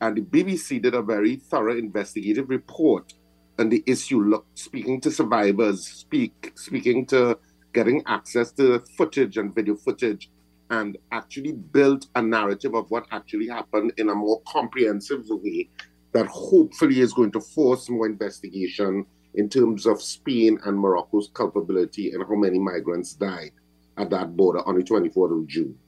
And 0.00 0.16
the 0.16 0.22
BBC 0.22 0.78
did 0.78 0.94
a 0.94 1.02
very 1.02 1.36
thorough 1.36 1.76
investigative 1.76 2.48
report 2.48 3.14
on 3.58 3.68
the 3.68 3.82
issue, 3.86 4.20
look, 4.22 4.46
speaking 4.54 5.00
to 5.02 5.10
survivors, 5.10 5.86
speak, 5.86 6.52
speaking 6.54 7.04
to 7.06 7.38
getting 7.72 8.02
access 8.06 8.52
to 8.52 8.80
footage 8.96 9.36
and 9.36 9.54
video 9.54 9.76
footage, 9.76 10.30
and 10.70 10.96
actually 11.12 11.52
built 11.52 12.06
a 12.14 12.22
narrative 12.22 12.74
of 12.74 12.90
what 12.90 13.06
actually 13.10 13.48
happened 13.48 13.92
in 13.96 14.08
a 14.08 14.14
more 14.14 14.40
comprehensive 14.46 15.24
way 15.28 15.68
that 16.12 16.26
hopefully 16.26 17.00
is 17.00 17.12
going 17.12 17.30
to 17.30 17.40
force 17.40 17.88
more 17.90 18.06
investigation 18.06 19.04
in 19.34 19.48
terms 19.48 19.86
of 19.86 20.02
Spain 20.02 20.58
and 20.64 20.76
Morocco's 20.76 21.30
culpability 21.32 22.12
and 22.12 22.24
how 22.26 22.34
many 22.34 22.58
migrants 22.58 23.14
died 23.14 23.52
at 23.96 24.10
that 24.10 24.36
border 24.36 24.66
on 24.66 24.76
the 24.76 24.82
24th 24.82 25.40
of 25.40 25.46
June. 25.46 25.78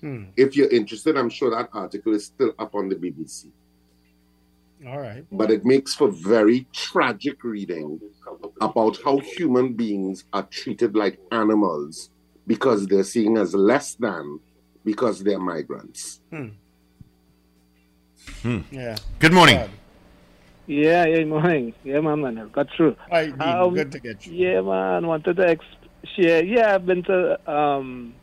Hmm. 0.00 0.24
If 0.36 0.56
you're 0.56 0.68
interested, 0.68 1.16
I'm 1.16 1.30
sure 1.30 1.50
that 1.50 1.70
article 1.72 2.14
is 2.14 2.26
still 2.26 2.52
up 2.58 2.74
on 2.74 2.88
the 2.88 2.94
BBC. 2.96 3.46
All 4.86 5.00
right. 5.00 5.24
But 5.32 5.50
it 5.50 5.64
makes 5.64 5.94
for 5.94 6.08
very 6.08 6.66
tragic 6.72 7.42
reading 7.42 8.00
about 8.60 8.98
how 9.02 9.18
human 9.18 9.72
beings 9.72 10.24
are 10.32 10.42
treated 10.42 10.94
like 10.94 11.18
animals 11.32 12.10
because 12.46 12.86
they're 12.86 13.04
seen 13.04 13.38
as 13.38 13.54
less 13.54 13.94
than 13.94 14.40
because 14.84 15.22
they're 15.22 15.38
migrants. 15.38 16.20
Hmm. 16.30 16.48
Hmm. 18.42 18.60
Yeah. 18.70 18.96
Good 19.18 19.32
morning. 19.32 19.70
Yeah, 20.66 21.04
yeah, 21.06 21.24
morning. 21.24 21.74
Yeah, 21.84 22.00
man, 22.00 22.22
man, 22.22 22.48
got 22.52 22.68
through. 22.76 22.96
Hi, 23.10 23.26
Dean. 23.26 23.40
Um, 23.40 23.74
Good 23.74 23.92
to 23.92 23.98
get 24.00 24.26
you. 24.26 24.46
Yeah, 24.48 24.60
man, 24.62 25.06
wanted 25.06 25.36
to 25.36 25.46
ex- 25.48 25.64
share. 26.16 26.42
Yeah, 26.44 26.74
I've 26.74 26.86
been 26.86 27.02
to 27.04 27.50
um, 27.50 28.14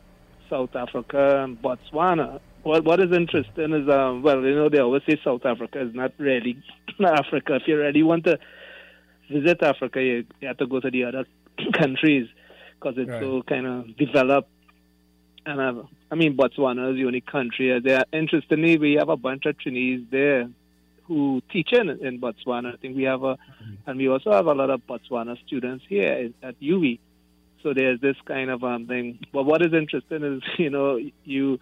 South 0.50 0.74
Africa 0.74 1.42
and 1.44 1.60
Botswana. 1.62 2.40
What 2.64 2.84
What 2.84 3.00
is 3.00 3.12
interesting 3.12 3.72
is, 3.72 3.88
um, 3.88 4.22
well, 4.22 4.40
you 4.42 4.54
know, 4.56 4.68
they 4.68 4.78
always 4.80 5.02
say 5.08 5.20
South 5.24 5.44
Africa 5.46 5.80
is 5.82 5.94
not 5.94 6.12
really 6.18 6.58
Africa. 7.00 7.56
If 7.56 7.62
you 7.68 7.78
really 7.78 8.02
want 8.02 8.24
to 8.24 8.38
visit 9.30 9.62
Africa, 9.62 10.02
you, 10.02 10.24
you 10.40 10.48
have 10.48 10.58
to 10.58 10.66
go 10.66 10.80
to 10.80 10.90
the 10.90 11.04
other 11.04 11.24
countries 11.78 12.28
because 12.74 12.94
it's 12.98 13.08
Right. 13.08 13.20
so 13.20 13.42
kind 13.48 13.66
of 13.66 13.96
developed. 13.96 14.48
And 15.46 15.60
uh, 15.60 15.82
I 16.10 16.16
mean, 16.16 16.36
Botswana 16.36 16.90
is 16.90 16.96
the 16.96 17.04
only 17.06 17.20
country. 17.20 17.78
There, 17.80 18.04
interestingly, 18.12 18.78
we 18.78 18.94
have 18.94 19.08
a 19.08 19.16
bunch 19.16 19.46
of 19.46 19.58
Chinese 19.60 20.04
there 20.10 20.48
who 21.12 21.42
teach 21.52 21.72
in, 21.72 21.90
in 21.90 22.20
Botswana. 22.20 22.74
I 22.74 22.76
think 22.76 22.96
we 22.96 23.04
have 23.04 23.22
a, 23.22 23.36
and 23.86 23.98
we 23.98 24.08
also 24.08 24.32
have 24.32 24.46
a 24.46 24.52
lot 24.52 24.70
of 24.70 24.80
Botswana 24.86 25.36
students 25.46 25.84
here 25.88 26.30
at- 26.42 26.60
UWI. 26.60 26.98
So 27.62 27.72
there's 27.74 28.00
this 28.00 28.16
kind 28.24 28.50
of 28.50 28.64
um, 28.64 28.86
thing. 28.86 29.18
But 29.32 29.44
what 29.44 29.64
is 29.64 29.72
interesting 29.72 30.24
is, 30.24 30.42
you 30.58 30.70
know, 30.70 30.98
you 31.24 31.58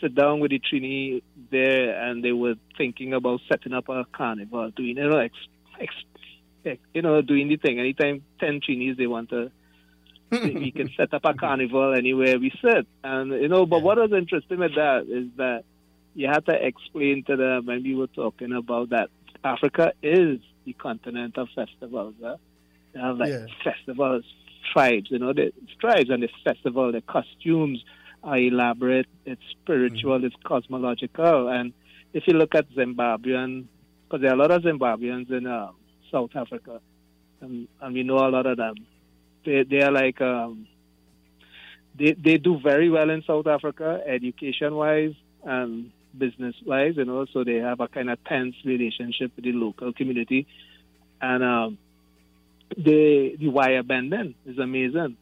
sit 0.00 0.14
down 0.14 0.40
with 0.40 0.50
the 0.50 0.60
Trini 0.60 1.22
there, 1.50 2.00
and 2.08 2.24
they 2.24 2.32
were 2.32 2.54
thinking 2.78 3.12
about 3.12 3.40
setting 3.50 3.72
up 3.72 3.88
a 3.88 4.04
carnival, 4.12 4.70
doing 4.70 4.96
you 4.96 5.08
know, 5.08 5.18
ex, 5.18 5.34
ex, 5.80 6.80
you 6.94 7.02
know, 7.02 7.20
doing 7.22 7.48
the 7.48 7.56
thing. 7.56 7.78
Anytime 7.80 8.22
ten 8.40 8.60
Trinis 8.60 8.96
they 8.96 9.06
want 9.06 9.30
to 9.30 9.50
we 10.32 10.70
can 10.70 10.90
set 10.96 11.12
up 11.12 11.24
a 11.24 11.34
carnival 11.34 11.92
anywhere 11.94 12.38
we 12.38 12.50
sit. 12.62 12.86
And 13.04 13.32
you 13.32 13.48
know, 13.48 13.66
but 13.66 13.82
what 13.82 13.98
was 13.98 14.12
interesting 14.12 14.60
with 14.60 14.74
that 14.76 15.04
is 15.06 15.28
that 15.36 15.64
you 16.14 16.28
had 16.28 16.44
to 16.46 16.66
explain 16.66 17.24
to 17.24 17.36
them 17.36 17.66
when 17.66 17.82
we 17.82 17.94
were 17.94 18.06
talking 18.08 18.52
about 18.52 18.90
that 18.90 19.10
Africa 19.44 19.92
is 20.02 20.40
the 20.64 20.72
continent 20.74 21.36
of 21.38 21.48
festivals. 21.54 22.14
Huh? 22.22 22.36
They 22.92 23.00
have 23.00 23.16
like 23.18 23.30
Yeah. 23.30 23.46
festivals, 23.64 24.24
tribes, 24.72 25.10
you 25.10 25.18
know, 25.18 25.32
the 25.32 25.52
tribes 25.80 26.10
and 26.10 26.22
the 26.22 26.28
festival, 26.44 26.92
the 26.92 27.02
costumes 27.02 27.82
are 28.22 28.38
elaborate, 28.38 29.06
it's 29.24 29.42
spiritual, 29.62 30.24
it's 30.24 30.36
cosmological. 30.44 31.48
And 31.48 31.72
if 32.12 32.24
you 32.26 32.34
look 32.34 32.54
at 32.54 32.70
Zimbabwean, 32.70 33.66
because 34.04 34.20
there 34.22 34.30
are 34.30 34.34
a 34.34 34.38
lot 34.38 34.50
of 34.50 34.62
Zimbabweans 34.62 35.30
in 35.30 35.46
um, 35.46 35.74
South 36.10 36.30
Africa, 36.36 36.80
and, 37.40 37.66
and 37.80 37.94
we 37.94 38.02
know 38.02 38.18
a 38.18 38.28
lot 38.30 38.46
of 38.46 38.56
them. 38.56 38.74
They 39.44 39.64
they 39.64 39.82
are 39.82 39.90
like 39.90 40.20
um, 40.20 40.68
they 41.98 42.12
they 42.12 42.36
do 42.38 42.60
very 42.60 42.88
well 42.90 43.10
in 43.10 43.22
South 43.22 43.46
Africa, 43.46 44.00
education 44.06 44.74
wise 44.76 45.14
and 45.42 45.90
business 46.16 46.54
wise, 46.64 46.94
you 46.96 47.04
know. 47.04 47.26
So 47.32 47.44
they 47.44 47.56
have 47.56 47.80
a 47.80 47.88
kind 47.88 48.10
of 48.10 48.22
tense 48.24 48.54
relationship 48.64 49.32
with 49.36 49.44
the 49.44 49.52
local 49.52 49.92
community, 49.92 50.46
and 51.20 51.42
um, 51.42 51.78
the 52.76 53.36
the 53.38 53.48
wire 53.48 53.82
bending 53.82 54.34
is 54.46 54.58
amazing. 54.58 55.16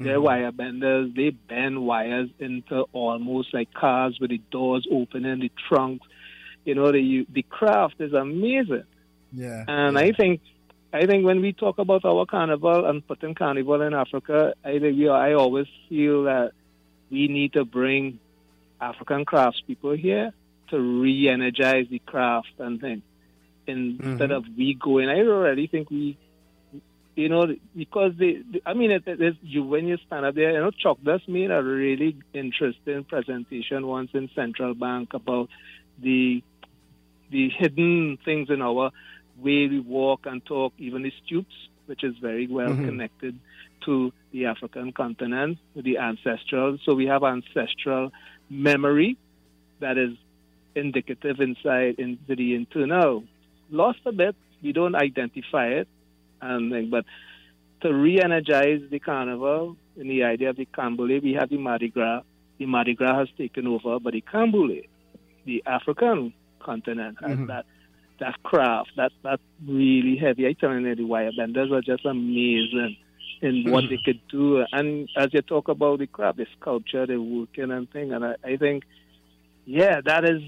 They're 0.00 0.20
wire 0.20 0.52
benders. 0.52 1.10
They 1.16 1.30
bend 1.30 1.84
wires 1.84 2.30
into 2.38 2.82
almost 2.92 3.52
like 3.52 3.74
cars 3.74 4.16
with 4.20 4.30
the 4.30 4.40
doors 4.50 4.86
open 4.92 5.24
and 5.24 5.42
the 5.42 5.50
trunks. 5.68 6.06
You 6.64 6.76
know, 6.76 6.92
the 6.92 7.26
the 7.32 7.42
craft 7.42 7.96
is 7.98 8.12
amazing. 8.12 8.84
Yeah. 9.32 9.64
And 9.66 9.98
I 9.98 10.12
think, 10.12 10.40
I 10.92 11.06
think 11.06 11.24
when 11.24 11.40
we 11.40 11.52
talk 11.52 11.78
about 11.78 12.04
our 12.04 12.26
carnival 12.26 12.86
and 12.86 13.06
putting 13.06 13.34
carnival 13.34 13.82
in 13.82 13.92
Africa, 13.92 14.54
I 14.64 14.78
think 14.78 14.96
we, 14.96 15.08
I 15.08 15.34
always 15.34 15.66
feel 15.88 16.24
that 16.24 16.52
we 17.10 17.26
need 17.26 17.54
to 17.54 17.64
bring 17.64 18.20
African 18.80 19.24
craftspeople 19.24 19.98
here 19.98 20.32
to 20.70 20.78
re-energize 20.78 21.86
the 21.90 21.98
craft 22.00 22.52
and 22.58 22.80
thing, 22.80 23.02
instead 23.66 24.30
Mhm. 24.30 24.36
of 24.36 24.44
we 24.56 24.74
going. 24.74 25.08
I 25.08 25.20
already 25.20 25.66
think 25.66 25.90
we, 25.90 26.16
you 27.16 27.28
know, 27.28 27.54
because 27.76 28.12
they, 28.16 28.42
they- 28.50 28.60
I 28.66 28.74
mean, 28.74 28.90
it, 28.90 29.02
it, 29.06 29.36
you 29.42 29.64
when 29.64 29.86
you 29.88 29.96
stand 30.06 30.24
up 30.26 30.34
there, 30.34 30.52
you 30.52 30.58
know, 30.58 30.70
Chuck 30.70 30.98
Dust 31.02 31.28
made 31.28 31.50
a 31.50 31.62
really 31.62 32.16
interesting 32.32 33.04
presentation 33.04 33.86
once 33.86 34.10
in 34.14 34.28
Central 34.34 34.74
Bank 34.74 35.14
about 35.14 35.48
the 35.98 36.42
the 37.30 37.50
hidden 37.50 38.18
things 38.24 38.48
in 38.50 38.62
our 38.62 38.90
way 39.36 39.66
we 39.68 39.80
walk 39.80 40.26
and 40.26 40.44
talk, 40.44 40.72
even 40.78 41.02
the 41.02 41.12
stoops, 41.24 41.54
which 41.86 42.02
is 42.02 42.16
very 42.18 42.46
well 42.46 42.74
Mhm. 42.74 42.84
connected 42.84 43.38
to 43.84 44.12
the 44.32 44.46
African 44.46 44.92
continent, 44.92 45.58
the 45.76 45.98
ancestral. 45.98 46.78
So 46.84 46.94
we 46.94 47.06
have 47.06 47.22
ancestral 47.22 48.12
memory 48.50 49.16
that 49.80 49.98
is 49.98 50.12
indicative 50.74 51.40
inside 51.40 51.96
into 51.98 52.34
the 52.36 52.54
internal. 52.54 53.24
Lost 53.70 54.00
a 54.06 54.12
bit, 54.12 54.34
we 54.62 54.72
don't 54.72 54.94
identify 54.94 55.68
it, 55.68 55.88
and 56.40 56.90
but 56.90 57.04
to 57.82 57.92
re-energize 57.92 58.82
the 58.90 58.98
carnival 58.98 59.76
and 59.96 60.10
the 60.10 60.24
idea 60.24 60.50
of 60.50 60.56
the 60.56 60.66
Canboulay, 60.66 61.20
we 61.22 61.34
have 61.34 61.48
the 61.50 61.58
Mardi 61.58 61.88
Gras. 61.88 62.22
The 62.58 62.66
Mardi 62.66 62.94
Gras 62.94 63.18
has 63.18 63.28
taken 63.36 63.66
over, 63.66 64.00
but 64.00 64.14
the 64.14 64.20
Canboulay, 64.20 64.88
the 65.44 65.62
African 65.66 66.32
continent, 66.60 67.18
has 67.20 67.38
Mhm. 67.38 67.46
that 67.48 67.66
that 68.18 68.42
craft, 68.42 68.90
that 68.96 69.12
that 69.22 69.40
really 69.64 70.16
heavy. 70.16 70.46
I 70.46 70.52
tell 70.54 70.76
you, 70.76 70.94
the 70.94 71.04
wire 71.04 71.30
benders 71.36 71.70
are 71.70 71.80
just 71.82 72.04
amazing 72.04 72.96
in 73.40 73.64
what 73.70 73.84
they 73.88 73.98
could 74.04 74.20
do. 74.28 74.64
And 74.72 75.08
as 75.16 75.28
you 75.32 75.42
talk 75.42 75.68
about 75.68 75.98
the 76.00 76.06
craft, 76.06 76.38
the 76.38 76.46
sculpture, 76.58 77.06
the 77.06 77.16
working 77.20 77.70
and 77.70 77.90
thing, 77.90 78.12
and 78.12 78.24
I, 78.24 78.34
I 78.44 78.56
think, 78.56 78.84
yeah, 79.64 80.00
that 80.04 80.24
is 80.24 80.42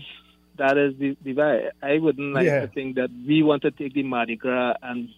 that 0.56 0.76
is 0.76 0.94
the, 0.98 1.16
the 1.22 1.34
vibe. 1.34 1.70
I 1.82 1.98
wouldn't 1.98 2.34
like 2.34 2.44
Yeah. 2.46 2.60
to 2.60 2.68
think 2.68 2.96
that 2.96 3.10
we 3.26 3.42
want 3.42 3.62
to 3.62 3.70
take 3.70 3.94
the 3.94 4.02
Mardi 4.02 4.36
Gras, 4.36 4.74
and 4.82 5.08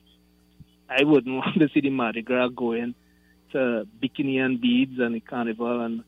I 0.89 1.05
wouldn't 1.05 1.35
want 1.43 1.59
to 1.59 1.68
see 1.73 1.81
the 1.81 1.91
Mardi 1.91 2.23
Gras 2.23 2.49
going 2.49 2.95
to 3.53 3.87
bikini 4.03 4.39
and 4.39 4.61
beads 4.61 4.99
and 4.99 5.14
the 5.14 5.20
carnival 5.20 5.81
and 5.81 6.05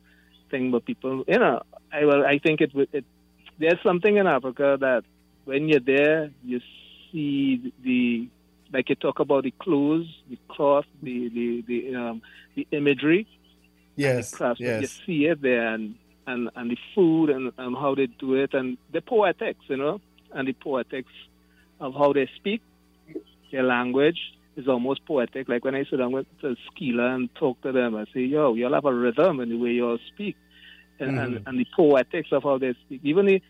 thing. 0.50 0.70
But 0.70 0.84
people, 0.84 1.24
you 1.26 1.38
know, 1.38 1.62
I 1.92 2.04
well, 2.04 2.24
I 2.24 2.38
think 2.38 2.60
it 2.60 2.74
would. 2.74 2.88
It, 2.92 3.04
there's 3.58 3.80
something 3.82 4.16
in 4.16 4.26
Africa 4.26 4.76
that 4.80 5.04
when 5.44 5.68
you're 5.68 5.80
there, 5.80 6.30
you 6.42 6.60
see 7.12 7.72
the 7.82 8.28
like 8.72 8.88
you 8.88 8.94
talk 8.96 9.20
about 9.20 9.44
the 9.44 9.52
clothes, 9.60 10.06
the 10.28 10.38
cloth, 10.50 10.86
the 11.02 11.28
the 11.28 11.64
the 11.66 11.94
um, 11.96 12.22
the 12.56 12.66
imagery, 12.72 13.26
Yes. 13.96 14.30
crafts. 14.32 14.62
You 14.64 14.88
Yes. 14.88 15.00
see 15.06 15.26
it 15.26 15.42
there, 15.42 15.74
and 15.74 15.94
and 16.26 16.50
and 16.56 16.70
the 16.70 16.76
food 16.94 17.30
and, 17.30 17.52
and 17.58 17.76
how 17.76 17.94
they 17.94 18.06
do 18.06 18.34
it, 18.34 18.54
and 18.54 18.78
the 18.92 19.00
poetics, 19.00 19.64
you 19.68 19.76
know, 19.76 20.00
and 20.32 20.48
the 20.48 20.52
poetics 20.54 21.12
of 21.80 21.94
how 21.94 22.12
they 22.12 22.28
speak, 22.36 22.62
their 23.52 23.62
language 23.62 24.18
is 24.56 24.68
almost 24.68 25.04
poetic. 25.06 25.48
Like 25.48 25.64
when 25.64 25.74
I 25.74 25.84
sit 25.84 25.96
down 25.98 26.12
with 26.12 26.26
the 26.40 26.56
Skila 26.70 27.14
and 27.14 27.28
talk 27.34 27.60
to 27.62 27.72
them, 27.72 27.96
I 27.96 28.04
say, 28.14 28.20
"Yo, 28.20 28.54
y'all 28.54 28.72
have 28.74 28.84
a 28.84 28.94
rhythm 28.94 29.40
in 29.40 29.48
the 29.50 29.56
way 29.56 29.70
y'all 29.70 29.98
speak." 30.14 30.36
And, 31.00 31.18
and, 31.18 31.38
Mhm. 31.38 31.46
and 31.46 31.58
the 31.58 31.66
poetics 31.74 32.28
of 32.30 32.44
how 32.44 32.58
they 32.58 32.72
speak, 32.86 33.00
even 33.02 33.26
the 33.26 33.42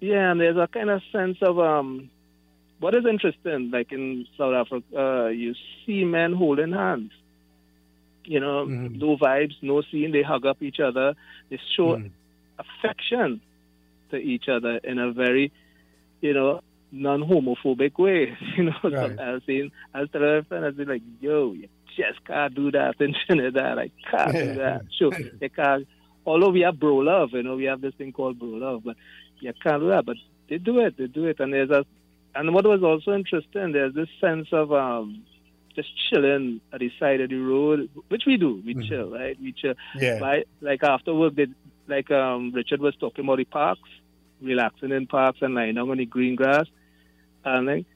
yeah, 0.00 0.30
and 0.30 0.40
there's 0.40 0.56
a 0.56 0.66
kind 0.72 0.88
of 0.90 1.02
sense 1.12 1.36
of 1.42 1.58
um, 1.58 2.10
what 2.80 2.94
is 2.94 3.04
interesting, 3.06 3.70
like 3.70 3.92
in 3.92 4.26
South 4.36 4.54
Africa, 4.54 4.84
uh, 4.98 5.28
you 5.28 5.54
see 5.86 6.04
men 6.04 6.32
holding 6.32 6.72
hands. 6.72 7.12
You 8.24 8.40
know, 8.40 8.66
Mhm. 8.66 8.96
no 8.98 9.16
vibes, 9.16 9.54
no 9.62 9.82
scene. 9.82 10.12
They 10.12 10.22
hug 10.22 10.44
up 10.46 10.62
each 10.62 10.80
other. 10.80 11.14
They 11.48 11.58
show 11.76 11.96
Mhm. 11.96 12.10
affection 12.58 13.40
to 14.10 14.16
each 14.16 14.48
other 14.48 14.76
in 14.84 14.98
a 14.98 15.12
very, 15.12 15.52
you 16.20 16.34
know, 16.34 16.60
non-homophobic 16.92 17.98
way. 17.98 18.36
You 18.56 18.64
know, 18.64 18.76
Right. 18.82 19.16
so 19.16 19.22
I 19.22 19.32
was 19.32 19.42
saying, 19.46 19.70
I 19.94 20.00
was 20.00 20.10
telling 20.10 20.34
my 20.36 20.42
friend, 20.42 20.64
I 20.64 20.68
was 20.70 20.88
like, 20.88 21.02
yo, 21.20 21.52
you 21.52 21.68
just 21.96 22.24
can't 22.24 22.54
do 22.54 22.70
that 22.72 22.96
in 23.00 23.14
Trinidad. 23.26 23.78
I 23.78 23.90
can't 24.10 24.32
do 24.32 24.54
that. 24.54 24.82
Sure, 24.98 25.12
you 25.40 25.50
can't. 25.50 25.86
Although 26.26 26.50
we 26.50 26.60
have 26.60 26.78
bro 26.78 26.96
love, 26.96 27.30
you 27.32 27.42
know, 27.42 27.56
we 27.56 27.64
have 27.64 27.80
this 27.80 27.94
thing 27.94 28.12
called 28.12 28.38
bro 28.38 28.48
love, 28.48 28.82
but 28.84 28.96
you 29.40 29.52
can't 29.62 29.80
do 29.82 29.88
that. 29.88 30.04
But 30.04 30.16
they 30.48 30.58
do 30.58 30.78
it, 30.80 30.96
they 30.98 31.06
do 31.06 31.24
it, 31.26 31.40
and 31.40 31.52
there's 31.52 31.70
a, 31.70 31.84
and 32.34 32.54
what 32.54 32.66
was 32.66 32.82
also 32.82 33.12
interesting, 33.12 33.72
there's 33.72 33.94
this 33.94 34.08
sense 34.20 34.48
of 34.52 34.72
um, 34.72 35.24
just 35.74 35.88
chilling 36.08 36.60
at 36.72 36.80
the 36.80 36.90
side 36.98 37.20
of 37.20 37.30
the 37.30 37.36
road, 37.36 37.88
which 38.08 38.22
we 38.26 38.36
do. 38.36 38.62
We 38.64 38.74
chill, 38.88 39.10
right? 39.10 39.36
We 39.40 39.52
chill. 39.52 39.74
Yeah. 39.96 40.18
Like, 40.20 40.46
like 40.60 40.82
after 40.82 41.14
work, 41.14 41.34
they, 41.34 41.46
like 41.86 42.10
um, 42.10 42.52
Richard 42.52 42.80
was 42.80 42.94
talking 42.96 43.24
about 43.24 43.38
the 43.38 43.44
parks, 43.44 43.88
relaxing 44.40 44.92
in 44.92 45.06
parks 45.06 45.38
and 45.42 45.54
lying 45.54 45.74
down 45.74 45.90
on 45.90 45.98
the 45.98 46.06
green 46.06 46.36
grass. 46.36 46.66
And 47.44 47.66
like, 47.66 47.86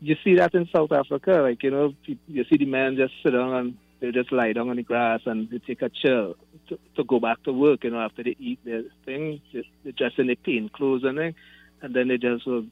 you 0.00 0.16
see 0.22 0.36
that 0.36 0.54
in 0.54 0.68
South 0.74 0.92
Africa, 0.92 1.40
like, 1.42 1.62
you 1.62 1.70
know, 1.70 1.94
you 2.04 2.44
see 2.44 2.56
the 2.56 2.66
men 2.66 2.96
just 2.96 3.14
sit 3.22 3.30
down 3.30 3.54
and 3.54 3.78
they 4.00 4.12
just 4.12 4.30
lie 4.30 4.52
down 4.52 4.70
on 4.70 4.76
the 4.76 4.82
grass 4.82 5.20
and 5.26 5.50
they 5.50 5.58
take 5.58 5.82
a 5.82 5.88
chill 5.88 6.36
to, 6.68 6.78
to 6.96 7.04
go 7.04 7.18
back 7.18 7.42
to 7.42 7.52
work, 7.52 7.82
you 7.82 7.90
know, 7.90 8.00
after 8.00 8.22
they 8.22 8.36
eat 8.38 8.60
their 8.64 8.82
thing, 9.04 9.40
just, 9.52 9.68
they 9.84 9.90
dress 9.90 10.12
in 10.18 10.28
their 10.28 10.36
plain 10.36 10.68
clothes 10.68 11.02
and 11.04 11.18
then, 11.18 11.34
and 11.82 11.94
then 11.94 12.08
they 12.08 12.16
just 12.16 12.46
will 12.46 12.64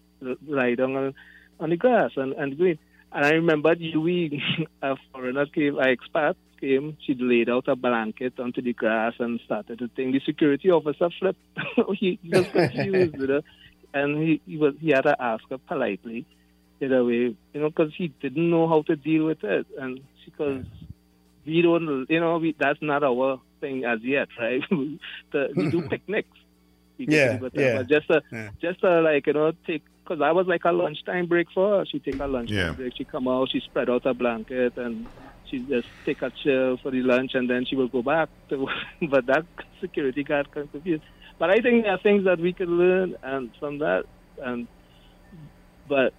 lie 0.47 0.75
down 0.75 0.97
on, 0.97 1.14
on 1.61 1.71
the 1.71 1.77
grass 1.77 2.12
and, 2.17 2.33
and 2.35 2.57
green. 2.57 2.79
And 3.12 3.25
I 3.25 3.31
remember 3.31 3.75
UWI, 3.75 4.43
a 4.83 4.97
foreigner 5.12 5.47
came, 5.47 5.79
an 5.79 5.97
expat 5.97 6.35
came, 6.61 6.97
she 7.05 7.14
laid 7.14 7.49
out 7.51 7.69
a 7.69 7.77
blanket 7.77 8.39
onto 8.39 8.62
the 8.62 8.73
grass 8.73 9.14
and 9.19 9.41
started 9.45 9.79
to 9.79 9.89
think. 9.89 10.12
The 10.12 10.21
security 10.25 10.71
officer 10.71 11.09
flipped. 11.19 11.39
he, 11.99 12.19
he 12.23 12.31
was 12.31 12.47
confused, 12.49 13.14
you 13.19 13.27
know, 13.27 13.41
and 13.95 14.17
he, 14.23 14.41
he 14.47 14.57
was 14.57 14.75
he 14.81 14.91
had 14.91 15.03
to 15.03 15.17
ask 15.21 15.45
her 15.51 15.59
politely, 15.59 16.27
in 16.81 16.93
a 16.93 17.05
way, 17.05 17.12
you 17.53 17.61
know, 17.61 17.69
because 17.71 17.93
he 17.97 18.09
didn't 18.21 18.51
know 18.51 18.69
how 18.69 18.83
to 18.83 18.97
deal 18.97 19.25
with 19.27 19.43
it, 19.45 19.67
and 19.79 20.01
because 20.25 20.64
we 21.47 21.62
don't, 21.62 22.07
you 22.11 22.21
know, 22.21 22.39
we, 22.39 22.55
that's 22.59 22.83
not 22.83 23.03
our 23.05 23.41
thing 23.61 23.85
as 23.85 24.01
yet, 24.03 24.29
right? 24.39 24.62
the, 25.33 25.53
we 25.55 25.71
do 25.71 25.83
picnics. 25.89 26.37
We 26.99 27.07
Yeah, 27.07 27.39
yeah. 27.55 27.77
but 27.77 27.89
just 27.89 28.09
to, 28.09 28.23
Yeah. 28.33 28.51
just 28.61 28.81
to 28.81 29.01
like 29.01 29.27
you 29.27 29.33
know 29.35 29.53
take 29.67 29.83
because 30.07 30.22
I 30.22 30.32
was 30.32 30.46
like 30.46 30.64
a 30.64 30.72
lunchtime 30.72 31.26
break 31.26 31.48
for 31.52 31.78
her. 31.78 31.84
She 31.86 31.98
take 31.98 32.20
a 32.20 32.26
lunchtime 32.26 32.57
Yeah. 32.57 32.72
break. 32.72 32.96
She 32.96 33.04
come 33.04 33.26
out, 33.28 33.50
she 33.50 33.61
spread 33.61 33.90
out 33.90 34.04
her 34.04 34.14
blanket, 34.14 34.76
and 34.76 35.07
she 35.50 35.61
just 35.61 35.88
take 36.04 36.22
a 36.22 36.30
chill 36.42 36.76
for 36.78 36.90
the 36.90 37.02
lunch, 37.02 37.34
and 37.34 37.48
then 37.50 37.64
she 37.64 37.76
will 37.76 37.88
go 37.88 38.02
back. 38.02 38.28
To, 38.50 38.68
but 39.11 39.26
that 39.26 39.44
security 39.80 40.22
guard 40.24 40.48
got 40.52 40.70
confused. 40.70 41.02
But 41.38 41.50
I 41.50 41.57
think 41.57 41.84
there 41.84 41.92
are 41.92 41.98
things 41.98 42.24
that 42.24 42.38
we 42.38 42.52
could 42.52 42.68
learn 42.68 43.16
and 43.22 43.50
from 43.59 43.78
that. 43.78 44.04
And 44.42 44.66
but 45.88 46.12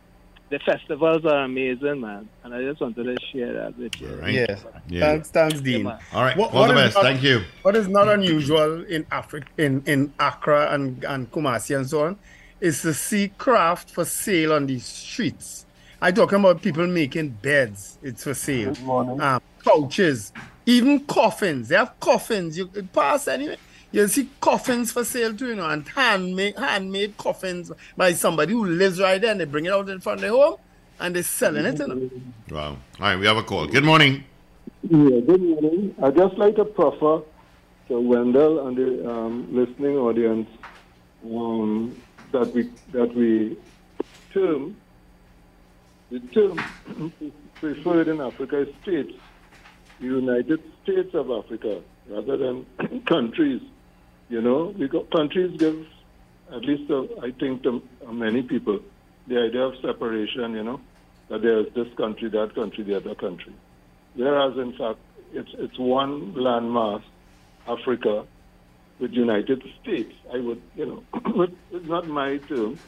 the 0.49 0.59
festivals 0.59 1.25
are 1.25 1.43
amazing, 1.43 1.99
man, 2.01 2.29
and 2.43 2.53
I 2.53 2.61
just 2.63 2.79
wanted 2.79 3.03
to 3.03 3.17
share 3.33 3.51
that 3.53 3.77
with 3.77 3.99
you. 3.99 4.07
Right. 4.07 4.33
Yeah. 4.33 4.55
Yeah. 4.87 4.99
Thanks, 5.01 5.29
thanks, 5.31 5.59
Dean. 5.61 5.83
man. 5.83 5.99
All 6.13 6.23
right. 6.23 6.37
What- 6.37 6.53
All 6.53 6.61
what 6.61 6.67
the 6.69 6.73
best. 6.75 6.95
not- 6.95 7.03
Thank 7.03 7.21
you. 7.23 7.41
What 7.63 7.75
is 7.75 7.87
not 7.89 8.07
unusual 8.07 8.83
in 8.85 9.05
Africa, 9.11 9.47
in, 9.57 9.83
in 9.85 10.13
Accra 10.19 10.73
and, 10.73 11.03
and 11.03 11.29
Kumasi 11.31 11.75
and 11.75 11.87
so 11.89 12.05
on, 12.05 12.17
is 12.59 12.81
to 12.81 12.93
see 12.93 13.29
craft 13.37 13.89
for 13.89 14.05
sale 14.05 14.53
on 14.53 14.65
the 14.65 14.79
streets. 14.79 15.65
I'm 16.01 16.13
talking 16.13 16.39
about 16.39 16.61
people 16.61 16.85
making 16.87 17.29
beds. 17.41 17.97
It's 18.03 18.23
for 18.23 18.33
sale. 18.33 18.75
Um, 19.21 19.41
couches, 19.63 20.31
even 20.65 20.99
coffins. 21.01 21.69
They 21.69 21.75
have 21.75 21.99
coffins. 21.99 22.57
You 22.57 22.67
could 22.67 22.91
pass 22.93 23.27
anyway. 23.27 23.57
You'll 23.91 24.07
see 24.09 24.29
coffins 24.41 24.91
for 24.91 25.03
sale 25.03 25.33
too, 25.33 25.47
you 25.47 25.55
know, 25.55 25.69
and 25.69 25.87
handmade 25.87 26.57
handmade 26.57 27.17
coffins 27.17 27.71
by 27.95 28.13
somebody 28.13 28.53
who 28.53 28.65
lives 28.65 28.99
right 28.99 29.19
there, 29.19 29.31
and 29.31 29.39
they 29.39 29.45
bring 29.45 29.65
it 29.65 29.71
out 29.71 29.89
in 29.89 29.99
front 30.01 30.17
of 30.17 30.21
their 30.21 30.31
home, 30.31 30.57
and 30.99 31.15
they're 31.15 31.23
selling 31.23 31.65
it. 31.65 31.79
You 31.79 31.87
know? 31.87 32.09
Wow. 32.51 32.67
All 32.67 32.77
right. 32.99 33.15
We 33.17 33.25
have 33.25 33.37
a 33.37 33.43
call. 33.43 33.65
Good 33.65 33.85
morning. 33.85 34.23
Yeah, 34.83 35.19
good 35.21 35.41
morning. 35.41 35.95
I'd 36.03 36.15
just 36.15 36.37
like 36.37 36.55
to 36.57 36.65
proffer 36.65 37.23
to 37.87 37.99
Wendell 37.99 38.67
and 38.67 38.77
the 38.77 39.09
um, 39.09 39.55
listening 39.55 39.97
audience 39.97 40.49
um, 41.25 41.95
that 42.31 42.53
we 42.53 42.69
that 42.91 43.13
we 43.15 43.57
term 44.33 44.75
the 46.09 46.19
term 46.19 46.57
preferred 47.55 48.07
in 48.07 48.21
Africa 48.21 48.61
is 48.61 48.73
states, 48.81 49.13
United 49.99 50.61
States 50.83 51.13
of 51.13 51.29
Africa, 51.31 51.81
rather 52.09 52.37
than 52.37 52.65
countries. 53.05 53.61
You 54.29 54.41
know, 54.41 54.73
because 54.77 55.05
countries 55.15 55.57
give, 55.57 55.85
at 56.51 56.61
least 56.61 56.91
uh, 56.91 57.03
I 57.21 57.31
think 57.31 57.63
to 57.63 57.81
uh, 58.05 58.11
many 58.11 58.41
people, 58.41 58.79
the 59.27 59.37
idea 59.39 59.61
of 59.61 59.75
separation. 59.81 60.53
You 60.53 60.63
know, 60.63 60.81
that 61.29 61.41
there's 61.41 61.73
this 61.73 61.93
country, 61.95 62.29
that 62.29 62.55
country, 62.55 62.83
the 62.83 62.95
other 62.95 63.15
country. 63.15 63.53
Whereas, 64.15 64.57
in 64.57 64.73
fact, 64.77 64.99
it's, 65.33 65.51
it's 65.57 65.77
one 65.77 66.33
landmass, 66.33 67.03
Africa, 67.67 68.25
with 68.99 69.13
United 69.13 69.63
States. 69.81 70.13
I 70.33 70.39
would, 70.39 70.61
you 70.75 70.85
know, 70.85 71.47
it's 71.71 71.87
not 71.87 72.07
my 72.07 72.37
term, 72.37 72.79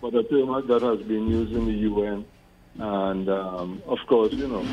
but 0.00 0.14
a 0.14 0.22
term 0.24 0.66
that 0.66 0.82
has 0.82 1.06
been 1.06 1.28
used 1.28 1.52
in 1.52 1.66
the 1.66 1.72
UN. 1.72 2.24
And, 2.78 3.28
um, 3.28 3.82
of 3.86 3.98
course, 4.08 4.32
you 4.32 4.48
know, 4.48 4.66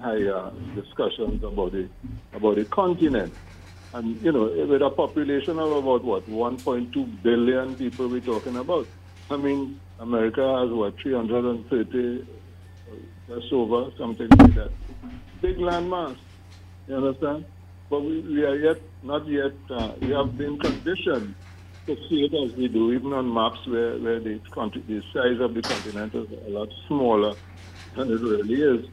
higher 0.00 0.50
discussions 0.74 1.42
about 1.42 1.72
the, 1.72 1.88
about 2.34 2.56
the 2.56 2.64
continent. 2.66 3.32
And, 3.94 4.20
you 4.22 4.32
know, 4.32 4.44
with 4.66 4.82
a 4.82 4.90
population 4.90 5.58
of 5.58 5.72
about, 5.72 6.04
what, 6.04 6.28
1.2 6.28 7.22
billion 7.22 7.74
people 7.74 8.08
we're 8.08 8.20
talking 8.20 8.56
about. 8.56 8.86
I 9.30 9.36
mean, 9.36 9.80
America 9.98 10.60
has, 10.60 10.70
what, 10.70 11.00
330 11.00 12.26
just 13.28 13.52
over, 13.52 13.90
something 13.98 14.28
like 14.28 14.54
that. 14.54 14.70
Big 15.40 15.56
landmass, 15.58 16.16
you 16.86 16.96
understand? 16.96 17.44
But 17.90 18.00
we, 18.00 18.20
we 18.20 18.44
are 18.44 18.56
yet, 18.56 18.80
not 19.02 19.26
yet, 19.28 19.52
uh, 19.70 19.94
we 20.00 20.10
have 20.10 20.36
been 20.36 20.58
conditioned 20.58 21.34
to 21.86 21.94
see 22.08 22.28
it 22.28 22.34
as 22.34 22.56
we 22.58 22.68
do, 22.68 22.92
even 22.92 23.12
on 23.12 23.32
maps 23.32 23.60
where, 23.66 23.98
where 23.98 24.20
the, 24.20 24.40
the 24.54 25.02
size 25.14 25.40
of 25.40 25.54
the 25.54 25.62
continent 25.62 26.14
is 26.14 26.26
a 26.46 26.50
lot 26.50 26.68
smaller 26.86 27.34
than 27.96 28.08
it 28.10 28.20
really 28.20 28.54
is. 28.54 28.84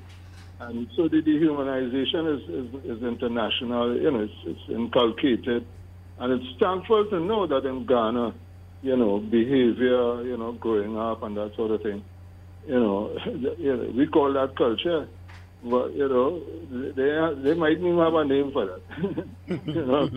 And 0.59 0.87
so 0.95 1.09
the 1.09 1.21
dehumanization 1.21 2.37
is, 2.37 2.43
is, 2.49 2.97
is 2.97 3.03
international, 3.03 3.99
you 3.99 4.11
know, 4.11 4.21
it's, 4.21 4.33
it's 4.45 4.69
inculcated. 4.69 5.65
And 6.17 6.31
it's 6.33 6.59
thankful 6.61 7.05
to 7.09 7.19
know 7.19 7.45
that 7.47 7.67
in 7.67 7.85
Ghana, 7.85 8.35
you 8.81 8.95
know, 8.95 9.19
behavior, 9.19 10.23
you 10.23 10.37
know, 10.37 10.53
growing 10.53 10.97
up 10.97 11.23
and 11.23 11.35
that 11.35 11.51
sort 11.57 11.71
of 11.71 11.81
thing, 11.81 12.03
you 12.67 12.79
know, 12.79 13.17
you 13.57 13.75
know 13.75 13.91
we 13.95 14.07
call 14.07 14.31
that 14.33 14.55
culture. 14.57 15.07
But, 15.67 15.93
you 15.95 16.07
know, 16.07 16.41
they, 16.69 17.41
they 17.41 17.53
might 17.55 17.71
even 17.79 17.97
have 17.97 18.13
a 18.13 18.23
name 18.23 18.51
for 18.53 18.65
that. 18.67 18.81
you 19.65 19.85
know, 19.85 20.09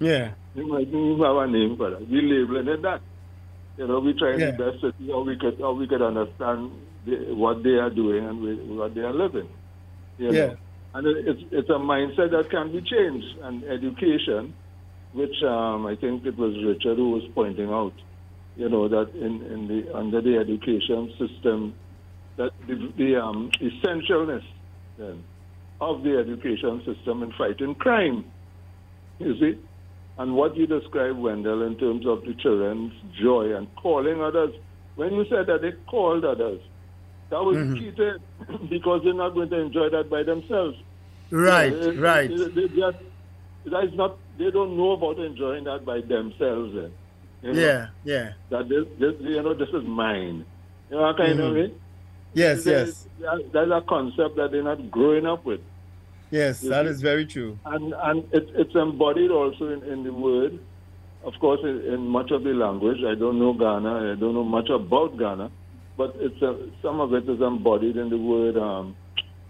Yeah. 0.00 0.30
they 0.54 0.62
might 0.62 0.86
even 0.86 1.18
have 1.18 1.36
a 1.36 1.46
name 1.48 1.76
for 1.76 1.90
that. 1.90 2.08
We 2.08 2.22
labeling 2.22 2.68
it 2.68 2.82
that. 2.82 3.00
You 3.76 3.88
know, 3.88 3.98
we 3.98 4.12
try 4.14 4.36
Yeah. 4.36 4.52
the 4.52 4.58
best 4.70 4.80
to 4.82 4.94
see 4.98 5.10
how 5.10 5.22
we 5.22 5.36
could, 5.36 5.58
how 5.58 5.72
we 5.72 5.88
could 5.88 6.00
understand 6.02 6.70
the, 7.04 7.34
what 7.34 7.64
they 7.64 7.70
are 7.70 7.90
doing 7.90 8.24
and 8.24 8.40
we, 8.40 8.54
what 8.76 8.94
they 8.94 9.00
are 9.00 9.12
living. 9.12 9.48
You 10.18 10.30
know? 10.30 10.38
Yeah. 10.38 10.54
And 10.94 11.06
it, 11.08 11.26
it's, 11.26 11.42
it's 11.50 11.68
a 11.70 11.80
mindset 11.80 12.30
that 12.30 12.48
can 12.50 12.70
be 12.70 12.82
changed. 12.82 13.26
And 13.42 13.64
education, 13.64 14.54
which 15.12 15.42
um, 15.42 15.86
I 15.86 15.96
think 15.96 16.24
it 16.24 16.38
was 16.38 16.54
Richard 16.64 16.98
who 16.98 17.10
was 17.10 17.24
pointing 17.34 17.68
out, 17.70 17.94
you 18.56 18.68
know, 18.68 18.86
that 18.86 19.12
in, 19.16 19.42
in 19.42 19.66
the 19.66 19.96
under 19.96 20.20
the 20.20 20.36
education 20.38 21.12
system, 21.18 21.74
that 22.36 22.50
the, 22.66 22.92
the 22.96 23.16
um, 23.22 23.50
essentialness 23.60 24.42
then 24.98 25.22
of 25.80 26.02
the 26.02 26.16
education 26.18 26.82
system 26.84 27.22
in 27.22 27.32
fighting 27.32 27.74
crime. 27.74 28.24
You 29.18 29.34
see? 29.38 29.58
And 30.18 30.34
what 30.34 30.56
you 30.56 30.66
described, 30.66 31.18
Wendell, 31.18 31.62
in 31.62 31.76
terms 31.76 32.06
of 32.06 32.22
the 32.24 32.34
children's 32.34 32.92
joy 33.20 33.56
and 33.56 33.66
calling 33.76 34.20
others, 34.22 34.54
when 34.96 35.12
you 35.14 35.24
said 35.28 35.46
that 35.46 35.62
they 35.62 35.72
called 35.86 36.24
others, 36.24 36.60
that 37.30 37.42
was 37.42 37.56
Mhm. 37.56 37.96
to 37.96 38.08
it, 38.16 38.20
because 38.70 39.00
they're 39.04 39.14
not 39.14 39.30
going 39.34 39.48
to 39.50 39.58
enjoy 39.58 39.88
that 39.88 40.10
by 40.10 40.22
themselves. 40.22 40.76
Right, 41.30 41.70
They- 41.72 41.90
right. 41.92 42.28
They, 42.28 42.48
they 42.48 42.68
just, 42.68 42.98
that 43.64 43.84
is 43.84 43.94
not, 43.94 44.18
they 44.38 44.50
don't 44.50 44.76
know 44.76 44.92
about 44.92 45.18
enjoying 45.18 45.64
that 45.64 45.84
by 45.84 46.02
themselves. 46.02 46.74
You 46.74 47.52
know, 47.54 47.58
Yeah, 47.60 47.88
yeah. 48.04 48.32
That 48.50 48.68
this, 48.68 48.84
this, 48.98 49.14
you 49.20 49.42
know, 49.42 49.54
this 49.54 49.70
is 49.70 49.82
mine. 49.84 50.44
You 50.90 50.96
know, 50.98 51.14
kind 51.14 51.40
of 51.40 51.54
Mhm. 51.54 51.72
Yes, 52.34 52.64
yes. 52.66 53.06
That's 53.52 53.70
a 53.70 53.82
concept 53.88 54.36
that 54.36 54.50
they're 54.52 54.62
not 54.62 54.90
growing 54.90 55.26
up 55.26 55.44
with. 55.44 55.60
Yes, 56.30 56.60
that 56.60 56.86
is 56.86 57.02
very 57.02 57.26
true. 57.26 57.58
And 57.66 57.92
and 57.92 58.24
it, 58.32 58.48
it's 58.54 58.74
embodied 58.74 59.30
also 59.30 59.68
in, 59.68 59.82
in 59.84 60.02
the 60.02 60.12
word. 60.12 60.58
Of 61.24 61.34
course, 61.40 61.60
in, 61.62 61.82
in 61.92 62.08
much 62.08 62.30
of 62.30 62.42
the 62.42 62.50
language. 62.50 62.98
I 63.06 63.14
don't 63.14 63.38
know 63.38 63.52
Ghana. 63.52 64.12
I 64.12 64.14
don't 64.18 64.34
know 64.34 64.42
much 64.42 64.68
about 64.70 65.18
Ghana, 65.18 65.50
but 65.96 66.14
it's 66.16 66.40
a, 66.42 66.68
some 66.82 67.00
of 67.00 67.12
it 67.14 67.28
is 67.28 67.40
embodied 67.40 67.96
in 67.98 68.08
the 68.08 68.16
word. 68.16 68.56
Um, 68.56 68.96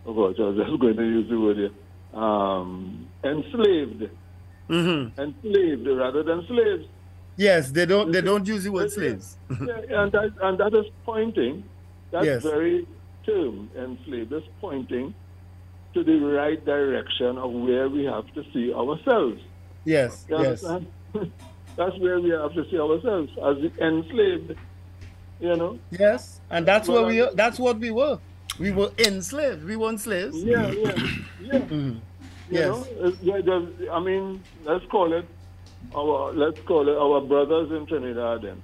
oh 0.06 0.12
gosh, 0.12 0.40
I 0.40 0.48
was 0.48 0.56
just 0.56 0.80
going 0.80 0.96
to 0.96 1.02
use 1.04 1.30
the 1.30 1.38
word 1.40 1.56
here. 1.56 2.20
Um, 2.20 3.08
enslaved, 3.24 4.10
Mm-hmm. 4.68 5.20
enslaved 5.20 5.86
rather 5.86 6.22
than 6.22 6.46
slaves. 6.46 6.84
Yes, 7.36 7.70
they 7.70 7.86
don't. 7.86 8.10
They 8.12 8.20
don't 8.20 8.46
use 8.46 8.64
the 8.64 8.72
word 8.72 8.90
slaves. 8.90 9.36
yeah, 9.50 10.02
and 10.02 10.12
that 10.12 10.32
and 10.42 10.58
that 10.58 10.74
is 10.74 10.86
pointing. 11.04 11.64
That 12.12 12.24
Yes. 12.24 12.42
very 12.42 12.86
term 13.26 13.70
enslaved 13.76 14.32
is 14.32 14.42
pointing 14.60 15.14
to 15.94 16.04
the 16.04 16.18
right 16.18 16.62
direction 16.64 17.38
of 17.38 17.50
where 17.52 17.88
we 17.88 18.04
have 18.04 18.26
to 18.34 18.44
see 18.52 18.72
ourselves. 18.72 19.40
Yes, 19.84 20.24
You 20.28 20.38
yes. 20.38 20.62
That's 21.76 21.98
where 21.98 22.20
we 22.20 22.30
have 22.30 22.52
to 22.54 22.68
see 22.70 22.78
ourselves 22.78 23.30
as 23.42 23.56
the 23.62 23.72
enslaved. 23.84 24.54
You 25.40 25.56
know. 25.56 25.78
Yes, 25.90 26.40
and 26.50 26.64
that's 26.66 26.88
where 26.88 27.02
we. 27.04 27.26
That's 27.34 27.58
what 27.58 27.78
we 27.78 27.90
were. 27.90 28.18
We 28.60 28.70
were 28.70 28.90
enslaved. 28.98 29.64
We 29.64 29.74
weren't 29.76 29.98
slaves. 30.00 30.36
Yeah, 30.44 30.70
yeah, 30.70 30.94
yeah. 31.40 31.58
Mm. 31.72 32.00
You 32.50 32.58
Yes. 32.58 33.44
know, 33.46 33.68
I 33.90 34.00
mean, 34.00 34.42
let's 34.64 34.84
call 34.86 35.12
it 35.14 35.24
our 35.96 36.32
let's 36.34 36.60
call 36.66 36.86
it 36.88 36.96
our 36.96 37.20
brothers 37.22 37.70
in 37.72 37.86
Trinidad 37.86 38.42
then. 38.42 38.62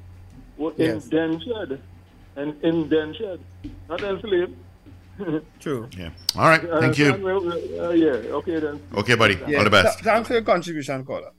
Were 0.59 0.73
Yes. 0.77 1.05
indentured 1.05 1.81
and 2.39 2.55
indentured, 2.63 3.41
not 3.89 4.03
enslaved. 4.03 4.55
True. 5.61 5.89
Yeah. 5.97 6.11
All 6.37 6.49
right. 6.49 6.63
Thank 6.81 6.97
you. 6.99 7.11
Uh, 7.13 7.91
yeah. 7.91 8.37
Okay 8.39 8.61
then. 8.61 8.81
Okay, 8.95 9.17
buddy. 9.17 9.37
Yeah. 9.49 9.59
All 9.59 9.65
the 9.65 9.71
best. 9.71 9.99
Th- 9.99 10.05
thanks 10.05 10.29
for 10.29 10.35
your 10.35 10.43
contribution, 10.43 11.05
caller. 11.05 11.33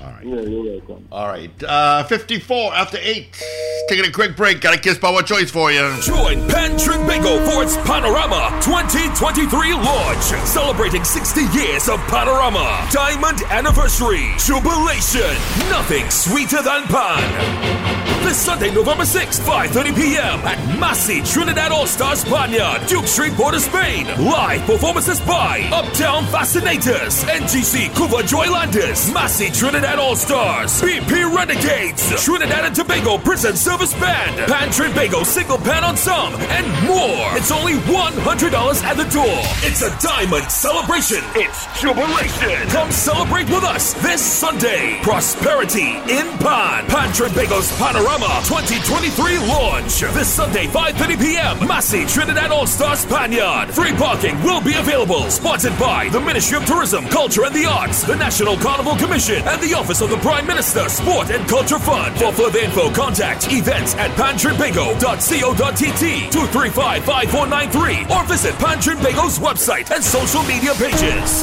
All 0.00 0.08
right. 0.10 0.24
Yeah, 0.26 0.40
you're 0.40 0.62
welcome. 0.78 1.08
All 1.10 1.26
right. 1.26 1.50
Uh, 1.62 2.04
54 2.04 2.74
after 2.74 2.98
8. 3.00 3.42
Taking 3.88 4.04
a 4.06 4.12
quick 4.12 4.36
break. 4.36 4.60
Got 4.60 4.74
a 4.76 4.80
Kiss 4.80 4.98
Power 4.98 5.22
choice 5.22 5.50
for 5.50 5.70
you. 5.72 5.96
Join 6.02 6.46
Pan 6.48 6.72
Trinbago 6.72 7.38
for 7.50 7.62
its 7.62 7.76
Panorama 7.78 8.50
2023 8.62 9.72
launch. 9.74 10.24
Celebrating 10.46 11.04
60 11.04 11.40
years 11.58 11.88
of 11.88 11.98
Panorama. 12.08 12.86
Diamond 12.90 13.40
Anniversary. 13.50 14.26
Jubilation. 14.38 15.32
Nothing 15.70 16.10
sweeter 16.10 16.62
than 16.62 16.82
Pan. 16.84 17.86
This 18.24 18.38
Sunday, 18.38 18.74
November 18.74 19.04
6th, 19.04 19.38
5.30 19.46 19.94
p.m. 19.94 20.40
at 20.40 20.58
Massy 20.80 21.22
Trinidad 21.22 21.70
All-Stars 21.70 22.24
panyard, 22.24 22.84
Duke 22.88 23.06
Street, 23.06 23.32
Port 23.34 23.54
of 23.54 23.60
Spain. 23.60 24.06
Live 24.18 24.62
performances 24.62 25.20
by 25.20 25.60
Uptown 25.72 26.24
Fascinators, 26.26 27.22
NGC 27.24 27.94
Couva 27.94 28.26
Joylanders, 28.26 29.12
Massy 29.12 29.48
Trinidad 29.50 29.95
All-Stars, 29.98 30.80
BP 30.80 31.34
Renegades, 31.34 32.24
Trinidad 32.24 32.64
and 32.64 32.74
Tobago 32.74 33.18
Prison 33.18 33.56
Service 33.56 33.92
Band, 33.94 34.50
Pan 34.50 34.68
Trinbago 34.68 35.24
Single 35.24 35.58
Pan 35.58 35.82
on 35.82 35.96
Ensemble, 35.96 36.38
and 36.52 36.66
more. 36.86 37.36
It's 37.36 37.50
only 37.50 37.72
$100 37.88 38.84
at 38.84 38.96
the 38.96 39.08
door. 39.08 39.40
It's 39.64 39.80
a 39.80 39.88
diamond 40.06 40.44
celebration. 40.50 41.24
It's 41.34 41.64
jubilation. 41.80 42.68
Come 42.68 42.90
celebrate 42.90 43.48
with 43.48 43.64
us 43.64 43.94
this 44.02 44.20
Sunday. 44.20 44.98
Prosperity 45.02 45.96
in 46.12 46.26
Pan. 46.44 46.84
Pan 46.86 47.08
Trinbago's 47.14 47.72
Panorama 47.78 48.42
2023 48.44 49.38
launch. 49.48 50.00
This 50.12 50.28
Sunday, 50.28 50.66
5.30 50.66 51.18
p.m. 51.18 51.66
Massy 51.66 52.04
Trinidad 52.04 52.50
All-Star 52.50 52.94
Spaniard. 52.96 53.70
Free 53.70 53.92
parking 53.92 54.36
will 54.42 54.60
be 54.60 54.74
available. 54.74 55.30
Sponsored 55.30 55.78
by 55.78 56.10
the 56.10 56.20
Ministry 56.20 56.58
of 56.58 56.66
Tourism, 56.66 57.06
Culture 57.08 57.44
and 57.46 57.54
the 57.54 57.64
Arts, 57.64 58.02
the 58.02 58.16
National 58.16 58.56
Carnival 58.58 58.96
Commission, 58.96 59.40
and 59.48 59.62
the 59.62 59.72
Office 59.76 60.00
of 60.00 60.08
the 60.08 60.16
Prime 60.16 60.46
Minister 60.46 60.88
Sport 60.88 61.28
and 61.30 61.46
Culture 61.46 61.78
Fund. 61.78 62.16
For 62.16 62.32
further 62.32 62.60
info, 62.60 62.90
contact 62.92 63.52
events 63.52 63.94
at 63.96 64.10
pantrinbago.co.tt 64.12 66.30
235-5493 66.32 68.10
or 68.10 68.24
visit 68.26 68.54
Pantrinbago's 68.54 69.38
website 69.38 69.90
and 69.90 70.02
social 70.02 70.42
media 70.44 70.72
pages. 70.74 71.42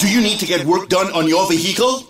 Do 0.00 0.08
you 0.10 0.20
need 0.20 0.40
to 0.40 0.46
get 0.46 0.66
work 0.66 0.88
done 0.88 1.12
on 1.12 1.28
your 1.28 1.46
vehicle? 1.48 2.09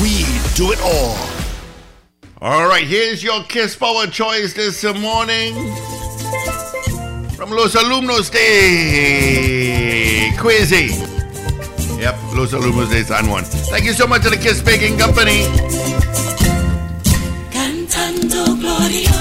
We 0.01 0.25
do 0.55 0.71
it 0.71 0.81
all. 0.81 1.15
All 2.41 2.67
right, 2.67 2.87
here's 2.87 3.23
your 3.23 3.43
Kiss 3.43 3.75
Power 3.75 4.07
choice 4.07 4.53
this 4.53 4.83
morning. 4.83 5.53
From 7.35 7.51
Los 7.51 7.75
Alumnos 7.75 8.31
de 8.31 10.31
Quizzy. 10.39 10.89
Yep, 11.99 12.15
Los 12.33 12.53
Alumnos 12.53 12.89
de 12.89 13.03
San 13.03 13.29
Juan. 13.29 13.43
Thank 13.45 13.85
you 13.85 13.93
so 13.93 14.07
much 14.07 14.23
to 14.23 14.31
the 14.31 14.37
Kiss 14.37 14.63
Baking 14.63 14.97
Company. 14.97 15.43
Cantando 17.51 18.59
gloria, 18.59 19.20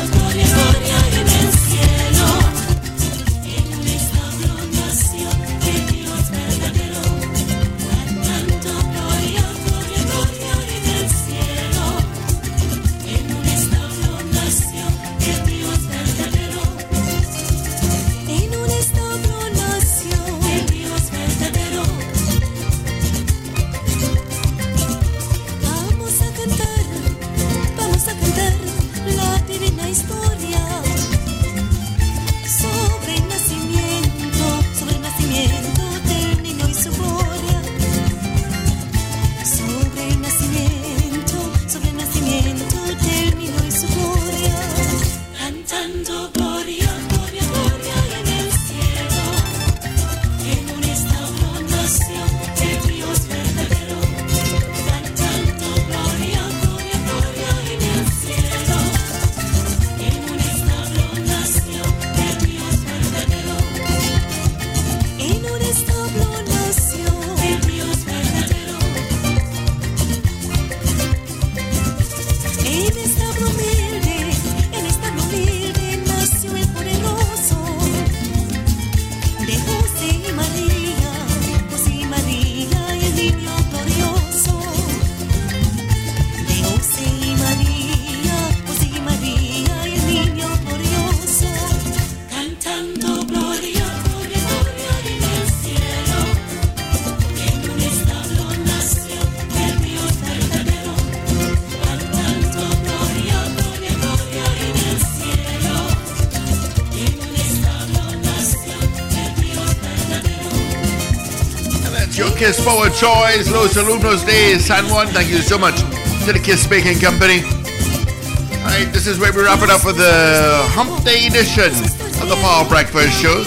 Kiss 112.40 112.64
Power 112.64 112.88
choice, 112.88 113.52
Los 113.52 113.76
Alumnos 113.76 114.24
de 114.24 114.58
San 114.58 114.88
Juan. 114.88 115.06
Thank 115.08 115.28
you 115.28 115.44
so 115.44 115.58
much 115.58 115.76
to 116.24 116.32
the 116.32 116.40
Kiss 116.42 116.66
Baking 116.66 116.98
Company. 116.98 117.44
All 117.44 118.72
right, 118.72 118.88
this 118.96 119.06
is 119.06 119.20
where 119.20 119.30
we 119.30 119.44
wrap 119.44 119.60
it 119.60 119.68
up 119.68 119.82
for 119.82 119.92
the 119.92 120.64
Hump 120.72 121.04
Day 121.04 121.26
edition 121.26 121.68
of 121.68 122.32
the 122.32 122.40
Power 122.40 122.66
Breakfast 122.66 123.20
Show. 123.20 123.44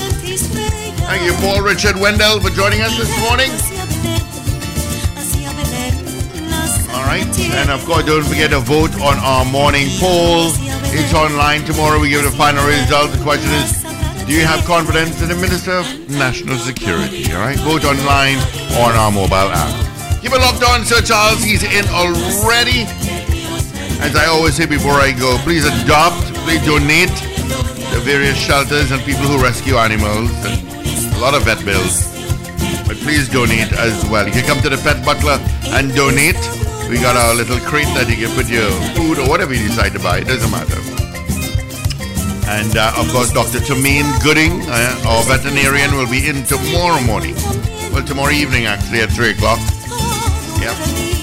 Thank 1.10 1.26
you, 1.26 1.34
Paul 1.42 1.64
Richard 1.64 1.98
Wendell, 1.98 2.40
for 2.40 2.52
joining 2.54 2.82
us 2.86 2.94
this 2.94 3.10
morning. 3.26 3.50
All 6.94 7.02
Right? 7.10 7.26
And 7.58 7.72
of 7.72 7.84
course, 7.90 8.06
don't 8.06 8.22
forget 8.22 8.52
to 8.52 8.60
vote 8.60 8.94
on 9.02 9.18
our 9.26 9.44
morning 9.44 9.90
poll. 9.98 10.54
It's 10.94 11.16
online 11.16 11.66
tomorrow. 11.66 12.00
We 12.00 12.10
give 12.10 12.22
the 12.22 12.30
final 12.30 12.62
result. 12.68 13.10
The 13.10 13.24
question 13.26 13.50
is, 13.58 13.82
do 14.30 14.38
you 14.38 14.46
have 14.46 14.64
confidence 14.70 15.20
in 15.20 15.30
the 15.30 15.36
Minister 15.42 15.82
of 15.82 15.90
National 16.12 16.60
Security? 16.60 17.34
All 17.34 17.42
right? 17.42 17.58
Vote 17.66 17.86
online 17.86 18.38
on 18.80 18.96
our 18.96 19.12
mobile 19.12 19.54
app. 19.54 19.74
Keep 20.22 20.34
it 20.34 20.40
locked 20.40 20.64
on, 20.64 20.86
Sir 20.86 21.02
Charles. 21.02 21.44
He's 21.44 21.64
in 21.64 21.86
already. 21.90 22.88
As 24.02 24.16
I 24.16 24.26
always 24.28 24.56
say 24.56 24.66
before 24.66 25.00
I 25.00 25.12
go, 25.12 25.38
please 25.44 25.66
adopt, 25.66 26.34
please 26.48 26.64
donate 26.66 27.14
the 27.94 28.02
various 28.04 28.38
shelters 28.38 28.92
and 28.92 29.02
people 29.04 29.24
who 29.24 29.42
rescue 29.42 29.76
animals. 29.76 30.32
And 30.48 30.64
a 31.14 31.20
lot 31.20 31.36
of 31.36 31.44
vet 31.44 31.64
bills. 31.64 32.10
But 32.88 32.98
please 32.98 33.30
donate 33.30 33.72
as 33.74 33.94
well. 34.10 34.26
You 34.26 34.34
can 34.34 34.46
come 34.46 34.62
to 34.62 34.70
the 34.70 34.78
Pet 34.78 35.06
Butler 35.06 35.38
and 35.76 35.94
donate. 35.94 36.40
We 36.90 37.00
got 37.00 37.16
our 37.16 37.34
little 37.36 37.60
crate 37.60 37.92
that 37.96 38.10
you 38.10 38.28
can 38.28 38.36
put 38.36 38.50
your 38.50 38.70
food 38.96 39.20
or 39.20 39.30
whatever 39.30 39.54
you 39.54 39.68
decide 39.68 39.94
to 39.94 40.00
buy. 40.00 40.20
It 40.20 40.28
doesn't 40.28 40.52
matter. 40.52 40.80
And 42.50 42.76
uh, 42.76 42.94
of 42.98 43.12
course, 43.12 43.32
Dr. 43.32 43.60
Tameen 43.60 44.04
Gooding, 44.22 44.62
uh, 44.68 45.08
our 45.08 45.24
veterinarian, 45.24 45.96
will 45.96 46.10
be 46.10 46.28
in 46.28 46.44
tomorrow 46.44 47.02
morning. 47.02 47.36
Well, 47.94 48.04
tomorrow 48.04 48.32
evening, 48.32 48.66
actually, 48.66 49.02
at 49.02 49.12
3 49.12 49.38
o'clock. 49.38 49.60
Yep. 50.58 50.74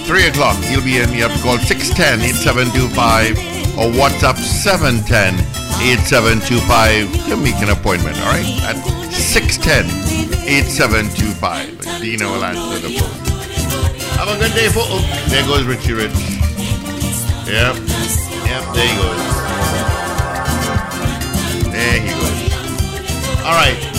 3 0.06 0.26
o'clock, 0.28 0.56
he'll 0.70 0.84
be 0.84 0.98
in. 0.98 1.10
You 1.10 1.26
have 1.26 1.34
to 1.34 1.42
call 1.42 1.58
610 1.58 2.22
8725 2.22 3.74
or 3.74 3.90
WhatsApp 3.90 4.38
710 4.38 5.34
8725 5.82 7.26
to 7.26 7.36
make 7.36 7.58
an 7.58 7.70
appointment, 7.74 8.14
all 8.22 8.30
right? 8.30 8.46
At 8.62 8.78
610 9.10 9.90
8725. 10.46 11.98
Dino 11.98 12.30
will 12.30 12.44
answer 12.44 12.78
the 12.78 12.94
phone. 12.94 13.18
Have 14.14 14.30
a 14.30 14.38
good 14.38 14.54
day, 14.54 14.70
for 14.70 14.86
oh, 14.86 15.02
There 15.26 15.42
goes 15.50 15.66
Richie 15.66 15.98
Rich. 15.98 16.14
Yep. 17.50 17.82
Yep, 18.46 18.62
there 18.78 18.86
he 18.86 18.94
goes. 18.94 19.18
There 21.66 21.98
he 21.98 22.14
goes. 22.14 22.38
All 23.42 23.58
right, 23.58 23.89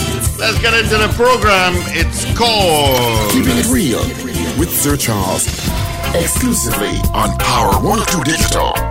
let's 0.41 0.59
get 0.59 0.73
into 0.73 0.97
the 0.97 1.07
program. 1.13 1.73
It's 1.93 2.25
called 2.35 3.31
Keeping 3.31 3.57
It 3.57 3.67
Real 3.67 4.01
with 4.57 4.75
Sir 4.75 4.97
Charles. 4.97 5.47
Exclusively 6.15 6.97
on 7.13 7.37
Power 7.37 7.73
102 7.81 8.23
Digital. 8.23 8.90